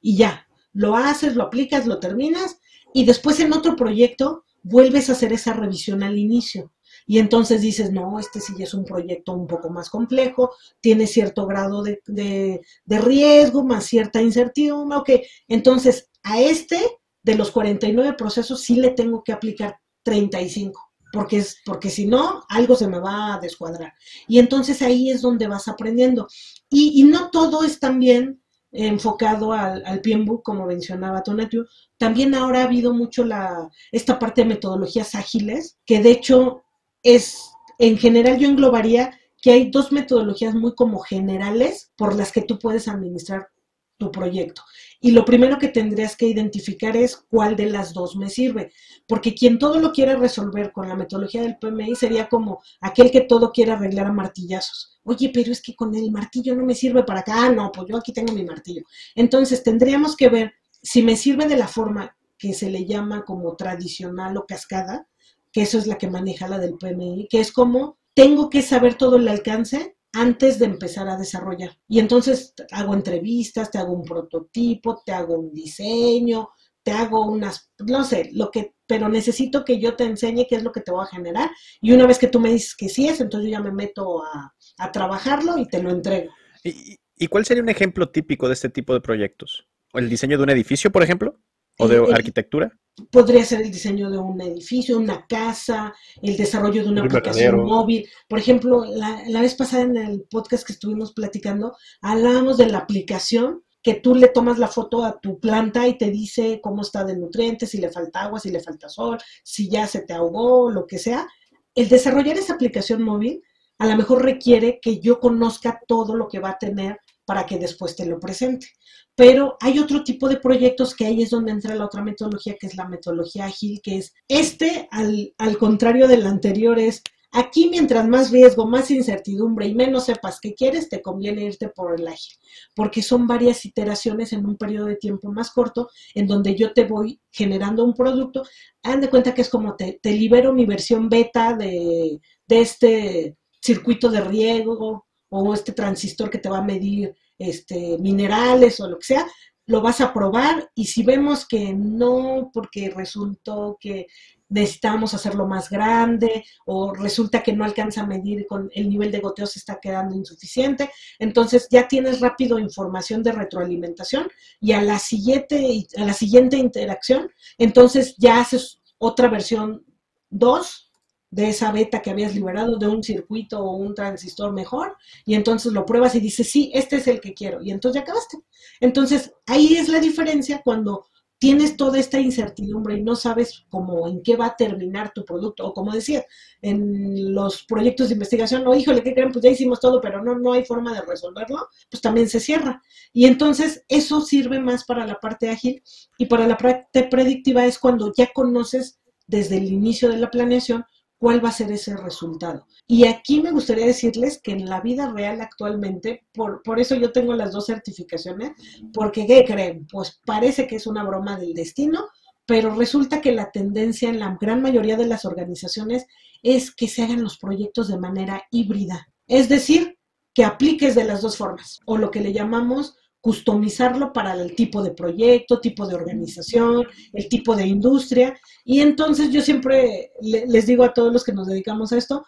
Y 0.00 0.16
ya, 0.16 0.48
lo 0.72 0.96
haces, 0.96 1.36
lo 1.36 1.44
aplicas, 1.44 1.86
lo 1.86 2.00
terminas, 2.00 2.58
y 2.92 3.04
después 3.04 3.38
en 3.38 3.52
otro 3.52 3.76
proyecto 3.76 4.42
vuelves 4.64 5.08
a 5.08 5.12
hacer 5.12 5.32
esa 5.32 5.52
revisión 5.52 6.02
al 6.02 6.18
inicio. 6.18 6.72
Y 7.06 7.20
entonces 7.20 7.62
dices, 7.62 7.92
no, 7.92 8.18
este 8.18 8.40
sí 8.40 8.52
es 8.58 8.74
un 8.74 8.84
proyecto 8.84 9.32
un 9.32 9.46
poco 9.46 9.70
más 9.70 9.90
complejo, 9.90 10.50
tiene 10.80 11.06
cierto 11.06 11.46
grado 11.46 11.84
de, 11.84 12.02
de 12.04 12.98
riesgo, 12.98 13.62
más 13.62 13.84
cierta 13.84 14.20
incertidumbre. 14.20 14.98
Ok, 14.98 15.10
entonces 15.46 16.10
a 16.24 16.40
este 16.40 16.80
de 17.22 17.36
los 17.36 17.52
49 17.52 18.14
procesos 18.14 18.60
sí 18.60 18.74
le 18.74 18.90
tengo 18.90 19.22
que 19.22 19.32
aplicar 19.32 19.78
35 20.02 20.87
porque, 21.12 21.38
es, 21.38 21.58
porque 21.64 21.90
si 21.90 22.06
no, 22.06 22.44
algo 22.48 22.76
se 22.76 22.88
me 22.88 22.98
va 22.98 23.34
a 23.34 23.40
descuadrar. 23.40 23.94
Y 24.26 24.38
entonces 24.38 24.82
ahí 24.82 25.10
es 25.10 25.22
donde 25.22 25.46
vas 25.46 25.68
aprendiendo. 25.68 26.28
Y, 26.70 27.02
no 27.04 27.30
todo 27.30 27.64
es 27.64 27.80
también 27.80 28.42
enfocado 28.70 29.52
al, 29.52 29.84
al 29.86 30.02
como 30.42 30.66
mencionaba 30.66 31.22
Tonatiu. 31.22 31.64
También 31.96 32.34
ahora 32.34 32.60
ha 32.60 32.64
habido 32.64 32.92
mucho 32.92 33.24
la, 33.24 33.70
esta 33.92 34.18
parte 34.18 34.42
de 34.42 34.48
metodologías 34.48 35.14
ágiles, 35.14 35.78
que 35.86 36.02
de 36.02 36.10
hecho 36.10 36.62
es, 37.02 37.50
en 37.78 37.96
general 37.96 38.38
yo 38.38 38.48
englobaría 38.48 39.18
que 39.40 39.52
hay 39.52 39.70
dos 39.70 39.92
metodologías 39.92 40.54
muy 40.54 40.74
como 40.74 40.98
generales 40.98 41.92
por 41.96 42.14
las 42.14 42.32
que 42.32 42.42
tú 42.42 42.58
puedes 42.58 42.88
administrar 42.88 43.48
tu 43.98 44.10
proyecto. 44.10 44.62
Y 45.00 45.10
lo 45.10 45.24
primero 45.24 45.58
que 45.58 45.68
tendrías 45.68 46.16
que 46.16 46.26
identificar 46.26 46.96
es 46.96 47.16
cuál 47.16 47.56
de 47.56 47.66
las 47.66 47.92
dos 47.92 48.16
me 48.16 48.30
sirve, 48.30 48.72
porque 49.06 49.34
quien 49.34 49.58
todo 49.58 49.78
lo 49.80 49.92
quiere 49.92 50.16
resolver 50.16 50.72
con 50.72 50.88
la 50.88 50.96
metodología 50.96 51.42
del 51.42 51.58
PMI 51.58 51.94
sería 51.96 52.28
como 52.28 52.62
aquel 52.80 53.10
que 53.10 53.22
todo 53.22 53.52
quiere 53.52 53.72
arreglar 53.72 54.06
a 54.06 54.12
martillazos. 54.12 55.00
Oye, 55.04 55.30
pero 55.32 55.52
es 55.52 55.60
que 55.60 55.74
con 55.74 55.94
el 55.94 56.10
martillo 56.10 56.54
no 56.54 56.64
me 56.64 56.74
sirve 56.74 57.02
para 57.02 57.20
acá. 57.20 57.44
Ah, 57.44 57.50
no, 57.50 57.70
pues 57.72 57.88
yo 57.88 57.96
aquí 57.96 58.12
tengo 58.12 58.32
mi 58.32 58.44
martillo. 58.44 58.82
Entonces 59.14 59.62
tendríamos 59.62 60.16
que 60.16 60.28
ver 60.28 60.54
si 60.82 61.02
me 61.02 61.16
sirve 61.16 61.46
de 61.46 61.56
la 61.56 61.68
forma 61.68 62.16
que 62.38 62.54
se 62.54 62.70
le 62.70 62.86
llama 62.86 63.24
como 63.24 63.56
tradicional 63.56 64.36
o 64.36 64.46
cascada, 64.46 65.08
que 65.52 65.62
eso 65.62 65.78
es 65.78 65.86
la 65.86 65.98
que 65.98 66.08
maneja 66.08 66.46
la 66.46 66.58
del 66.58 66.78
PMI, 66.78 67.26
que 67.28 67.40
es 67.40 67.52
como 67.52 67.98
tengo 68.14 68.48
que 68.50 68.62
saber 68.62 68.94
todo 68.94 69.16
el 69.16 69.28
alcance 69.28 69.96
antes 70.12 70.58
de 70.58 70.66
empezar 70.66 71.08
a 71.08 71.16
desarrollar. 71.16 71.78
Y 71.88 71.98
entonces 71.98 72.54
hago 72.72 72.94
entrevistas, 72.94 73.70
te 73.70 73.78
hago 73.78 73.92
un 73.92 74.04
prototipo, 74.04 75.02
te 75.04 75.12
hago 75.12 75.38
un 75.38 75.52
diseño, 75.52 76.50
te 76.82 76.92
hago 76.92 77.26
unas, 77.26 77.70
no 77.78 78.04
sé, 78.04 78.30
lo 78.32 78.50
que, 78.50 78.74
pero 78.86 79.08
necesito 79.08 79.64
que 79.64 79.78
yo 79.78 79.94
te 79.94 80.04
enseñe 80.04 80.46
qué 80.48 80.56
es 80.56 80.62
lo 80.62 80.72
que 80.72 80.80
te 80.80 80.90
voy 80.90 81.04
a 81.04 81.14
generar. 81.14 81.50
Y 81.80 81.92
una 81.92 82.06
vez 82.06 82.18
que 82.18 82.28
tú 82.28 82.40
me 82.40 82.50
dices 82.50 82.74
que 82.74 82.88
sí 82.88 83.08
es, 83.08 83.20
entonces 83.20 83.50
yo 83.50 83.58
ya 83.58 83.62
me 83.62 83.72
meto 83.72 84.22
a, 84.24 84.54
trabajarlo 84.92 85.58
y 85.58 85.66
te 85.66 85.82
lo 85.82 85.90
entrego. 85.90 86.32
¿Y, 86.64 86.96
¿Y, 87.16 87.26
cuál 87.26 87.44
sería 87.44 87.62
un 87.62 87.68
ejemplo 87.68 88.08
típico 88.08 88.46
de 88.46 88.54
este 88.54 88.70
tipo 88.70 88.94
de 88.94 89.00
proyectos? 89.00 89.68
¿El 89.92 90.08
diseño 90.08 90.38
de 90.38 90.44
un 90.44 90.50
edificio, 90.50 90.90
por 90.90 91.02
ejemplo? 91.02 91.38
¿O 91.78 91.88
de 91.88 92.12
arquitectura? 92.12 92.72
Podría 93.12 93.44
ser 93.44 93.60
el 93.60 93.70
diseño 93.70 94.10
de 94.10 94.18
un 94.18 94.40
edificio, 94.40 94.98
una 94.98 95.26
casa, 95.26 95.94
el 96.20 96.36
desarrollo 96.36 96.82
de 96.82 96.90
una 96.90 97.02
aplicación 97.02 97.64
móvil. 97.64 98.08
Por 98.28 98.40
ejemplo, 98.40 98.84
la, 98.84 99.22
la, 99.28 99.40
vez 99.40 99.54
pasada 99.54 99.84
en 99.84 99.96
el 99.96 100.22
podcast 100.22 100.66
que 100.66 100.72
estuvimos 100.72 101.12
platicando, 101.12 101.76
hablábamos 102.02 102.58
de 102.58 102.66
la 102.66 102.78
aplicación 102.78 103.62
que 103.82 103.94
tú 103.94 104.14
le 104.14 104.28
tomas 104.28 104.58
la 104.58 104.66
foto 104.66 105.04
a 105.04 105.20
tu 105.20 105.38
planta 105.38 105.86
y 105.86 105.96
te 105.96 106.10
dice 106.10 106.60
cómo 106.60 106.82
está 106.82 107.04
de 107.04 107.16
nutrientes, 107.16 107.70
si 107.70 107.78
le 107.78 107.90
falta 107.90 108.22
agua, 108.22 108.40
si 108.40 108.50
le 108.50 108.60
falta 108.60 108.88
sol, 108.88 109.18
si 109.44 109.70
ya 109.70 109.86
se 109.86 110.00
te 110.00 110.12
ahogó, 110.12 110.70
lo 110.70 110.86
que 110.86 110.98
sea. 110.98 111.28
El 111.74 111.88
desarrollar 111.88 112.36
esa 112.36 112.54
aplicación 112.54 113.02
móvil 113.02 113.42
a 113.78 113.86
lo 113.86 113.96
mejor 113.96 114.24
requiere 114.24 114.80
que 114.80 114.98
yo 114.98 115.20
conozca 115.20 115.80
todo 115.86 116.16
lo 116.16 116.26
que 116.26 116.40
va 116.40 116.50
a 116.50 116.58
tener 116.58 116.98
para 117.28 117.44
que 117.44 117.58
después 117.58 117.94
te 117.94 118.06
lo 118.06 118.18
presente. 118.18 118.68
Pero 119.14 119.58
hay 119.60 119.78
otro 119.78 120.02
tipo 120.02 120.30
de 120.30 120.38
proyectos 120.38 120.96
que 120.96 121.04
ahí 121.04 121.22
es 121.22 121.28
donde 121.28 121.52
entra 121.52 121.74
la 121.74 121.84
otra 121.84 122.02
metodología, 122.02 122.56
que 122.58 122.68
es 122.68 122.74
la 122.74 122.88
metodología 122.88 123.44
ágil, 123.44 123.82
que 123.82 123.98
es 123.98 124.14
este, 124.28 124.88
al, 124.90 125.34
al 125.36 125.58
contrario 125.58 126.08
del 126.08 126.26
anterior, 126.26 126.78
es 126.78 127.02
Aquí, 127.30 127.68
mientras 127.68 128.08
más 128.08 128.30
riesgo, 128.30 128.66
más 128.66 128.90
incertidumbre 128.90 129.66
y 129.66 129.74
menos 129.74 130.06
sepas 130.06 130.40
qué 130.40 130.54
quieres, 130.54 130.88
te 130.88 131.02
conviene 131.02 131.44
irte 131.44 131.68
por 131.68 132.00
el 132.00 132.08
ágil, 132.08 132.34
porque 132.74 133.02
son 133.02 133.26
varias 133.26 133.66
iteraciones 133.66 134.32
en 134.32 134.46
un 134.46 134.56
periodo 134.56 134.86
de 134.86 134.96
tiempo 134.96 135.30
más 135.30 135.50
corto, 135.50 135.90
en 136.14 136.26
donde 136.26 136.54
yo 136.54 136.72
te 136.72 136.84
voy 136.84 137.20
generando 137.30 137.84
un 137.84 137.92
producto. 137.92 138.44
Hagan 138.82 139.02
de 139.02 139.10
cuenta 139.10 139.34
que 139.34 139.42
es 139.42 139.50
como 139.50 139.76
te, 139.76 140.00
te 140.02 140.12
libero 140.12 140.54
mi 140.54 140.64
versión 140.64 141.10
beta 141.10 141.52
de, 141.52 142.18
de 142.46 142.60
este 142.62 143.36
circuito 143.60 144.08
de 144.08 144.22
riego 144.22 145.07
o 145.30 145.54
este 145.54 145.72
transistor 145.72 146.30
que 146.30 146.38
te 146.38 146.48
va 146.48 146.58
a 146.58 146.62
medir 146.62 147.14
este, 147.38 147.98
minerales 147.98 148.80
o 148.80 148.88
lo 148.88 148.98
que 148.98 149.06
sea, 149.06 149.26
lo 149.66 149.82
vas 149.82 150.00
a 150.00 150.12
probar 150.14 150.70
y 150.74 150.86
si 150.86 151.02
vemos 151.02 151.46
que 151.46 151.74
no, 151.74 152.50
porque 152.52 152.90
resultó 152.90 153.76
que 153.78 154.06
necesitamos 154.48 155.12
hacerlo 155.12 155.46
más 155.46 155.68
grande 155.68 156.42
o 156.64 156.94
resulta 156.94 157.42
que 157.42 157.52
no 157.52 157.64
alcanza 157.64 158.00
a 158.00 158.06
medir 158.06 158.46
con 158.46 158.70
el 158.74 158.88
nivel 158.88 159.12
de 159.12 159.20
goteo 159.20 159.46
se 159.46 159.58
está 159.58 159.78
quedando 159.80 160.16
insuficiente, 160.16 160.90
entonces 161.18 161.68
ya 161.70 161.86
tienes 161.86 162.20
rápido 162.20 162.58
información 162.58 163.22
de 163.22 163.32
retroalimentación 163.32 164.28
y 164.58 164.72
a 164.72 164.80
la 164.80 164.98
siguiente, 164.98 165.86
a 165.98 166.04
la 166.04 166.14
siguiente 166.14 166.56
interacción, 166.56 167.30
entonces 167.58 168.14
ya 168.16 168.40
haces 168.40 168.80
otra 168.96 169.28
versión 169.28 169.84
2 170.30 170.87
de 171.30 171.48
esa 171.48 171.72
beta 171.72 172.00
que 172.00 172.10
habías 172.10 172.34
liberado 172.34 172.78
de 172.78 172.88
un 172.88 173.02
circuito 173.02 173.60
o 173.60 173.76
un 173.76 173.94
transistor 173.94 174.52
mejor 174.52 174.96
y 175.24 175.34
entonces 175.34 175.72
lo 175.72 175.84
pruebas 175.84 176.14
y 176.14 176.20
dices, 176.20 176.50
sí, 176.50 176.70
este 176.74 176.96
es 176.96 177.06
el 177.06 177.20
que 177.20 177.34
quiero 177.34 177.62
y 177.62 177.70
entonces 177.70 178.00
ya 178.00 178.02
acabaste. 178.02 178.38
Entonces 178.80 179.32
ahí 179.46 179.74
es 179.74 179.88
la 179.88 180.00
diferencia 180.00 180.62
cuando 180.64 181.04
tienes 181.38 181.76
toda 181.76 181.98
esta 181.98 182.18
incertidumbre 182.18 182.96
y 182.96 183.02
no 183.02 183.14
sabes 183.14 183.64
cómo 183.68 184.08
en 184.08 184.22
qué 184.22 184.36
va 184.36 184.46
a 184.46 184.56
terminar 184.56 185.12
tu 185.14 185.24
producto. 185.24 185.66
O 185.66 185.72
como 185.72 185.92
decía, 185.92 186.24
en 186.62 187.32
los 187.32 187.62
proyectos 187.62 188.08
de 188.08 188.14
investigación, 188.14 188.64
no, 188.64 188.74
híjole, 188.74 189.02
¿qué 189.02 189.14
creen? 189.14 189.30
Pues 189.30 189.44
ya 189.44 189.50
hicimos 189.50 189.80
todo, 189.80 190.00
pero 190.00 190.22
no, 190.22 190.36
no 190.36 190.52
hay 190.52 190.64
forma 190.64 190.92
de 190.92 191.02
resolverlo, 191.02 191.68
pues 191.90 192.00
también 192.00 192.28
se 192.28 192.40
cierra. 192.40 192.82
Y 193.12 193.26
entonces 193.26 193.84
eso 193.88 194.20
sirve 194.20 194.58
más 194.58 194.84
para 194.84 195.06
la 195.06 195.20
parte 195.20 195.48
ágil 195.48 195.82
y 196.18 196.26
para 196.26 196.46
la 196.46 196.56
parte 196.56 197.04
predictiva 197.04 197.64
es 197.64 197.78
cuando 197.78 198.12
ya 198.16 198.32
conoces 198.32 198.98
desde 199.26 199.58
el 199.58 199.72
inicio 199.72 200.08
de 200.08 200.16
la 200.16 200.30
planeación 200.30 200.84
cuál 201.18 201.44
va 201.44 201.48
a 201.48 201.52
ser 201.52 201.70
ese 201.72 201.96
resultado. 201.96 202.66
Y 202.86 203.06
aquí 203.06 203.42
me 203.42 203.50
gustaría 203.50 203.86
decirles 203.86 204.40
que 204.42 204.52
en 204.52 204.68
la 204.68 204.80
vida 204.80 205.12
real 205.12 205.40
actualmente, 205.40 206.26
por, 206.32 206.62
por 206.62 206.80
eso 206.80 206.94
yo 206.94 207.12
tengo 207.12 207.34
las 207.34 207.52
dos 207.52 207.66
certificaciones, 207.66 208.52
porque 208.92 209.26
¿qué 209.26 209.44
creen? 209.44 209.86
Pues 209.90 210.20
parece 210.24 210.66
que 210.66 210.76
es 210.76 210.86
una 210.86 211.04
broma 211.04 211.38
del 211.38 211.54
destino, 211.54 212.06
pero 212.46 212.74
resulta 212.74 213.20
que 213.20 213.32
la 213.32 213.50
tendencia 213.50 214.08
en 214.08 214.20
la 214.20 214.38
gran 214.40 214.62
mayoría 214.62 214.96
de 214.96 215.06
las 215.06 215.24
organizaciones 215.24 216.06
es 216.42 216.74
que 216.74 216.88
se 216.88 217.02
hagan 217.02 217.22
los 217.22 217.38
proyectos 217.38 217.88
de 217.88 217.98
manera 217.98 218.44
híbrida. 218.50 219.08
Es 219.26 219.48
decir, 219.48 219.98
que 220.32 220.44
apliques 220.44 220.94
de 220.94 221.04
las 221.04 221.20
dos 221.20 221.36
formas, 221.36 221.80
o 221.84 221.98
lo 221.98 222.10
que 222.10 222.20
le 222.20 222.32
llamamos 222.32 222.96
customizarlo 223.20 224.12
para 224.12 224.34
el 224.34 224.54
tipo 224.54 224.82
de 224.82 224.92
proyecto, 224.92 225.60
tipo 225.60 225.86
de 225.86 225.94
organización, 225.94 226.86
el 227.12 227.28
tipo 227.28 227.56
de 227.56 227.66
industria. 227.66 228.38
Y 228.64 228.80
entonces 228.80 229.30
yo 229.30 229.42
siempre 229.42 230.12
les 230.20 230.66
digo 230.66 230.84
a 230.84 230.94
todos 230.94 231.12
los 231.12 231.24
que 231.24 231.32
nos 231.32 231.46
dedicamos 231.46 231.92
a 231.92 231.98
esto, 231.98 232.24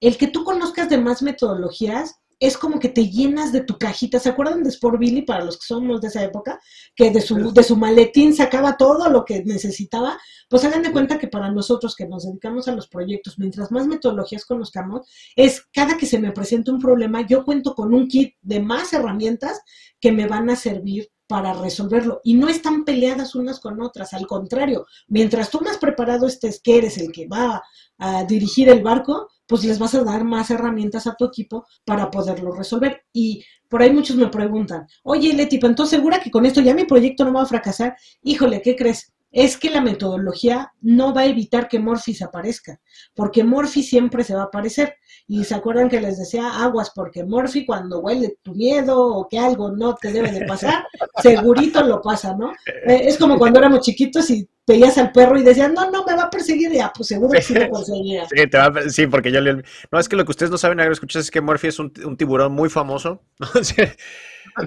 el 0.00 0.16
que 0.16 0.28
tú 0.28 0.44
conozcas 0.44 0.88
de 0.88 0.98
más 0.98 1.22
metodologías 1.22 2.20
es 2.38 2.58
como 2.58 2.78
que 2.78 2.88
te 2.88 3.08
llenas 3.08 3.52
de 3.52 3.62
tu 3.62 3.78
cajita. 3.78 4.18
¿Se 4.18 4.28
acuerdan 4.28 4.62
de 4.62 4.70
Sport 4.70 4.98
Billy 4.98 5.22
para 5.22 5.44
los 5.44 5.56
que 5.58 5.66
somos 5.66 6.00
de 6.00 6.08
esa 6.08 6.22
época? 6.22 6.60
Que 6.94 7.10
de 7.10 7.20
su, 7.20 7.52
de 7.52 7.62
su 7.62 7.76
maletín 7.76 8.34
sacaba 8.34 8.76
todo 8.76 9.08
lo 9.10 9.24
que 9.24 9.44
necesitaba. 9.44 10.18
Pues 10.48 10.64
hagan 10.64 10.82
de 10.82 10.92
cuenta 10.92 11.18
que 11.18 11.28
para 11.28 11.50
nosotros 11.50 11.94
que 11.96 12.06
nos 12.06 12.24
dedicamos 12.24 12.68
a 12.68 12.74
los 12.74 12.88
proyectos, 12.88 13.38
mientras 13.38 13.70
más 13.70 13.86
metodologías 13.86 14.44
conozcamos, 14.44 15.08
es 15.36 15.62
cada 15.72 15.96
que 15.96 16.06
se 16.06 16.18
me 16.18 16.32
presenta 16.32 16.72
un 16.72 16.80
problema, 16.80 17.26
yo 17.26 17.44
cuento 17.44 17.74
con 17.74 17.94
un 17.94 18.08
kit 18.08 18.34
de 18.42 18.60
más 18.60 18.92
herramientas 18.92 19.60
que 20.00 20.12
me 20.12 20.26
van 20.26 20.50
a 20.50 20.56
servir 20.56 21.10
para 21.26 21.54
resolverlo. 21.54 22.20
Y 22.24 22.34
no 22.34 22.48
están 22.48 22.84
peleadas 22.84 23.34
unas 23.34 23.60
con 23.60 23.80
otras, 23.80 24.12
al 24.12 24.26
contrario, 24.26 24.86
mientras 25.08 25.50
tú 25.50 25.60
más 25.60 25.78
preparado 25.78 26.26
estés, 26.26 26.60
que 26.60 26.78
eres 26.78 26.98
el 26.98 27.12
que 27.12 27.26
va 27.26 27.62
a 27.98 28.24
dirigir 28.24 28.68
el 28.68 28.82
barco, 28.82 29.28
pues 29.46 29.64
les 29.64 29.78
vas 29.78 29.94
a 29.94 30.04
dar 30.04 30.24
más 30.24 30.50
herramientas 30.50 31.06
a 31.06 31.14
tu 31.14 31.24
equipo 31.24 31.66
para 31.84 32.10
poderlo 32.10 32.52
resolver. 32.52 33.04
Y 33.12 33.44
por 33.68 33.82
ahí 33.82 33.90
muchos 33.90 34.16
me 34.16 34.28
preguntan, 34.28 34.86
oye 35.02 35.32
Leti, 35.34 35.56
entonces 35.62 35.90
segura 35.96 36.20
que 36.20 36.30
con 36.30 36.46
esto 36.46 36.60
ya 36.60 36.74
mi 36.74 36.84
proyecto 36.84 37.24
no 37.24 37.32
va 37.32 37.42
a 37.42 37.46
fracasar? 37.46 37.96
Híjole, 38.22 38.62
¿qué 38.62 38.76
crees? 38.76 39.14
es 39.34 39.58
que 39.58 39.68
la 39.68 39.80
metodología 39.80 40.72
no 40.80 41.12
va 41.12 41.22
a 41.22 41.26
evitar 41.26 41.68
que 41.68 41.80
Morphy 41.80 42.14
se 42.14 42.22
aparezca, 42.22 42.80
porque 43.14 43.42
Morphy 43.42 43.82
siempre 43.82 44.22
se 44.22 44.34
va 44.34 44.42
a 44.42 44.44
aparecer. 44.44 44.96
Y 45.26 45.44
se 45.44 45.54
acuerdan 45.54 45.88
que 45.88 46.00
les 46.00 46.18
decía 46.18 46.62
aguas, 46.62 46.92
porque 46.94 47.24
Morphy 47.24 47.64
cuando 47.64 48.00
huele 48.00 48.36
tu 48.42 48.54
miedo 48.54 49.02
o 49.02 49.26
que 49.26 49.38
algo 49.38 49.70
no 49.70 49.94
te 49.94 50.12
debe 50.12 50.30
de 50.30 50.44
pasar, 50.44 50.84
segurito 51.22 51.82
lo 51.82 52.02
pasa, 52.02 52.34
¿no? 52.34 52.52
Eh, 52.66 53.02
es 53.04 53.16
como 53.16 53.38
cuando 53.38 53.58
éramos 53.58 53.80
chiquitos 53.80 54.28
y 54.30 54.46
veías 54.66 54.98
al 54.98 55.12
perro 55.12 55.38
y 55.38 55.42
decías, 55.42 55.72
no, 55.72 55.90
no, 55.90 56.04
me 56.04 56.14
va 56.14 56.24
a 56.24 56.30
perseguir, 56.30 56.72
ya, 56.72 56.92
pues 56.94 57.08
seguro 57.08 57.32
que 57.32 57.42
sí 57.42 57.54
lo 57.54 57.68
conseguía. 57.70 58.26
Sí, 58.28 58.46
te 58.46 58.58
va 58.58 58.72
sí, 58.88 59.06
porque 59.06 59.32
yo 59.32 59.40
le... 59.40 59.62
No, 59.90 59.98
es 59.98 60.08
que 60.08 60.16
lo 60.16 60.24
que 60.24 60.32
ustedes 60.32 60.50
no 60.50 60.58
saben, 60.58 60.78
escuchar 60.80 61.20
es 61.20 61.30
que 61.30 61.40
Morphy 61.40 61.68
es 61.68 61.78
un, 61.78 61.92
un 62.04 62.16
tiburón 62.16 62.52
muy 62.52 62.68
famoso. 62.68 63.22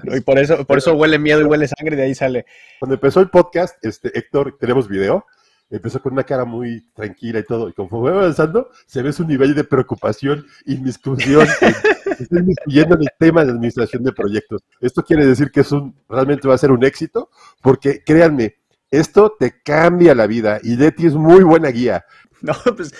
Y 0.04 0.22
por 0.22 0.38
eso, 0.38 0.66
por 0.66 0.78
eso 0.78 0.94
huele 0.94 1.18
miedo 1.20 1.42
y 1.42 1.46
huele 1.46 1.68
sangre, 1.68 1.96
de 1.96 2.04
ahí 2.04 2.16
sale. 2.16 2.46
Cuando 2.80 2.96
empezó 2.96 3.22
el 3.22 3.30
podcast, 3.30 3.78
este, 3.86 4.18
Héctor, 4.18 4.58
tenemos 4.60 4.88
video, 4.88 5.26
empezó 5.70 6.02
con 6.02 6.14
una 6.14 6.24
cara 6.24 6.46
muy 6.46 6.82
tranquila 6.94 7.40
y 7.40 7.44
todo, 7.44 7.70
y 7.70 7.74
conforme 7.74 8.12
va 8.12 8.20
avanzando, 8.20 8.70
se 8.86 9.02
ve 9.02 9.12
su 9.12 9.26
nivel 9.26 9.54
de 9.54 9.64
preocupación, 9.64 10.46
inmiscusión, 10.66 11.48
estoy 12.20 12.56
en 12.68 12.92
el 12.92 13.10
tema 13.20 13.44
de 13.44 13.52
administración 13.52 14.04
de 14.04 14.14
proyectos. 14.14 14.62
Esto 14.80 15.04
quiere 15.04 15.26
decir 15.26 15.52
que 15.52 15.62
es 15.62 15.72
un, 15.72 15.96
realmente 16.10 16.48
va 16.48 16.56
a 16.56 16.60
ser 16.60 16.72
un 16.72 16.84
éxito, 16.84 17.30
porque 17.62 18.04
créanme, 18.06 18.56
esto 18.90 19.36
te 19.38 19.62
cambia 19.62 20.16
la 20.16 20.28
vida 20.28 20.60
y 20.64 20.78
Leti 20.78 21.08
es 21.08 21.14
muy 21.14 21.44
buena 21.44 21.70
guía. 21.70 22.06
No, 22.42 22.54
pues 22.76 22.94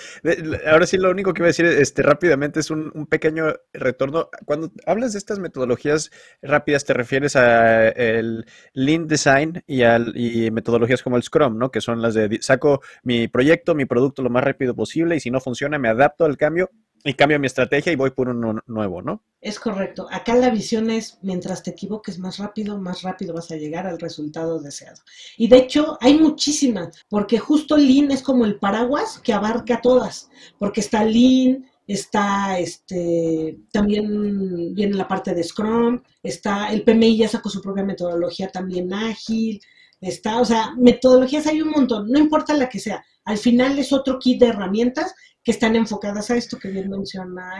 ahora 0.66 0.86
sí 0.86 0.96
lo 0.96 1.10
único 1.10 1.32
que 1.32 1.40
iba 1.42 1.46
a 1.46 1.48
decir 1.48 1.66
este, 1.66 2.02
rápidamente 2.02 2.60
es 2.60 2.70
un, 2.70 3.06
pequeño 3.06 3.54
retorno. 3.72 4.28
Cuando 4.44 4.72
hablas 4.86 5.12
de 5.12 5.18
estas 5.18 5.38
metodologías 5.38 6.10
rápidas, 6.42 6.84
te 6.84 6.94
refieres 6.94 7.36
a 7.36 7.88
el 7.88 8.46
Lean 8.72 9.06
Design 9.06 9.62
y, 9.66 9.82
al, 9.82 10.12
y 10.16 10.50
metodologías 10.50 11.02
como 11.02 11.16
el 11.16 11.22
Scrum, 11.22 11.56
¿no? 11.56 11.70
Que 11.70 11.80
son 11.80 12.02
las 12.02 12.14
de 12.14 12.38
saco 12.40 12.82
mi 13.02 13.28
proyecto, 13.28 13.74
mi 13.74 13.86
producto 13.86 14.22
lo 14.22 14.30
más 14.30 14.44
rápido 14.44 14.74
posible 14.74 15.16
y 15.16 15.20
si 15.20 15.30
no 15.30 15.40
funciona 15.40 15.78
me 15.78 15.88
adapto 15.88 16.24
al 16.24 16.36
cambio 16.36 16.70
y 17.04 17.14
cambio 17.14 17.38
mi 17.38 17.46
estrategia 17.46 17.92
y 17.92 17.96
voy 17.96 18.10
por 18.10 18.28
uno 18.28 18.60
nuevo, 18.66 19.02
¿no? 19.02 19.22
Es 19.40 19.60
correcto. 19.60 20.08
Acá 20.10 20.34
la 20.34 20.50
visión 20.50 20.90
es, 20.90 21.18
mientras 21.22 21.62
te 21.62 21.70
equivoques 21.70 22.18
más 22.18 22.38
rápido, 22.38 22.78
más 22.78 23.02
rápido 23.02 23.34
vas 23.34 23.50
a 23.50 23.56
llegar 23.56 23.86
al 23.86 24.00
resultado 24.00 24.60
deseado. 24.60 25.00
Y 25.36 25.48
de 25.48 25.58
hecho, 25.58 25.96
hay 26.00 26.18
muchísimas, 26.18 27.04
porque 27.08 27.38
justo 27.38 27.76
Lean 27.76 28.10
es 28.10 28.22
como 28.22 28.44
el 28.44 28.58
paraguas 28.58 29.20
que 29.20 29.32
abarca 29.32 29.80
todas, 29.80 30.28
porque 30.58 30.80
está 30.80 31.04
Lean, 31.04 31.66
está 31.86 32.58
este, 32.58 33.58
también 33.72 34.74
viene 34.74 34.96
la 34.96 35.08
parte 35.08 35.34
de 35.34 35.42
Scrum, 35.42 36.02
está 36.22 36.70
el 36.72 36.82
PMI 36.82 37.16
ya 37.16 37.28
sacó 37.28 37.48
su 37.48 37.62
propia 37.62 37.84
metodología 37.84 38.50
también 38.50 38.92
ágil, 38.92 39.60
está, 40.00 40.40
o 40.40 40.44
sea, 40.44 40.74
metodologías 40.76 41.46
hay 41.46 41.62
un 41.62 41.70
montón, 41.70 42.10
no 42.10 42.18
importa 42.18 42.54
la 42.54 42.68
que 42.68 42.78
sea, 42.78 43.04
al 43.24 43.38
final 43.38 43.78
es 43.78 43.92
otro 43.92 44.18
kit 44.18 44.40
de 44.40 44.48
herramientas 44.48 45.14
que 45.48 45.52
están 45.52 45.76
enfocadas 45.76 46.30
a 46.30 46.36
esto 46.36 46.58
que 46.58 46.68
bien 46.68 46.90
menciona. 46.90 47.54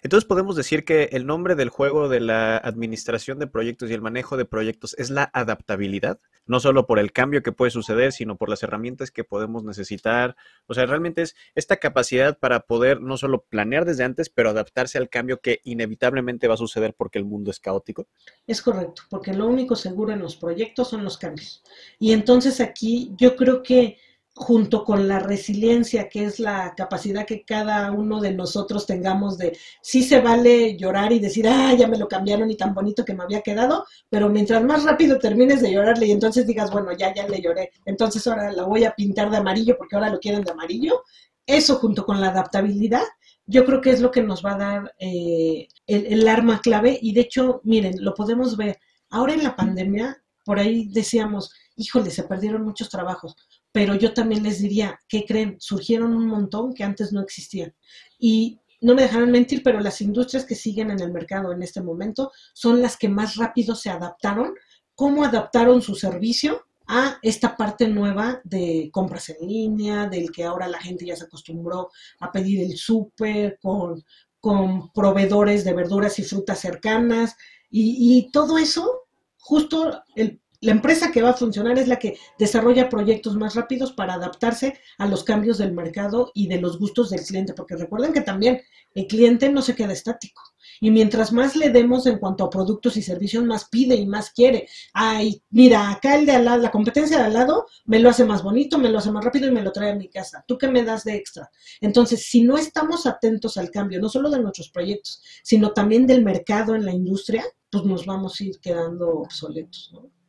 Entonces 0.00 0.28
podemos 0.28 0.54
decir 0.54 0.84
que 0.84 1.08
el 1.10 1.26
nombre 1.26 1.56
del 1.56 1.70
juego 1.70 2.08
de 2.08 2.20
la 2.20 2.56
administración 2.56 3.40
de 3.40 3.48
proyectos 3.48 3.90
y 3.90 3.94
el 3.94 4.00
manejo 4.00 4.36
de 4.36 4.44
proyectos 4.44 4.94
es 4.96 5.10
la 5.10 5.28
adaptabilidad, 5.34 6.20
no 6.46 6.60
solo 6.60 6.86
por 6.86 7.00
el 7.00 7.10
cambio 7.10 7.42
que 7.42 7.50
puede 7.50 7.72
suceder, 7.72 8.12
sino 8.12 8.36
por 8.36 8.48
las 8.48 8.62
herramientas 8.62 9.10
que 9.10 9.24
podemos 9.24 9.64
necesitar. 9.64 10.36
O 10.68 10.74
sea, 10.74 10.86
realmente 10.86 11.22
es 11.22 11.34
esta 11.56 11.78
capacidad 11.78 12.38
para 12.38 12.60
poder 12.60 13.00
no 13.00 13.16
solo 13.16 13.42
planear 13.42 13.86
desde 13.86 14.04
antes, 14.04 14.28
pero 14.28 14.50
adaptarse 14.50 14.98
al 14.98 15.08
cambio 15.08 15.40
que 15.40 15.58
inevitablemente 15.64 16.46
va 16.46 16.54
a 16.54 16.58
suceder 16.58 16.94
porque 16.96 17.18
el 17.18 17.24
mundo 17.24 17.50
es 17.50 17.58
caótico. 17.58 18.06
Es 18.46 18.62
correcto, 18.62 19.02
porque 19.10 19.34
lo 19.34 19.48
único 19.48 19.74
seguro 19.74 20.12
en 20.12 20.20
los 20.20 20.36
proyectos 20.36 20.90
son 20.90 21.02
los 21.02 21.18
cambios. 21.18 21.64
Y 21.98 22.12
entonces 22.12 22.60
aquí 22.60 23.12
yo 23.16 23.34
creo 23.34 23.64
que 23.64 23.98
junto 24.34 24.84
con 24.84 25.08
la 25.08 25.18
resiliencia, 25.18 26.08
que 26.08 26.24
es 26.24 26.40
la 26.40 26.74
capacidad 26.74 27.26
que 27.26 27.44
cada 27.44 27.92
uno 27.92 28.20
de 28.20 28.32
nosotros 28.32 28.86
tengamos 28.86 29.36
de, 29.36 29.56
sí 29.82 30.02
se 30.02 30.20
vale 30.20 30.76
llorar 30.76 31.12
y 31.12 31.18
decir, 31.18 31.46
ah, 31.48 31.74
ya 31.74 31.86
me 31.86 31.98
lo 31.98 32.08
cambiaron 32.08 32.50
y 32.50 32.56
tan 32.56 32.74
bonito 32.74 33.04
que 33.04 33.14
me 33.14 33.24
había 33.24 33.42
quedado, 33.42 33.84
pero 34.08 34.30
mientras 34.30 34.64
más 34.64 34.84
rápido 34.84 35.18
termines 35.18 35.60
de 35.60 35.72
llorarle 35.72 36.06
y 36.06 36.12
entonces 36.12 36.46
digas, 36.46 36.70
bueno, 36.70 36.92
ya, 36.92 37.14
ya 37.14 37.28
le 37.28 37.42
lloré, 37.42 37.70
entonces 37.84 38.26
ahora 38.26 38.50
la 38.52 38.64
voy 38.64 38.84
a 38.84 38.94
pintar 38.94 39.30
de 39.30 39.36
amarillo 39.36 39.76
porque 39.76 39.96
ahora 39.96 40.10
lo 40.10 40.18
quieren 40.18 40.42
de 40.42 40.50
amarillo, 40.50 41.02
eso 41.46 41.76
junto 41.76 42.06
con 42.06 42.20
la 42.20 42.28
adaptabilidad, 42.28 43.04
yo 43.44 43.66
creo 43.66 43.80
que 43.80 43.90
es 43.90 44.00
lo 44.00 44.10
que 44.10 44.22
nos 44.22 44.44
va 44.44 44.54
a 44.54 44.58
dar 44.58 44.94
eh, 44.98 45.68
el, 45.86 46.06
el 46.06 46.28
arma 46.28 46.60
clave. 46.60 46.96
Y 47.02 47.12
de 47.12 47.22
hecho, 47.22 47.60
miren, 47.64 48.02
lo 48.02 48.14
podemos 48.14 48.56
ver, 48.56 48.78
ahora 49.10 49.34
en 49.34 49.42
la 49.42 49.56
pandemia, 49.56 50.22
por 50.44 50.60
ahí 50.60 50.88
decíamos, 50.88 51.52
híjole, 51.76 52.10
se 52.10 52.22
perdieron 52.22 52.64
muchos 52.64 52.88
trabajos 52.88 53.36
pero 53.72 53.94
yo 53.94 54.12
también 54.12 54.42
les 54.42 54.60
diría, 54.60 55.00
¿qué 55.08 55.24
creen? 55.26 55.56
Surgieron 55.58 56.14
un 56.14 56.26
montón 56.26 56.74
que 56.74 56.84
antes 56.84 57.12
no 57.12 57.22
existían. 57.22 57.74
Y 58.18 58.60
no 58.82 58.94
me 58.94 59.02
dejarán 59.02 59.30
mentir, 59.30 59.62
pero 59.62 59.80
las 59.80 60.00
industrias 60.02 60.44
que 60.44 60.54
siguen 60.54 60.90
en 60.90 61.00
el 61.00 61.12
mercado 61.12 61.52
en 61.52 61.62
este 61.62 61.80
momento 61.80 62.30
son 62.52 62.82
las 62.82 62.96
que 62.96 63.08
más 63.08 63.36
rápido 63.36 63.74
se 63.74 63.88
adaptaron, 63.88 64.54
cómo 64.94 65.24
adaptaron 65.24 65.80
su 65.80 65.94
servicio 65.94 66.66
a 66.86 67.18
esta 67.22 67.56
parte 67.56 67.88
nueva 67.88 68.42
de 68.44 68.90
compras 68.92 69.30
en 69.30 69.48
línea, 69.48 70.06
del 70.06 70.30
que 70.30 70.44
ahora 70.44 70.68
la 70.68 70.80
gente 70.80 71.06
ya 71.06 71.16
se 71.16 71.24
acostumbró 71.24 71.90
a 72.20 72.30
pedir 72.30 72.60
el 72.60 72.76
súper 72.76 73.58
con, 73.62 74.04
con 74.40 74.92
proveedores 74.92 75.64
de 75.64 75.72
verduras 75.72 76.18
y 76.18 76.24
frutas 76.24 76.58
cercanas. 76.58 77.36
Y, 77.70 78.18
y 78.18 78.30
todo 78.32 78.58
eso, 78.58 79.04
justo 79.38 80.02
el 80.14 80.41
la 80.62 80.70
empresa 80.70 81.10
que 81.10 81.22
va 81.22 81.30
a 81.30 81.34
funcionar 81.34 81.76
es 81.76 81.88
la 81.88 81.98
que 81.98 82.16
desarrolla 82.38 82.88
proyectos 82.88 83.36
más 83.36 83.56
rápidos 83.56 83.92
para 83.92 84.14
adaptarse 84.14 84.78
a 84.96 85.08
los 85.08 85.24
cambios 85.24 85.58
del 85.58 85.72
mercado 85.72 86.30
y 86.34 86.46
de 86.46 86.60
los 86.60 86.78
gustos 86.78 87.10
del 87.10 87.22
cliente, 87.22 87.52
porque 87.52 87.74
recuerden 87.74 88.12
que 88.12 88.20
también 88.20 88.62
el 88.94 89.08
cliente 89.08 89.50
no 89.50 89.60
se 89.60 89.74
queda 89.74 89.92
estático 89.92 90.40
Y 90.80 90.92
mientras 90.92 91.32
más 91.32 91.56
le 91.56 91.70
demos 91.70 92.06
en 92.06 92.18
cuanto 92.18 92.44
a 92.44 92.50
productos 92.50 92.96
y 92.96 93.02
servicios, 93.02 93.42
más 93.44 93.68
pide 93.70 93.96
y 93.96 94.06
más 94.06 94.30
quiere. 94.30 94.68
Ay, 94.92 95.42
mira, 95.50 95.90
acá 95.90 96.14
el 96.14 96.26
de 96.26 96.32
al 96.32 96.44
lado, 96.44 96.62
la 96.62 96.70
competencia 96.70 97.18
de 97.18 97.24
al 97.24 97.32
lado 97.32 97.66
me 97.86 97.98
lo 97.98 98.08
hace 98.08 98.24
más 98.24 98.44
bonito, 98.44 98.78
me 98.78 98.88
lo 98.88 98.98
hace 98.98 99.10
más 99.10 99.24
rápido 99.24 99.48
y 99.48 99.52
me 99.52 99.62
lo 99.62 99.72
trae 99.72 99.90
a 99.90 99.96
mi 99.96 100.08
casa. 100.08 100.44
¿Tú 100.46 100.58
qué 100.58 100.68
me 100.68 100.84
das 100.84 101.02
de 101.02 101.16
extra? 101.16 101.50
Entonces, 101.80 102.26
si 102.26 102.42
no 102.42 102.56
estamos 102.56 103.04
atentos 103.06 103.56
al 103.56 103.72
cambio, 103.72 104.00
no 104.00 104.08
solo 104.08 104.30
de 104.30 104.38
nuestros 104.38 104.70
proyectos, 104.70 105.20
sino 105.42 105.72
también 105.72 106.06
del 106.06 106.22
mercado 106.22 106.76
en 106.76 106.84
la 106.84 106.92
industria, 106.92 107.44
pues 107.68 107.84
nos 107.84 108.06
vamos 108.06 108.40
a 108.40 108.44
ir 108.44 108.60
quedando 108.60 109.08
obsoletos, 109.08 109.90
¿no? 109.92 110.21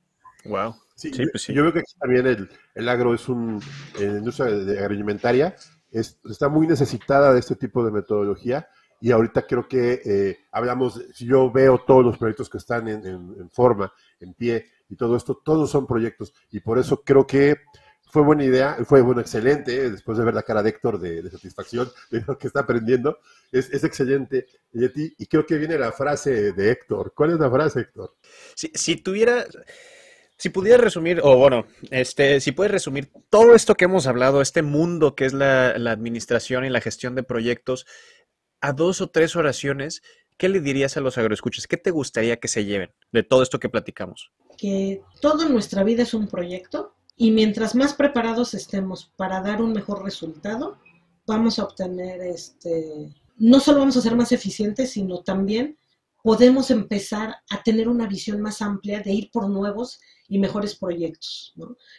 Wow. 0.46 0.76
Sí, 0.96 1.12
pues 1.32 1.48
Yo 1.48 1.64
veo 1.64 1.74
que 1.74 1.80
aquí 1.80 1.94
también 2.00 2.28
el, 2.28 2.50
el 2.76 2.89
agro 2.89 3.14
es 3.14 3.28
un, 3.28 3.62
en 4.00 4.14
la 4.14 4.20
industria 4.20 4.48
agroalimentaria, 4.48 5.56
está 5.91 6.50
muy 6.50 6.68
necesitada 6.68 7.34
de 7.34 7.39
este 7.39 7.56
tipo 7.56 7.84
de 7.84 7.91
metodología 7.91 8.68
y 9.02 9.12
ahorita 9.12 9.46
creo 9.46 9.68
que 9.68 10.02
eh, 10.06 10.38
hablamos, 10.52 11.02
si 11.14 11.26
yo 11.26 11.52
veo 11.52 11.84
todos 11.86 12.06
los 12.06 12.18
proyectos 12.18 12.50
que 12.50 12.58
están 12.58 12.88
en, 12.88 13.50
forma, 13.52 13.91
en 14.20 14.34
pie 14.34 14.68
y 14.89 14.96
todo 14.96 15.18
esto, 15.18 15.41
todos 15.44 15.70
son 15.70 15.86
proyectos 15.86 16.34
y 16.52 16.62
por 16.62 16.80
eso 16.80 17.04
creo 17.04 17.28
que 17.28 17.58
fue 18.10 18.22
buena 18.22 18.46
idea, 18.46 18.78
fue 18.86 19.02
bueno, 19.02 19.22
excelente, 19.22 19.89
después 19.89 20.18
de 20.18 20.24
ver 20.24 20.36
la 20.36 20.44
cara 20.44 20.62
de 20.62 20.70
Héctor 20.70 21.00
de, 21.00 21.30
satisfacción 21.32 21.89
de 22.12 22.24
lo 22.28 22.38
que 22.38 22.48
está 22.48 22.62
aprendiendo, 22.62 23.18
es, 23.52 23.72
es 23.72 23.84
excelente. 23.84 24.46
Y, 24.72 24.86
y 25.18 25.26
creo 25.26 25.46
que 25.48 25.58
viene 25.58 25.80
la 25.80 25.91
frase 25.91 26.54
de 26.54 26.72
Héctor. 26.72 27.14
¿Cuál 27.16 27.32
es 27.32 27.39
la 27.39 27.50
frase, 27.50 27.80
Héctor? 27.80 28.16
Si, 28.56 28.72
si 28.76 28.98
tuviera, 28.98 29.48
si 30.44 30.50
pudiera 30.50 30.78
resumir, 30.78 31.22
o 31.24 31.38
bueno, 31.38 31.68
este, 31.89 32.41
si 32.41 32.52
puedes 32.52 32.70
resumir 32.70 33.10
todo 33.30 33.56
esto 33.56 33.76
que 33.76 33.86
hemos 33.86 34.08
hablado, 34.08 34.41
este 34.41 34.62
mundo 34.62 35.16
que 35.16 35.24
es 35.24 35.32
la, 35.32 35.70
administración 35.70 36.66
y 36.66 36.70
la 36.70 36.82
gestión 36.82 37.16
de 37.16 37.24
proyectos, 37.24 37.86
a 38.60 38.74
dos 38.74 39.00
o 39.00 39.10
tres 39.10 39.38
oraciones, 39.38 40.02
¿qué 40.38 40.50
le 40.50 40.60
dirías 40.60 40.98
a 40.98 41.00
los 41.00 41.18
agroescuchas? 41.18 41.66
¿Qué 41.66 41.78
te 41.78 41.91
gustaría 41.91 42.41
que 42.41 42.50
se 42.50 42.66
lleven 42.66 42.91
de 43.14 43.24
todo 43.24 43.41
esto 43.41 43.58
que 43.58 43.70
platicamos? 43.70 44.34
Que 44.58 45.02
toda 45.22 45.48
nuestra 45.48 45.82
vida 45.86 46.04
es 46.04 46.14
un 46.14 46.28
proyecto 46.28 46.94
y 47.16 47.32
mientras 47.32 47.74
más 47.74 47.94
preparados 47.94 48.54
estemos 48.54 49.14
para 49.16 49.39
dar 49.39 49.62
un 49.62 49.72
mejor 49.72 50.04
resultado, 50.04 50.78
vamos 51.26 51.58
a 51.58 51.64
obtener 51.64 52.20
este, 52.22 53.14
no 53.38 53.62
solo 53.62 53.80
vamos 53.80 53.96
a 53.96 54.02
ser 54.02 54.18
más 54.18 54.34
eficientes, 54.34 54.91
sino 54.91 55.24
también 55.24 55.78
podemos 56.22 56.70
empezar 56.70 57.34
a 57.50 57.64
tener 57.64 57.88
una 57.88 58.08
visión 58.08 58.41
más 58.41 58.62
amplia 58.62 59.00
de 59.00 59.14
ir 59.14 59.32
por 59.32 59.50
nuevos 59.50 60.02
y 60.28 60.40
mejores 60.40 60.76
proyectos. 60.76 61.54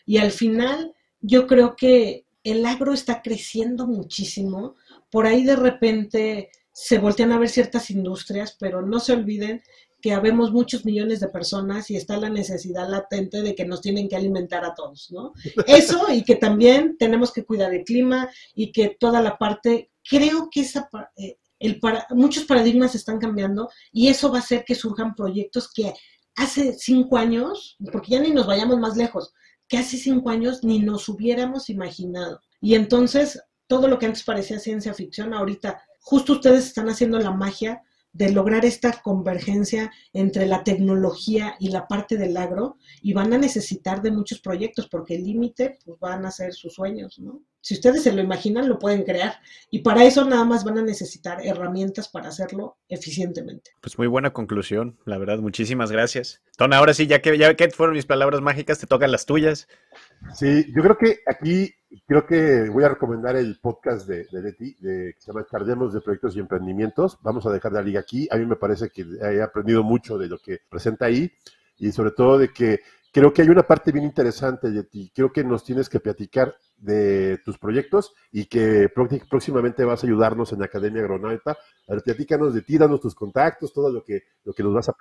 Y 0.07 0.19
al 0.19 0.31
final, 0.31 0.95
yo 1.21 1.47
creo 1.47 1.77
que 1.77 2.27
el 2.43 2.67
agro 2.67 2.93
está 2.93 3.23
creciendo 3.23 3.87
muchísimo. 3.87 4.77
Por 5.11 5.27
ahí 5.27 5.45
de 5.45 5.57
repente 5.57 6.51
se 6.73 6.99
voltean 6.99 7.33
a 7.33 7.39
ver 7.39 7.49
ciertas 7.49 7.91
industrias, 7.91 8.57
pero 8.59 8.83
no 8.83 9.01
se 9.01 9.13
olviden 9.13 9.63
que 10.03 10.13
habemos 10.13 10.53
muchos 10.53 10.85
millones 10.85 11.21
de 11.21 11.29
personas 11.29 11.91
y 11.91 11.97
está 11.97 12.19
la 12.19 12.29
necesidad 12.29 12.87
latente 12.91 13.41
de 13.41 13.55
que 13.55 13.65
nos 13.65 13.81
tienen 13.81 14.07
que 14.07 14.17
alimentar 14.17 14.63
a 14.63 14.75
todos, 14.75 15.11
¿no? 15.11 15.33
Eso 15.67 16.13
y 16.13 16.23
que 16.25 16.37
también 16.37 16.99
tenemos 16.99 17.33
que 17.33 17.45
cuidar 17.47 17.73
el 17.73 17.85
clima 17.85 18.29
y 18.55 18.71
que 18.71 18.97
toda 19.01 19.23
la 19.23 19.39
parte, 19.39 19.91
creo 20.07 20.51
que 20.51 20.61
esa, 20.61 20.91
eh, 21.17 21.39
muchos 22.11 22.45
paradigmas 22.45 22.95
están 22.95 23.19
cambiando 23.19 23.71
y 23.93 24.09
eso 24.09 24.31
va 24.31 24.39
a 24.39 24.41
hacer 24.41 24.65
que 24.67 24.75
surjan 24.75 25.15
proyectos 25.15 25.73
que 25.73 25.95
hace 26.37 26.75
cinco 26.75 27.17
años, 27.17 27.77
porque 27.93 28.13
ya 28.13 28.21
ni 28.21 28.31
nos 28.31 28.47
vayamos 28.47 28.79
más 28.79 28.97
lejos, 28.97 29.33
que 29.69 29.79
hace 29.79 29.97
cinco 29.97 30.31
años 30.31 30.63
ni 30.63 30.81
nos 30.81 31.09
hubiéramos 31.09 31.71
imaginado. 31.71 32.41
Y 32.61 32.75
entonces, 32.75 33.41
todo 33.67 33.89
lo 33.89 33.99
que 33.99 34.07
antes 34.07 34.25
parecía 34.25 34.59
ciencia 34.59 34.95
ficción, 34.95 35.35
ahorita 35.35 35.83
justo 36.01 36.35
ustedes 36.35 36.67
están 36.67 36.89
haciendo 36.89 37.19
la 37.19 37.31
magia 37.31 37.83
de 38.13 38.31
lograr 38.31 38.65
esta 38.65 39.03
convergencia 39.03 39.91
entre 40.13 40.47
la 40.47 40.63
tecnología 40.63 41.57
y 41.59 41.69
la 41.69 41.89
parte 41.89 42.17
del 42.17 42.37
agro 42.37 42.77
y 43.03 43.13
van 43.13 43.33
a 43.33 43.39
necesitar 43.39 44.03
de 44.03 44.13
muchos 44.13 44.41
proyectos 44.41 44.89
porque 44.89 45.17
el 45.17 45.25
límite 45.25 45.79
pues, 45.85 45.99
van 45.99 46.25
a 46.25 46.31
ser 46.31 46.55
sus 46.55 46.75
sueños, 46.75 47.19
¿no? 47.19 47.43
Si 47.65 47.73
ustedes 47.73 48.03
se 48.03 48.13
lo 48.13 48.21
imaginan, 48.21 48.69
lo 48.69 48.79
pueden 48.79 49.05
crear. 49.05 49.37
Y 49.71 49.79
para 49.79 50.05
eso 50.05 50.23
nada 50.27 50.45
más 50.45 50.65
van 50.65 50.77
a 50.77 50.83
necesitar 50.83 51.39
herramientas 51.43 52.11
para 52.11 52.29
hacerlo 52.29 52.77
eficientemente. 52.91 53.71
Pues 53.81 53.97
muy 53.97 54.07
buena 54.07 54.35
conclusión, 54.35 54.99
la 55.07 55.17
verdad. 55.17 55.39
Muchísimas 55.39 55.91
gracias. 55.91 56.43
Tona, 56.59 56.77
ahora 56.77 56.93
sí, 56.93 57.07
ya 57.07 57.23
que, 57.23 57.39
ya 57.39 57.55
que 57.55 57.71
fueron 57.71 57.97
mis 57.97 58.05
palabras 58.05 58.43
mágicas, 58.43 58.79
te 58.79 58.87
tocan 58.87 59.11
las 59.11 59.25
tuyas. 59.25 59.67
Sí, 60.35 60.67
yo 60.77 60.83
creo 60.83 60.99
que 60.99 61.21
aquí, 61.27 61.73
creo 62.07 62.27
que 62.27 62.69
voy 62.69 62.85
a 62.85 62.91
recomendar 62.91 63.35
el 63.35 63.59
podcast 63.63 64.07
de, 64.07 64.27
de 64.31 64.43
Leti, 64.43 64.77
de, 64.81 65.15
que 65.15 65.21
se 65.23 65.33
llama 65.33 65.47
Cardemos 65.51 65.95
de 65.95 66.03
Proyectos 66.03 66.37
y 66.37 66.41
Emprendimientos. 66.41 67.17
Vamos 67.23 67.47
a 67.47 67.51
dejar 67.51 67.73
la 67.73 67.81
liga 67.81 68.01
aquí. 68.01 68.29
A 68.31 68.37
mí 68.37 68.45
me 68.45 68.57
parece 68.57 68.91
que 68.91 69.07
he 69.23 69.41
aprendido 69.41 69.83
mucho 69.83 70.19
de 70.19 70.29
lo 70.29 70.39
que 70.39 70.59
presenta 70.69 71.07
ahí 71.07 71.33
y 71.79 71.93
sobre 71.93 72.11
todo 72.11 72.37
de 72.37 72.53
que 72.53 72.81
creo 73.15 73.33
que 73.33 73.43
hay 73.43 73.49
una 73.49 73.63
parte 73.63 73.93
bien 73.93 74.05
interesante 74.05 74.73
de 74.73 74.83
ti. 74.83 75.13
Creo 75.15 75.33
que 75.33 75.45
nos 75.45 75.63
tienes 75.63 75.89
que 75.89 76.01
platicar 76.01 76.57
de 76.77 77.39
tus 77.45 77.57
proyectos 77.59 78.13
y 78.33 78.47
que 78.47 78.89
próximamente 79.31 79.85
vas 79.85 80.03
a 80.03 80.07
ayudarnos 80.09 80.53
en 80.53 80.65
Academia 80.65 81.03
Agronauta. 81.03 81.53
A 81.87 81.93
ver, 81.95 82.03
platícanos 82.03 82.53
de 82.53 82.63
ti, 82.63 82.77
danos 82.77 83.01
tus 83.01 83.15
contactos, 83.15 83.73
todo 83.73 83.93
lo 83.93 84.03
que, 84.03 84.23
lo 84.43 84.53
que 84.53 84.65
nos 84.65 84.75
vas 84.75 84.89
a 84.89 84.97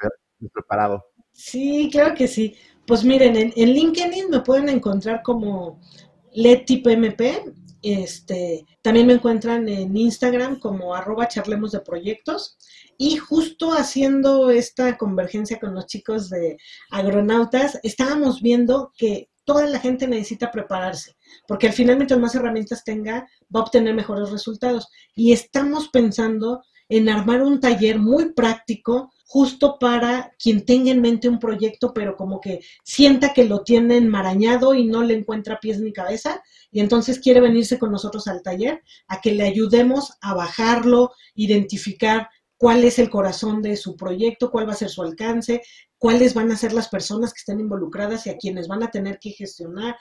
preparado. 0.54 1.04
Sí, 1.32 1.90
claro 1.92 2.14
que 2.14 2.28
sí. 2.28 2.56
Pues 2.86 3.04
miren, 3.04 3.36
en, 3.36 3.52
en 3.56 3.70
LinkedIn 3.74 4.30
me 4.30 4.42
pueden 4.42 4.70
encontrar 4.70 5.24
como 5.24 5.82
LetiPMP 6.36 7.22
este, 7.84 8.66
también 8.82 9.08
me 9.08 9.14
encuentran 9.14 9.68
en 9.68 9.96
Instagram 9.96 10.58
como 10.58 10.96
arroba 10.96 11.28
charlemos 11.28 11.74
de 11.74 11.82
proyectos 11.82 12.58
y 13.04 13.18
justo 13.18 13.74
haciendo 13.74 14.50
esta 14.50 14.98
convergencia 14.98 15.60
con 15.60 15.76
los 15.76 15.88
chicos 15.88 16.30
de 16.30 16.58
agronautas, 16.90 17.78
estábamos 17.84 18.42
viendo 18.42 18.94
que 18.98 19.30
toda 19.44 19.68
la 19.68 19.82
gente 19.82 20.08
necesita 20.08 20.52
prepararse, 20.52 21.18
porque 21.46 21.68
al 21.68 21.74
final 21.74 21.98
mientras 21.98 22.18
más 22.18 22.34
herramientas 22.34 22.86
tenga, 22.86 23.28
va 23.54 23.60
a 23.60 23.64
obtener 23.64 23.94
mejores 23.94 24.30
resultados. 24.30 24.88
Y 25.16 25.34
estamos 25.34 25.90
pensando 25.90 26.64
en 26.88 27.10
armar 27.10 27.44
un 27.44 27.60
taller 27.60 28.00
muy 28.00 28.32
práctico 28.32 29.12
justo 29.26 29.78
para 29.80 30.32
quien 30.40 30.66
tenga 30.66 30.92
en 30.92 31.02
mente 31.02 31.28
un 31.28 31.40
proyecto, 31.40 31.94
pero 31.94 32.16
como 32.16 32.40
que 32.40 32.62
sienta 32.86 33.34
que 33.34 33.44
lo 33.44 33.66
tiene 33.66 33.98
enmarañado 33.98 34.76
y 34.76 34.86
no 34.86 35.04
le 35.04 35.16
encuentra 35.16 35.60
pies 35.60 35.82
ni 35.82 35.92
cabeza, 35.92 36.42
y 36.72 36.80
entonces 36.80 37.20
quiere 37.20 37.42
venirse 37.42 37.78
con 37.78 37.92
nosotros 37.92 38.28
al 38.28 38.42
taller 38.44 38.82
a 39.10 39.20
que 39.20 39.34
le 39.34 39.44
ayudemos 39.44 40.14
a 40.22 40.36
bajarlo, 40.36 41.12
identificar 41.36 42.30
cuál 42.64 42.86
es 42.86 42.98
el 42.98 43.10
corazón 43.10 43.62
de 43.62 43.76
su 43.76 43.98
proyecto, 43.98 44.50
cuál 44.50 44.70
va 44.70 44.72
a 44.72 44.78
ser 44.78 44.88
su 44.88 45.02
alcance, 45.02 45.62
cuáles 45.98 46.34
van 46.34 46.50
a 46.50 46.56
ser 46.56 46.72
las 46.72 46.88
personas 46.88 47.34
que 47.34 47.40
estén 47.40 47.60
involucradas 47.60 48.26
y 48.26 48.30
a 48.30 48.38
quienes 48.38 48.70
van 48.70 48.82
a 48.84 48.90
tener 48.90 49.20
que 49.20 49.32
gestionar, 49.32 49.98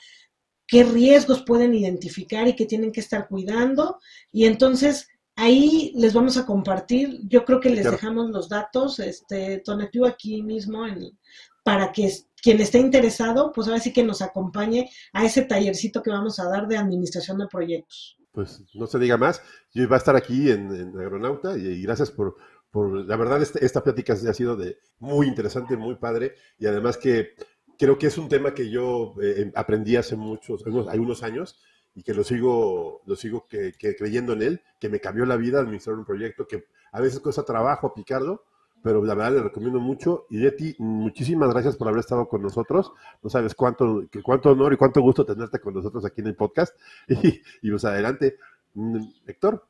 qué 0.69 0.85
riesgos 0.85 1.43
pueden 1.43 1.75
identificar 1.75 2.47
y 2.47 2.55
qué 2.55 2.65
tienen 2.65 2.93
que 2.93 3.01
estar 3.01 3.27
cuidando. 3.27 3.99
Y 4.31 4.45
entonces 4.45 5.09
Ahí 5.35 5.93
les 5.97 6.13
vamos 6.13 6.37
a 6.37 6.45
compartir, 6.45 7.21
yo 7.27 7.47
creo 7.47 7.59
que 7.59 7.71
les 7.71 7.91
dejamos 7.91 8.29
los 8.29 8.51
datos, 8.51 8.99
este, 8.99 9.63
Tonatiuh 9.65 10.05
aquí 10.05 10.43
mismo, 10.43 10.87
en, 10.87 11.19
para 11.65 11.91
que 11.91 12.13
quien 12.43 12.61
esté 12.61 12.79
interesado, 12.79 13.51
pues 13.51 13.67
ahora 13.67 13.81
sí 13.81 13.95
que 13.95 14.05
nos 14.05 14.21
acompañe 14.21 14.91
a 15.15 15.25
ese 15.25 15.43
tallercito 15.43 16.03
que 16.03 16.11
vamos 16.11 16.39
a 16.39 16.51
dar 16.51 16.69
de 16.69 16.77
administración 16.77 17.39
de 17.39 17.47
proyectos. 17.47 18.19
Pues 18.33 18.63
no 18.73 18.87
se 18.87 18.99
diga 18.99 19.19
más, 19.19 19.43
yo 19.75 19.83
iba 19.83 19.97
a 19.97 19.99
estar 19.99 20.17
aquí 20.17 20.51
en, 20.51 20.99
Agronauta 20.99 21.57
y, 21.57 21.83
gracias 21.83 22.11
por, 22.11 22.37
por, 22.73 22.91
la 23.07 23.17
verdad 23.17 23.41
este, 23.41 23.65
esta 23.65 23.85
plática 23.85 24.15
ha 24.15 24.35
sido 24.35 24.57
de 24.57 24.79
muy 24.99 25.29
interesante, 25.29 25.77
muy 25.77 25.95
padre 25.95 26.35
y 26.59 26.67
además 26.67 26.97
que 26.97 27.35
creo 27.79 27.99
que 27.99 28.07
es 28.09 28.19
un 28.19 28.29
tema 28.29 28.55
que 28.55 28.71
yo 28.71 29.15
eh, 29.23 29.53
aprendí 29.55 29.97
hace 29.97 30.17
muchos, 30.17 30.65
hay 30.89 30.99
unos 30.99 31.23
años 31.23 31.61
y 31.95 32.03
que 32.03 32.15
lo 32.15 32.25
sigo, 32.25 33.03
lo 33.07 33.15
sigo 33.15 33.47
que, 33.47 33.75
creyendo 33.77 34.33
en 34.33 34.43
él, 34.43 34.63
que 34.81 34.89
me 34.89 35.01
cambió 35.01 35.27
la 35.27 35.37
vida 35.37 35.61
administrar 35.61 35.97
un 35.97 36.05
proyecto 36.05 36.47
que 36.47 36.65
a 36.93 37.01
veces 37.01 37.21
cuesta 37.21 37.45
trabajo 37.45 37.87
aplicarlo, 37.87 38.45
pero 38.83 39.05
la 39.05 39.15
verdad 39.15 39.33
le 39.35 39.43
recomiendo 39.43 39.79
mucho. 39.79 40.27
Y 40.31 40.39
Leti, 40.39 40.75
muchísimas 40.79 41.51
gracias 41.51 41.77
por 41.77 41.89
haber 41.89 42.01
estado 42.01 42.27
con 42.29 42.43
nosotros. 42.43 42.93
No 43.23 43.29
sabes 43.29 43.55
cuánto, 43.55 44.05
cuánto 44.23 44.51
honor 44.51 44.73
y 44.73 44.77
cuánto 44.77 45.01
gusto 45.03 45.25
tenerte 45.27 45.61
con 45.61 45.75
nosotros 45.75 46.05
aquí 46.05 46.21
en 46.21 46.29
el 46.29 46.37
podcast. 46.37 46.75
Y, 47.09 47.43
y 47.61 47.71
pues 47.71 47.85
adelante. 47.85 48.39
Mm, 48.75 49.05
Héctor. 49.27 49.67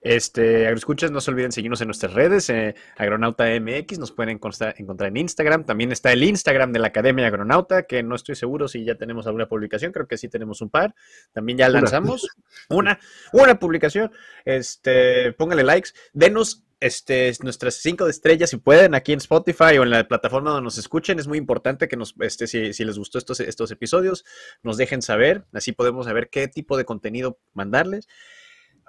Este, 0.00 0.66
agroescuchas, 0.66 1.10
no 1.10 1.20
se 1.20 1.30
olviden 1.30 1.52
seguirnos 1.52 1.82
en 1.82 1.88
nuestras 1.88 2.14
redes, 2.14 2.48
eh, 2.48 2.74
Agronauta 2.96 3.44
MX, 3.60 3.98
nos 3.98 4.12
pueden 4.12 4.30
encontrar 4.30 5.08
en 5.08 5.16
Instagram. 5.18 5.64
También 5.64 5.92
está 5.92 6.10
el 6.12 6.24
Instagram 6.24 6.72
de 6.72 6.78
la 6.78 6.88
Academia 6.88 7.26
Agronauta, 7.26 7.82
que 7.82 8.02
no 8.02 8.14
estoy 8.14 8.34
seguro 8.34 8.66
si 8.66 8.84
ya 8.84 8.94
tenemos 8.94 9.26
alguna 9.26 9.46
publicación, 9.46 9.92
creo 9.92 10.08
que 10.08 10.16
sí 10.16 10.28
tenemos 10.28 10.62
un 10.62 10.70
par. 10.70 10.94
También 11.32 11.58
ya 11.58 11.68
lanzamos 11.68 12.28
una, 12.70 12.98
una, 13.34 13.58
publicación. 13.58 14.10
Este, 14.46 15.32
póngale 15.34 15.64
likes, 15.64 15.90
denos 16.14 16.64
este, 16.80 17.30
nuestras 17.42 17.74
cinco 17.74 18.08
estrellas 18.08 18.48
si 18.48 18.56
pueden 18.56 18.94
aquí 18.94 19.12
en 19.12 19.18
Spotify 19.18 19.76
o 19.78 19.82
en 19.82 19.90
la 19.90 20.08
plataforma 20.08 20.50
donde 20.50 20.64
nos 20.64 20.78
escuchen. 20.78 21.18
Es 21.18 21.28
muy 21.28 21.36
importante 21.36 21.88
que 21.88 21.98
nos, 21.98 22.14
este, 22.20 22.46
si, 22.46 22.72
si 22.72 22.86
les 22.86 22.96
gustó 22.96 23.18
estos, 23.18 23.40
estos 23.40 23.70
episodios, 23.70 24.24
nos 24.62 24.78
dejen 24.78 25.02
saber. 25.02 25.44
Así 25.52 25.72
podemos 25.72 26.06
saber 26.06 26.30
qué 26.30 26.48
tipo 26.48 26.78
de 26.78 26.86
contenido 26.86 27.38
mandarles 27.52 28.08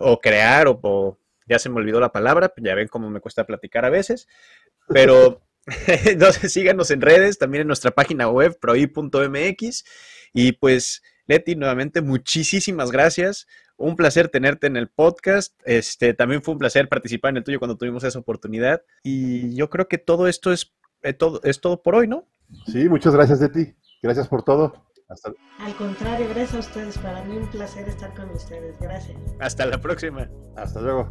o 0.02 0.20
crear 0.20 0.68
o, 0.68 1.18
ya 1.47 1.60
se 1.60 1.70
me 1.70 1.78
olvidó 1.78 1.99
la 1.99 2.12
palabra, 2.12 2.54
ya 2.58 2.76
ven 2.76 2.88
cómo 2.88 3.10
me 3.10 3.20
cuesta 3.20 3.45
platicar 3.45 3.86
a 3.86 3.89
veces, 3.89 4.28
pero 4.88 5.41
entonces 6.06 6.52
síganos 6.54 6.91
en 6.91 7.02
redes, 7.02 7.38
también 7.38 7.62
en 7.62 7.68
nuestra 7.68 7.91
página 7.91 8.30
web, 8.30 8.58
proi.mx, 8.60 9.84
y 10.34 10.52
pues 10.54 11.02
Leti, 11.32 11.56
nuevamente, 11.56 12.02
muchísimas 12.02 12.91
gracias. 12.91 13.47
Un 13.78 13.95
placer 13.95 14.28
tenerte 14.28 14.68
en 14.68 14.76
el 14.76 14.89
podcast. 14.89 15.58
Este, 15.66 16.14
también 16.14 16.41
fue 16.41 16.54
un 16.54 16.60
placer 16.60 16.89
participar 16.89 17.30
en 17.30 17.38
el 17.38 17.43
tuyo 17.45 17.58
cuando 17.58 17.78
tuvimos 17.78 18.04
esa 18.04 18.20
oportunidad. 18.20 18.82
Y 19.02 19.56
yo 19.56 19.70
creo 19.70 19.88
que 19.88 19.97
todo 19.97 20.28
esto 20.28 20.52
es, 20.52 20.74
eh, 21.04 21.14
todo, 21.14 21.39
es 21.43 21.62
todo 21.62 21.82
por 21.82 21.95
hoy, 21.95 22.08
¿no? 22.08 22.28
Sí, 22.68 22.89
muchas 22.89 23.16
gracias 23.16 23.39
de 23.39 23.47
ti. 23.47 23.74
Gracias 24.02 24.28
por 24.28 24.43
todo. 24.43 24.91
Hasta... 25.12 25.32
Al 25.59 25.76
contrario, 25.76 26.28
gracias 26.30 26.55
a 26.55 26.59
ustedes. 26.59 26.97
Para 26.97 27.24
mí 27.24 27.38
un 27.38 27.47
placer 27.47 27.88
estar 27.88 28.14
con 28.16 28.30
ustedes. 28.30 28.76
Gracias. 28.80 29.18
Hasta 29.39 29.66
la 29.66 29.80
próxima. 29.80 30.30
Hasta 30.55 30.82
luego. 30.82 31.09